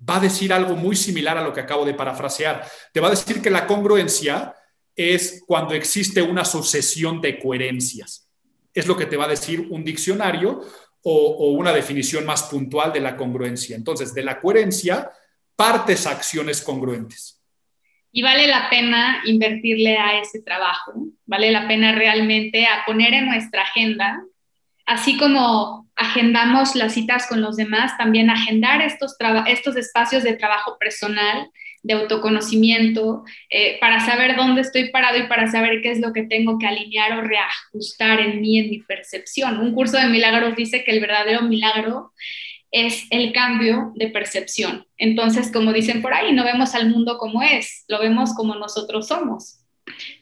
va 0.07 0.17
a 0.17 0.21
decir 0.21 0.53
algo 0.53 0.77
muy 0.77 0.97
similar 0.97 1.39
a 1.39 1.43
lo 1.43 1.55
que 1.55 1.61
acabo 1.61 1.87
de 1.87 1.95
parafrasear. 1.95 2.69
Te 2.93 3.01
va 3.01 3.07
a 3.07 3.13
decir 3.13 3.41
que 3.41 3.49
la 3.49 3.67
congruencia 3.67 4.55
es 4.95 5.43
cuando 5.47 5.73
existe 5.73 6.21
una 6.21 6.45
sucesión 6.45 7.23
de 7.23 7.39
coherencias. 7.39 8.29
Es 8.75 8.87
lo 8.87 8.99
que 8.99 9.07
te 9.07 9.17
va 9.17 9.25
a 9.25 9.29
decir 9.29 9.67
un 9.71 9.83
diccionario 9.83 10.61
o, 11.05 11.53
una 11.53 11.73
definición 11.73 12.27
más 12.27 12.43
puntual 12.43 12.93
de 12.93 13.01
la 13.01 13.17
congruencia. 13.17 13.77
Entonces, 13.77 14.13
de 14.13 14.25
la 14.25 14.43
coherencia 14.43 15.11
partes 15.57 16.07
acciones 16.07 16.61
congruentes. 16.61 17.41
Y 18.17 18.23
vale 18.23 18.47
la 18.47 18.71
pena 18.71 19.23
invertirle 19.25 19.99
a 19.99 20.21
ese 20.21 20.41
trabajo, 20.41 20.93
vale 21.27 21.51
la 21.51 21.67
pena 21.67 21.91
realmente 21.91 22.65
a 22.65 22.85
poner 22.87 23.13
en 23.13 23.27
nuestra 23.27 23.63
agenda, 23.63 24.23
así 24.87 25.17
como 25.17 25.91
agendamos 25.97 26.77
las 26.77 26.95
citas 26.95 27.27
con 27.27 27.41
los 27.41 27.57
demás, 27.57 27.99
también 27.99 28.31
agendar 28.31 28.83
estos, 28.83 29.17
estos 29.49 29.75
espacios 29.75 30.23
de 30.23 30.37
trabajo 30.37 30.79
personal, 30.79 31.51
de 31.83 31.95
autoconocimiento, 31.95 33.25
eh, 33.51 33.79
para 33.81 33.99
saber 33.99 34.37
dónde 34.37 34.61
estoy 34.61 34.91
parado 34.91 35.19
y 35.19 35.27
para 35.27 35.51
saber 35.51 35.83
qué 35.83 35.91
es 35.91 35.99
lo 35.99 36.13
que 36.13 36.23
tengo 36.23 36.57
que 36.61 36.69
alinear 36.69 37.19
o 37.19 37.21
reajustar 37.21 38.21
en 38.21 38.41
mí, 38.41 38.61
en 38.61 38.71
mi 38.71 38.79
percepción. 38.79 39.59
Un 39.59 39.75
curso 39.75 39.99
de 39.99 40.07
milagros 40.07 40.55
dice 40.55 40.85
que 40.85 40.93
el 40.93 41.01
verdadero 41.01 41.43
milagro 41.43 42.13
es 42.75 43.07
el 43.11 43.33
cambio 43.33 43.93
de 43.95 44.09
percepción. 44.09 44.85
Entonces, 44.99 45.53
como 45.53 45.73
dicen 45.73 46.03
por 46.03 46.13
ahí, 46.13 46.33
no 46.33 46.43
vemos 46.43 46.75
al 46.75 46.91
mundo 46.91 47.19
como 47.19 47.41
es, 47.41 47.85
lo 47.87 48.01
vemos 48.01 48.35
como 48.35 48.57
nosotros 48.57 49.07
somos. 49.07 49.61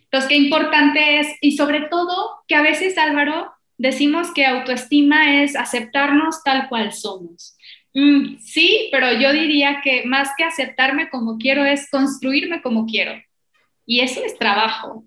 Entonces, 0.05 0.29
qué 0.29 0.37
importante 0.37 1.19
es, 1.19 1.29
y 1.41 1.57
sobre 1.57 1.89
todo, 1.89 2.43
que 2.47 2.55
a 2.55 2.61
veces, 2.61 2.99
Álvaro, 2.99 3.51
decimos 3.79 4.35
que 4.35 4.45
autoestima 4.45 5.43
es 5.43 5.57
aceptarnos 5.57 6.45
tal 6.45 6.69
cual 6.69 6.93
somos. 6.93 7.57
Mm, 7.95 8.37
sí, 8.39 8.91
pero 8.93 9.11
yo 9.15 9.33
diría 9.33 9.81
que 9.83 10.05
más 10.05 10.29
que 10.37 10.45
aceptarme 10.45 11.09
como 11.09 11.39
quiero 11.39 11.65
es 11.65 11.89
construirme 11.89 12.61
como 12.61 12.85
quiero. 12.85 13.13
Y 13.87 14.01
eso 14.01 14.23
es 14.23 14.37
trabajo. 14.37 15.07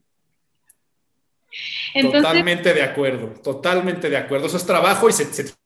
totalmente 2.02 2.74
de 2.74 2.82
acuerdo, 2.82 3.40
totalmente 3.40 4.10
de 4.10 4.18
acuerdo. 4.18 4.48
Eso 4.48 4.58
es 4.58 4.66
trabajo 4.66 5.08
y 5.08 5.14
se, 5.14 5.26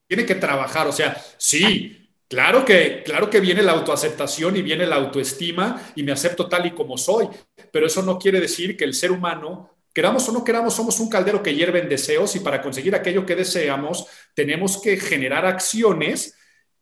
tiene 0.10 0.26
que 0.26 0.36
trabajar. 0.36 0.88
O 0.88 0.92
sea, 0.92 1.16
sí, 1.38 2.10
claro 2.28 2.66
que, 2.66 3.04
claro 3.06 3.30
que 3.30 3.40
viene 3.40 3.62
la 3.62 3.74
autoaceptación 3.74 4.58
y 4.58 4.64
viene 4.64 4.88
la 4.88 4.96
autoestima 4.96 5.82
y 5.96 6.02
me 6.02 6.12
acepto 6.12 6.50
tal 6.50 6.66
y 6.66 6.72
como 6.72 6.98
soy, 6.98 7.28
pero 7.72 7.86
eso 7.86 8.02
no 8.02 8.18
quiere 8.18 8.42
decir 8.42 8.76
que 8.76 8.86
el 8.86 8.96
ser 8.96 9.12
humano 9.12 9.70
queramos 9.94 10.28
o 10.28 10.32
no 10.34 10.44
queramos, 10.44 10.74
somos 10.74 11.00
un 11.00 11.10
caldero 11.10 11.44
que 11.44 11.54
hierve 11.54 11.80
en 11.80 11.90
deseos 11.90 12.36
y 12.36 12.40
para 12.40 12.62
conseguir 12.62 12.96
aquello 12.96 13.26
que 13.26 13.36
deseamos 13.36 14.08
tenemos 14.34 14.82
que 14.82 14.98
generar 14.98 15.46
acciones 15.46 16.36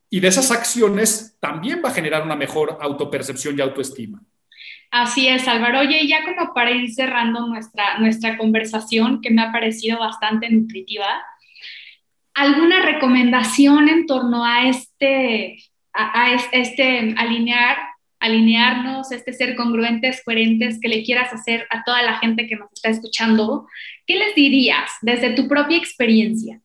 y 0.10 0.22
de 0.22 0.30
esas 0.30 0.50
acciones 0.52 1.36
también 1.42 1.82
va 1.84 1.90
a 1.90 1.94
generar 1.94 2.24
una 2.24 2.36
mejor 2.38 2.78
autopercepción 2.80 3.58
y 3.58 3.62
autoestima. 3.62 4.22
Así 4.90 5.28
es, 5.28 5.46
Álvaro. 5.50 5.80
Oye, 5.82 6.08
ya 6.08 6.24
como 6.24 6.54
para 6.54 6.72
ir 6.72 6.94
cerrando 6.94 7.46
nuestra, 7.46 8.00
nuestra 8.00 8.38
conversación, 8.38 9.20
que 9.20 9.32
me 9.32 9.42
ha 9.42 9.52
parecido 9.52 10.00
bastante 10.00 10.50
nutritiva, 10.50 11.08
¿alguna 12.38 12.86
recomendación 12.86 13.90
en 13.90 14.06
torno 14.06 14.46
a 14.46 14.70
este, 14.70 15.58
a, 15.92 16.36
este 16.52 17.16
alinear, 17.18 17.78
alinearnos, 18.20 19.12
este 19.12 19.34
ser 19.34 19.56
congruentes, 19.56 20.22
coherentes, 20.24 20.80
que 20.80 20.88
le 20.88 21.04
quieras 21.04 21.34
hacer 21.34 21.66
a 21.72 21.84
toda 21.84 22.04
la 22.04 22.20
gente 22.20 22.48
que 22.48 22.56
nos 22.56 22.72
está 22.72 22.90
escuchando? 22.90 23.68
¿Qué 24.06 24.18
les 24.18 24.36
dirías 24.36 24.92
desde 25.02 25.32
tu 25.34 25.48
propia 25.48 25.78
experiencia? 25.78 26.62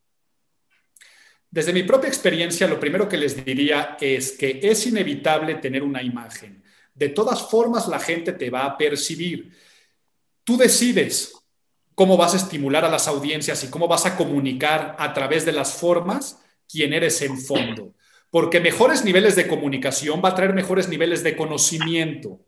Desde 1.50 1.72
mi 1.72 1.84
propia 1.84 2.08
experiencia, 2.08 2.68
lo 2.68 2.78
primero 2.78 3.08
que 3.08 3.16
les 3.16 3.42
diría 3.42 3.96
es 3.98 4.32
que 4.32 4.60
es 4.62 4.86
inevitable 4.86 5.54
tener 5.54 5.82
una 5.82 6.02
imagen. 6.02 6.62
De 6.94 7.08
todas 7.08 7.48
formas, 7.50 7.88
la 7.88 7.98
gente 7.98 8.32
te 8.32 8.50
va 8.50 8.64
a 8.66 8.76
percibir. 8.76 9.56
Tú 10.44 10.58
decides 10.58 11.32
cómo 11.94 12.16
vas 12.16 12.34
a 12.34 12.38
estimular 12.38 12.84
a 12.84 12.90
las 12.90 13.08
audiencias 13.08 13.62
y 13.64 13.68
cómo 13.68 13.88
vas 13.88 14.06
a 14.06 14.16
comunicar 14.16 14.96
a 14.98 15.12
través 15.12 15.44
de 15.44 15.52
las 15.52 15.74
formas 15.74 16.40
quién 16.68 16.92
eres 16.92 17.20
en 17.22 17.38
fondo. 17.38 17.94
Porque 18.30 18.60
mejores 18.60 19.04
niveles 19.04 19.36
de 19.36 19.46
comunicación 19.46 20.22
va 20.24 20.30
a 20.30 20.34
traer 20.34 20.54
mejores 20.54 20.88
niveles 20.88 21.22
de 21.22 21.36
conocimiento, 21.36 22.40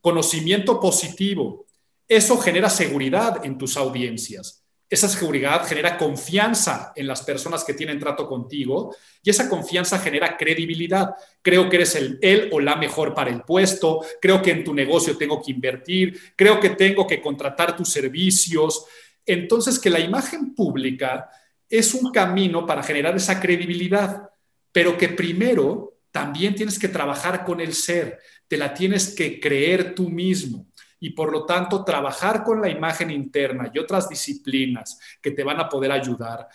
conocimiento 0.00 0.78
positivo. 0.78 1.66
Eso 2.06 2.36
genera 2.36 2.68
seguridad 2.68 3.44
en 3.44 3.56
tus 3.56 3.76
audiencias. 3.76 4.61
Esa 4.92 5.08
seguridad 5.08 5.66
genera 5.66 5.96
confianza 5.96 6.92
en 6.94 7.06
las 7.06 7.22
personas 7.22 7.64
que 7.64 7.72
tienen 7.72 7.98
trato 7.98 8.28
contigo 8.28 8.94
y 9.22 9.30
esa 9.30 9.48
confianza 9.48 9.98
genera 9.98 10.36
credibilidad. 10.36 11.14
Creo 11.40 11.70
que 11.70 11.76
eres 11.76 11.94
el, 11.94 12.18
él 12.20 12.50
o 12.52 12.60
la 12.60 12.76
mejor 12.76 13.14
para 13.14 13.30
el 13.30 13.40
puesto, 13.40 14.04
creo 14.20 14.42
que 14.42 14.50
en 14.50 14.64
tu 14.64 14.74
negocio 14.74 15.16
tengo 15.16 15.40
que 15.40 15.50
invertir, 15.50 16.20
creo 16.36 16.60
que 16.60 16.68
tengo 16.68 17.06
que 17.06 17.22
contratar 17.22 17.74
tus 17.74 17.88
servicios. 17.88 18.84
Entonces, 19.24 19.78
que 19.78 19.88
la 19.88 19.98
imagen 19.98 20.54
pública 20.54 21.30
es 21.70 21.94
un 21.94 22.12
camino 22.12 22.66
para 22.66 22.82
generar 22.82 23.16
esa 23.16 23.40
credibilidad, 23.40 24.28
pero 24.72 24.98
que 24.98 25.08
primero 25.08 26.00
también 26.10 26.54
tienes 26.54 26.78
que 26.78 26.88
trabajar 26.88 27.46
con 27.46 27.62
el 27.62 27.72
ser, 27.72 28.18
te 28.46 28.58
la 28.58 28.74
tienes 28.74 29.14
que 29.14 29.40
creer 29.40 29.94
tú 29.94 30.10
mismo 30.10 30.66
y 31.02 31.10
por 31.10 31.32
lo 31.32 31.44
tanto 31.44 31.84
trabajar 31.84 32.44
con 32.44 32.62
la 32.62 32.68
imagen 32.68 33.10
interna 33.10 33.70
y 33.74 33.78
otras 33.80 34.08
disciplinas 34.08 34.98
que 35.20 35.32
te 35.32 35.42
van 35.42 35.58
a 35.58 35.68
poder 35.68 35.90
ayudar 35.90 36.48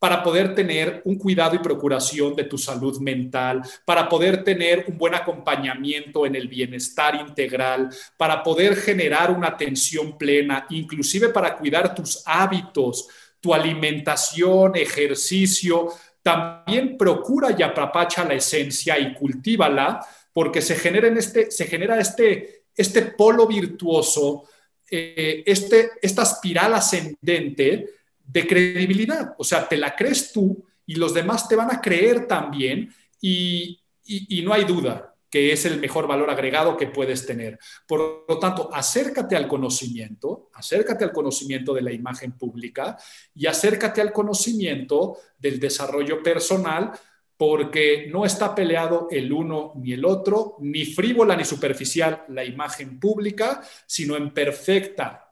para 0.00 0.22
poder 0.22 0.54
tener 0.54 1.02
un 1.04 1.16
cuidado 1.16 1.56
y 1.56 1.60
procuración 1.60 2.34
de 2.36 2.44
tu 2.44 2.56
salud 2.56 3.00
mental, 3.00 3.62
para 3.84 4.08
poder 4.08 4.44
tener 4.44 4.84
un 4.86 4.96
buen 4.96 5.14
acompañamiento 5.14 6.24
en 6.24 6.36
el 6.36 6.46
bienestar 6.46 7.16
integral, 7.16 7.88
para 8.16 8.42
poder 8.42 8.76
generar 8.76 9.30
una 9.30 9.48
atención 9.48 10.16
plena, 10.16 10.66
inclusive 10.70 11.30
para 11.30 11.56
cuidar 11.56 11.94
tus 11.94 12.22
hábitos, 12.26 13.08
tu 13.40 13.52
alimentación, 13.52 14.76
ejercicio. 14.76 15.88
También 16.22 16.96
procura 16.96 17.54
y 17.56 17.62
apapacha 17.62 18.24
la 18.24 18.34
esencia 18.34 18.98
y 18.98 19.14
cultívala, 19.14 20.04
porque 20.32 20.62
se 20.62 20.76
genera, 20.76 21.08
en 21.08 21.18
este, 21.18 21.50
se 21.50 21.66
genera 21.66 21.98
este 21.98 22.57
este 22.78 23.02
polo 23.02 23.46
virtuoso, 23.46 24.44
eh, 24.90 25.42
este, 25.44 25.90
esta 26.00 26.22
espiral 26.22 26.74
ascendente 26.74 27.86
de 28.24 28.46
credibilidad. 28.46 29.34
O 29.36 29.44
sea, 29.44 29.68
te 29.68 29.76
la 29.76 29.94
crees 29.94 30.32
tú 30.32 30.64
y 30.86 30.94
los 30.94 31.12
demás 31.12 31.48
te 31.48 31.56
van 31.56 31.70
a 31.70 31.80
creer 31.80 32.26
también 32.26 32.90
y, 33.20 33.78
y 34.04 34.42
no 34.42 34.54
hay 34.54 34.64
duda 34.64 35.14
que 35.30 35.52
es 35.52 35.64
el 35.66 35.78
mejor 35.78 36.06
valor 36.06 36.30
agregado 36.30 36.76
que 36.76 36.86
puedes 36.86 37.26
tener. 37.26 37.58
Por 37.86 38.24
lo 38.28 38.38
tanto, 38.38 38.70
acércate 38.72 39.36
al 39.36 39.46
conocimiento, 39.46 40.48
acércate 40.54 41.04
al 41.04 41.12
conocimiento 41.12 41.74
de 41.74 41.82
la 41.82 41.92
imagen 41.92 42.32
pública 42.32 42.96
y 43.34 43.46
acércate 43.46 44.00
al 44.00 44.12
conocimiento 44.12 45.18
del 45.38 45.60
desarrollo 45.60 46.22
personal 46.22 46.92
porque 47.38 48.08
no 48.12 48.24
está 48.26 48.52
peleado 48.52 49.06
el 49.12 49.32
uno 49.32 49.72
ni 49.76 49.92
el 49.92 50.04
otro, 50.04 50.56
ni 50.60 50.84
frívola 50.84 51.36
ni 51.36 51.44
superficial 51.44 52.24
la 52.28 52.44
imagen 52.44 52.98
pública, 52.98 53.62
sino 53.86 54.16
en 54.16 54.34
perfecta 54.34 55.30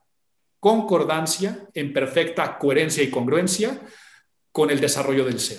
concordancia, 0.60 1.68
en 1.74 1.92
perfecta 1.92 2.58
coherencia 2.58 3.02
y 3.02 3.10
congruencia 3.10 3.80
con 4.52 4.70
el 4.70 4.80
desarrollo 4.80 5.24
del 5.24 5.40
ser. 5.40 5.58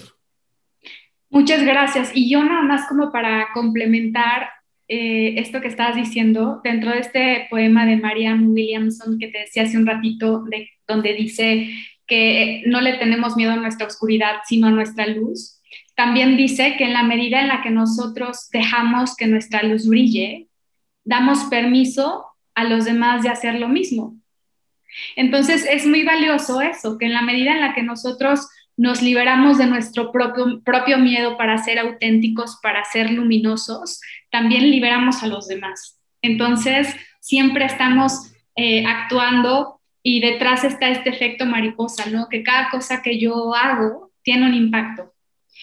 Muchas 1.30 1.64
gracias. 1.66 2.12
Y 2.14 2.32
yo 2.32 2.42
nada 2.42 2.64
más 2.64 2.88
como 2.88 3.12
para 3.12 3.50
complementar 3.54 4.50
eh, 4.88 5.36
esto 5.40 5.60
que 5.60 5.68
estabas 5.68 5.98
diciendo, 5.98 6.62
dentro 6.64 6.92
de 6.92 7.00
este 7.00 7.48
poema 7.50 7.86
de 7.86 7.98
Marianne 7.98 8.48
Williamson 8.48 9.20
que 9.20 9.28
te 9.28 9.40
decía 9.40 9.64
hace 9.64 9.78
un 9.78 9.86
ratito, 9.86 10.46
de, 10.46 10.70
donde 10.88 11.14
dice 11.14 11.70
que 12.06 12.64
no 12.68 12.80
le 12.80 12.94
tenemos 12.94 13.36
miedo 13.36 13.52
a 13.52 13.58
nuestra 13.58 13.86
oscuridad, 13.86 14.38
sino 14.48 14.68
a 14.68 14.72
nuestra 14.72 15.06
luz 15.08 15.57
también 15.98 16.38
dice 16.38 16.76
que 16.78 16.84
en 16.84 16.94
la 16.94 17.02
medida 17.02 17.42
en 17.42 17.48
la 17.48 17.64
que 17.64 17.72
nosotros 17.72 18.50
dejamos 18.52 19.16
que 19.16 19.26
nuestra 19.26 19.64
luz 19.64 19.88
brille, 19.88 20.48
damos 21.04 21.46
permiso 21.46 22.28
a 22.54 22.66
los 22.66 22.86
demás 22.86 23.24
de 23.24 23.30
hacer 23.30 23.56
lo 23.56 23.68
mismo. 23.68 24.16
Entonces 25.16 25.68
es 25.68 25.88
muy 25.88 26.04
valioso 26.04 26.62
eso, 26.62 27.00
que 27.00 27.08
en 27.08 27.14
la 27.14 27.24
medida 27.24 27.52
en 27.52 27.62
la 27.62 27.74
que 27.74 27.82
nosotros 27.82 28.48
nos 28.78 29.02
liberamos 29.02 29.58
de 29.58 29.66
nuestro 29.66 30.12
propio, 30.12 31.00
miedo 31.00 31.36
para 31.36 31.58
ser 31.58 31.80
auténticos, 31.80 32.60
para 32.62 32.84
ser 32.84 33.10
luminosos, 33.10 34.00
también 34.30 34.70
liberamos 34.70 35.24
a 35.24 35.28
los 35.28 35.48
demás. 35.48 36.00
Entonces 36.22 36.96
siempre 37.22 37.66
estamos 37.66 38.34
eh, 38.56 38.86
actuando 38.86 39.82
y 40.04 40.20
detrás 40.20 40.64
está 40.64 40.90
este 40.90 41.10
efecto 41.10 41.48
mariposa, 41.48 42.06
¿no? 42.12 42.30
Que 42.30 42.44
cada 42.44 42.70
cosa 42.70 43.02
que 43.02 43.18
yo 43.18 43.56
hago 43.56 44.12
tiene 44.22 44.46
un 44.46 44.54
impacto 44.54 45.17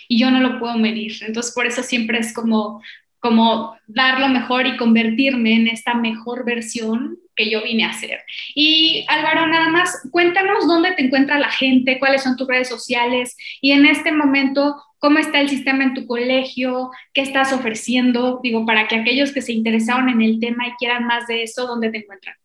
y 0.09 0.19
yo 0.19 0.31
no 0.31 0.41
lo 0.41 0.59
puedo 0.59 0.77
medir. 0.77 1.13
Entonces, 1.27 1.53
por 1.55 1.67
eso 1.67 1.83
siempre 1.83 2.19
es 2.19 2.33
como, 2.33 2.83
como 3.21 3.77
dar 3.87 4.21
lo 4.21 4.29
mejor 4.29 4.67
y 4.67 4.77
convertirme 4.77 5.55
en 5.55 5.69
esta 5.69 5.95
mejor 5.95 6.45
versión 6.45 7.19
que 7.37 7.51
yo 7.51 7.63
vine 7.63 7.85
a 7.85 7.91
hacer. 7.91 8.21
Y 8.55 9.05
Álvaro, 9.09 9.47
nada 9.47 9.69
más, 9.69 10.09
cuéntanos 10.11 10.67
dónde 10.67 10.93
te 10.93 11.03
encuentra 11.05 11.39
la 11.39 11.51
gente, 11.51 11.99
cuáles 11.99 12.23
son 12.23 12.37
tus 12.37 12.47
redes 12.47 12.69
sociales 12.69 13.37
y 13.61 13.73
en 13.73 13.87
este 13.87 14.13
momento, 14.13 14.77
cómo 14.99 15.19
está 15.19 15.41
el 15.41 15.49
sistema 15.49 15.85
en 15.85 15.95
tu 15.95 16.07
colegio, 16.07 16.91
qué 17.13 17.23
estás 17.23 17.53
ofreciendo, 17.53 18.41
digo, 18.43 18.65
para 18.65 18.89
que 18.89 18.97
aquellos 18.97 19.33
que 19.33 19.43
se 19.43 19.53
interesaron 19.53 20.09
en 20.09 20.23
el 20.23 20.39
tema 20.41 20.69
y 20.69 20.73
quieran 20.73 21.07
más 21.07 21.27
de 21.27 21.43
eso, 21.43 21.67
¿dónde 21.67 21.91
te 21.91 21.99
encuentran? 21.99 22.37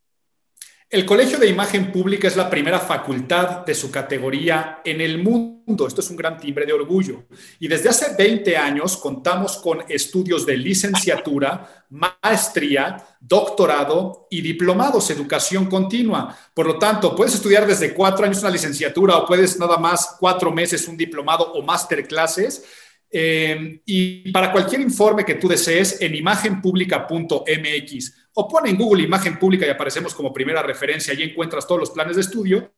El 0.91 1.05
Colegio 1.05 1.37
de 1.37 1.47
Imagen 1.47 1.91
Pública 1.91 2.27
es 2.27 2.35
la 2.35 2.49
primera 2.49 2.79
facultad 2.79 3.63
de 3.63 3.75
su 3.75 3.91
categoría 3.91 4.81
en 4.83 5.01
el 5.01 5.23
mundo. 5.23 5.85
Esto 5.85 6.01
es 6.01 6.09
un 6.09 6.17
gran 6.17 6.39
timbre 6.39 6.65
de 6.65 6.73
orgullo. 6.73 7.25
Y 7.59 7.67
desde 7.67 7.89
hace 7.89 8.15
20 8.15 8.57
años 8.57 8.97
contamos 8.97 9.57
con 9.57 9.83
estudios 9.87 10.47
de 10.47 10.57
licenciatura, 10.57 11.85
maestría, 11.91 13.05
doctorado 13.19 14.25
y 14.31 14.41
diplomados, 14.41 15.11
educación 15.11 15.67
continua. 15.67 16.35
Por 16.55 16.65
lo 16.65 16.79
tanto, 16.79 17.15
puedes 17.15 17.35
estudiar 17.35 17.67
desde 17.67 17.93
cuatro 17.93 18.25
años 18.25 18.41
una 18.41 18.49
licenciatura 18.49 19.17
o 19.17 19.27
puedes 19.27 19.59
nada 19.59 19.77
más 19.77 20.15
cuatro 20.19 20.51
meses 20.51 20.87
un 20.87 20.97
diplomado 20.97 21.53
o 21.53 21.61
masterclasses. 21.61 22.65
Eh, 23.11 23.79
y 23.85 24.31
para 24.31 24.51
cualquier 24.51 24.81
informe 24.81 25.23
que 25.23 25.35
tú 25.35 25.47
desees 25.47 26.01
en 26.01 26.15
imagenpublica.mx 26.15 28.18
o 28.39 28.47
pone 28.47 28.69
en 28.69 28.77
Google 28.77 29.03
Imagen 29.03 29.37
Pública 29.37 29.67
y 29.67 29.69
aparecemos 29.69 30.15
como 30.15 30.31
primera 30.31 30.63
referencia, 30.63 31.13
y 31.13 31.23
encuentras 31.23 31.67
todos 31.67 31.81
los 31.81 31.91
planes 31.91 32.15
de 32.15 32.21
estudio, 32.21 32.71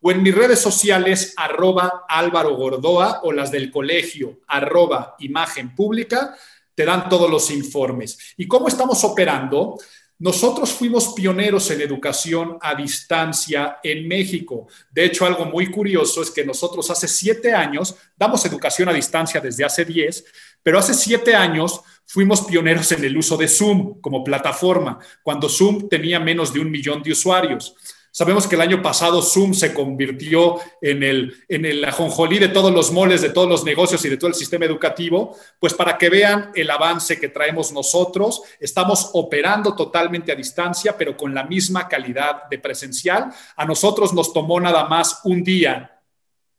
o 0.00 0.10
en 0.10 0.20
mis 0.20 0.34
redes 0.34 0.58
sociales, 0.58 1.32
arroba 1.36 2.04
Álvaro 2.08 2.56
Gordoa 2.56 3.20
o 3.22 3.30
las 3.30 3.52
del 3.52 3.70
colegio, 3.70 4.40
arroba 4.48 5.14
Imagen 5.20 5.76
Pública, 5.76 6.34
te 6.74 6.84
dan 6.84 7.08
todos 7.08 7.30
los 7.30 7.52
informes. 7.52 8.18
¿Y 8.36 8.48
cómo 8.48 8.66
estamos 8.66 9.04
operando? 9.04 9.78
Nosotros 10.18 10.72
fuimos 10.72 11.12
pioneros 11.14 11.70
en 11.70 11.82
educación 11.82 12.58
a 12.60 12.74
distancia 12.74 13.78
en 13.82 14.08
México. 14.08 14.66
De 14.90 15.04
hecho, 15.04 15.24
algo 15.24 15.44
muy 15.44 15.70
curioso 15.70 16.20
es 16.20 16.32
que 16.32 16.44
nosotros 16.44 16.90
hace 16.90 17.06
siete 17.06 17.54
años, 17.54 17.94
damos 18.16 18.44
educación 18.44 18.88
a 18.88 18.92
distancia 18.92 19.40
desde 19.40 19.64
hace 19.64 19.84
diez, 19.84 20.24
pero 20.66 20.80
hace 20.80 20.94
siete 20.94 21.36
años 21.36 21.80
fuimos 22.04 22.40
pioneros 22.40 22.90
en 22.90 23.04
el 23.04 23.16
uso 23.16 23.36
de 23.36 23.46
Zoom 23.46 24.00
como 24.00 24.24
plataforma, 24.24 24.98
cuando 25.22 25.48
Zoom 25.48 25.88
tenía 25.88 26.18
menos 26.18 26.52
de 26.52 26.58
un 26.58 26.72
millón 26.72 27.04
de 27.04 27.12
usuarios. 27.12 27.76
Sabemos 28.10 28.48
que 28.48 28.56
el 28.56 28.62
año 28.62 28.82
pasado 28.82 29.22
Zoom 29.22 29.54
se 29.54 29.72
convirtió 29.72 30.56
en 30.82 31.04
el, 31.04 31.36
en 31.48 31.66
el 31.66 31.84
ajonjolí 31.84 32.40
de 32.40 32.48
todos 32.48 32.72
los 32.72 32.90
moles, 32.90 33.22
de 33.22 33.28
todos 33.28 33.48
los 33.48 33.62
negocios 33.62 34.04
y 34.04 34.08
de 34.08 34.16
todo 34.16 34.26
el 34.26 34.34
sistema 34.34 34.64
educativo. 34.64 35.36
Pues 35.60 35.72
para 35.72 35.96
que 35.96 36.10
vean 36.10 36.50
el 36.56 36.68
avance 36.68 37.20
que 37.20 37.28
traemos 37.28 37.70
nosotros, 37.70 38.42
estamos 38.58 39.10
operando 39.12 39.76
totalmente 39.76 40.32
a 40.32 40.34
distancia, 40.34 40.96
pero 40.98 41.16
con 41.16 41.32
la 41.32 41.44
misma 41.44 41.86
calidad 41.86 42.48
de 42.50 42.58
presencial. 42.58 43.32
A 43.54 43.64
nosotros 43.64 44.12
nos 44.12 44.32
tomó 44.32 44.58
nada 44.58 44.88
más 44.88 45.20
un 45.22 45.44
día 45.44 45.95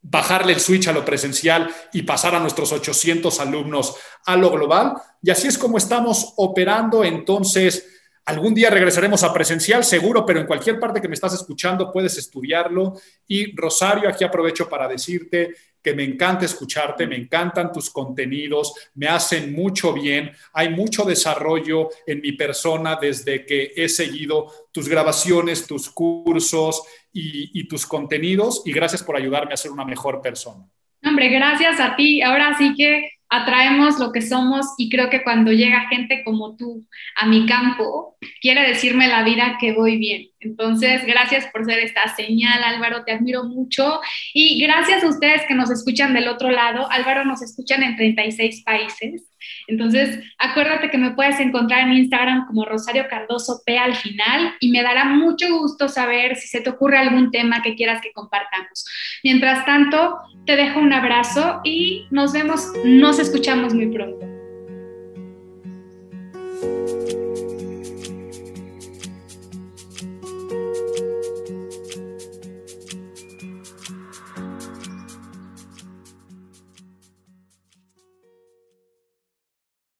bajarle 0.09 0.53
el 0.53 0.59
switch 0.59 0.87
a 0.87 0.93
lo 0.93 1.03
presencial 1.03 1.69
y 1.93 2.03
pasar 2.03 2.35
a 2.35 2.39
nuestros 2.39 2.71
800 2.71 3.39
alumnos 3.39 3.95
a 4.25 4.35
lo 4.37 4.51
global. 4.51 4.93
Y 5.21 5.31
así 5.31 5.47
es 5.47 5.57
como 5.57 5.77
estamos 5.77 6.33
operando. 6.37 7.03
Entonces, 7.03 7.96
algún 8.27 8.53
día 8.53 8.69
regresaremos 8.69 9.23
a 9.23 9.33
presencial, 9.33 9.85
seguro, 9.85 10.25
pero 10.25 10.41
en 10.41 10.45
cualquier 10.45 10.79
parte 10.79 10.99
que 10.99 11.07
me 11.07 11.13
estás 11.13 11.33
escuchando 11.33 11.93
puedes 11.93 12.17
estudiarlo. 12.17 12.99
Y 13.25 13.55
Rosario, 13.55 14.09
aquí 14.09 14.25
aprovecho 14.25 14.67
para 14.67 14.85
decirte 14.85 15.55
que 15.81 15.93
me 15.93 16.03
encanta 16.03 16.43
escucharte, 16.43 17.07
me 17.07 17.15
encantan 17.15 17.71
tus 17.71 17.89
contenidos, 17.89 18.73
me 18.95 19.07
hacen 19.07 19.53
mucho 19.53 19.93
bien, 19.93 20.29
hay 20.51 20.69
mucho 20.69 21.05
desarrollo 21.05 21.89
en 22.05 22.19
mi 22.19 22.33
persona 22.33 22.97
desde 22.99 23.45
que 23.45 23.71
he 23.73 23.87
seguido 23.87 24.51
tus 24.73 24.89
grabaciones, 24.89 25.65
tus 25.65 25.89
cursos 25.89 26.83
y, 27.13 27.65
tus 27.69 27.85
contenidos 27.85 28.61
y 28.65 28.73
gracias 28.73 29.03
por 29.03 29.15
ayudarme 29.15 29.53
a 29.53 29.57
ser 29.57 29.71
una 29.71 29.85
mejor 29.85 30.21
persona. 30.21 30.69
Hombre, 31.05 31.29
gracias 31.29 31.79
a 31.79 31.95
ti. 31.95 32.21
Ahora 32.21 32.57
sí 32.57 32.75
que 32.75 33.16
atraemos 33.29 33.99
lo 33.99 34.11
que 34.11 34.21
somos 34.21 34.65
y 34.77 34.89
creo 34.89 35.09
que 35.09 35.23
cuando 35.23 35.51
llega 35.51 35.87
gente 35.89 36.23
como 36.23 36.55
tú 36.55 36.85
a 37.15 37.25
mi 37.25 37.45
campo, 37.45 38.17
quiere 38.41 38.67
decirme 38.67 39.07
la 39.07 39.23
vida 39.23 39.57
que 39.59 39.73
voy 39.73 39.97
bien. 39.97 40.29
Entonces, 40.39 41.05
gracias 41.05 41.47
por 41.47 41.65
ser 41.65 41.79
esta 41.79 42.07
señal, 42.15 42.63
Álvaro, 42.63 43.03
te 43.03 43.11
admiro 43.11 43.43
mucho 43.43 43.99
y 44.33 44.61
gracias 44.61 45.03
a 45.03 45.07
ustedes 45.07 45.41
que 45.47 45.55
nos 45.55 45.69
escuchan 45.69 46.13
del 46.13 46.27
otro 46.27 46.49
lado. 46.49 46.89
Álvaro 46.91 47.25
nos 47.25 47.41
escuchan 47.41 47.83
en 47.83 47.95
36 47.95 48.63
países. 48.63 49.23
Entonces, 49.67 50.19
acuérdate 50.37 50.89
que 50.89 50.97
me 50.97 51.11
puedes 51.11 51.39
encontrar 51.39 51.81
en 51.81 51.93
Instagram 51.93 52.45
como 52.47 52.65
Rosario 52.65 53.07
Cardoso 53.09 53.61
P 53.65 53.77
al 53.77 53.95
final 53.95 54.53
y 54.59 54.71
me 54.71 54.83
dará 54.83 55.05
mucho 55.05 55.45
gusto 55.57 55.87
saber 55.89 56.35
si 56.35 56.47
se 56.47 56.61
te 56.61 56.69
ocurre 56.69 56.97
algún 56.97 57.31
tema 57.31 57.61
que 57.61 57.75
quieras 57.75 58.01
que 58.01 58.11
compartamos. 58.11 58.85
Mientras 59.23 59.65
tanto, 59.65 60.17
te 60.45 60.55
dejo 60.55 60.79
un 60.79 60.93
abrazo 60.93 61.61
y 61.63 62.07
nos 62.11 62.33
vemos, 62.33 62.71
nos 62.85 63.19
escuchamos 63.19 63.73
muy 63.73 63.87
pronto. 63.87 64.26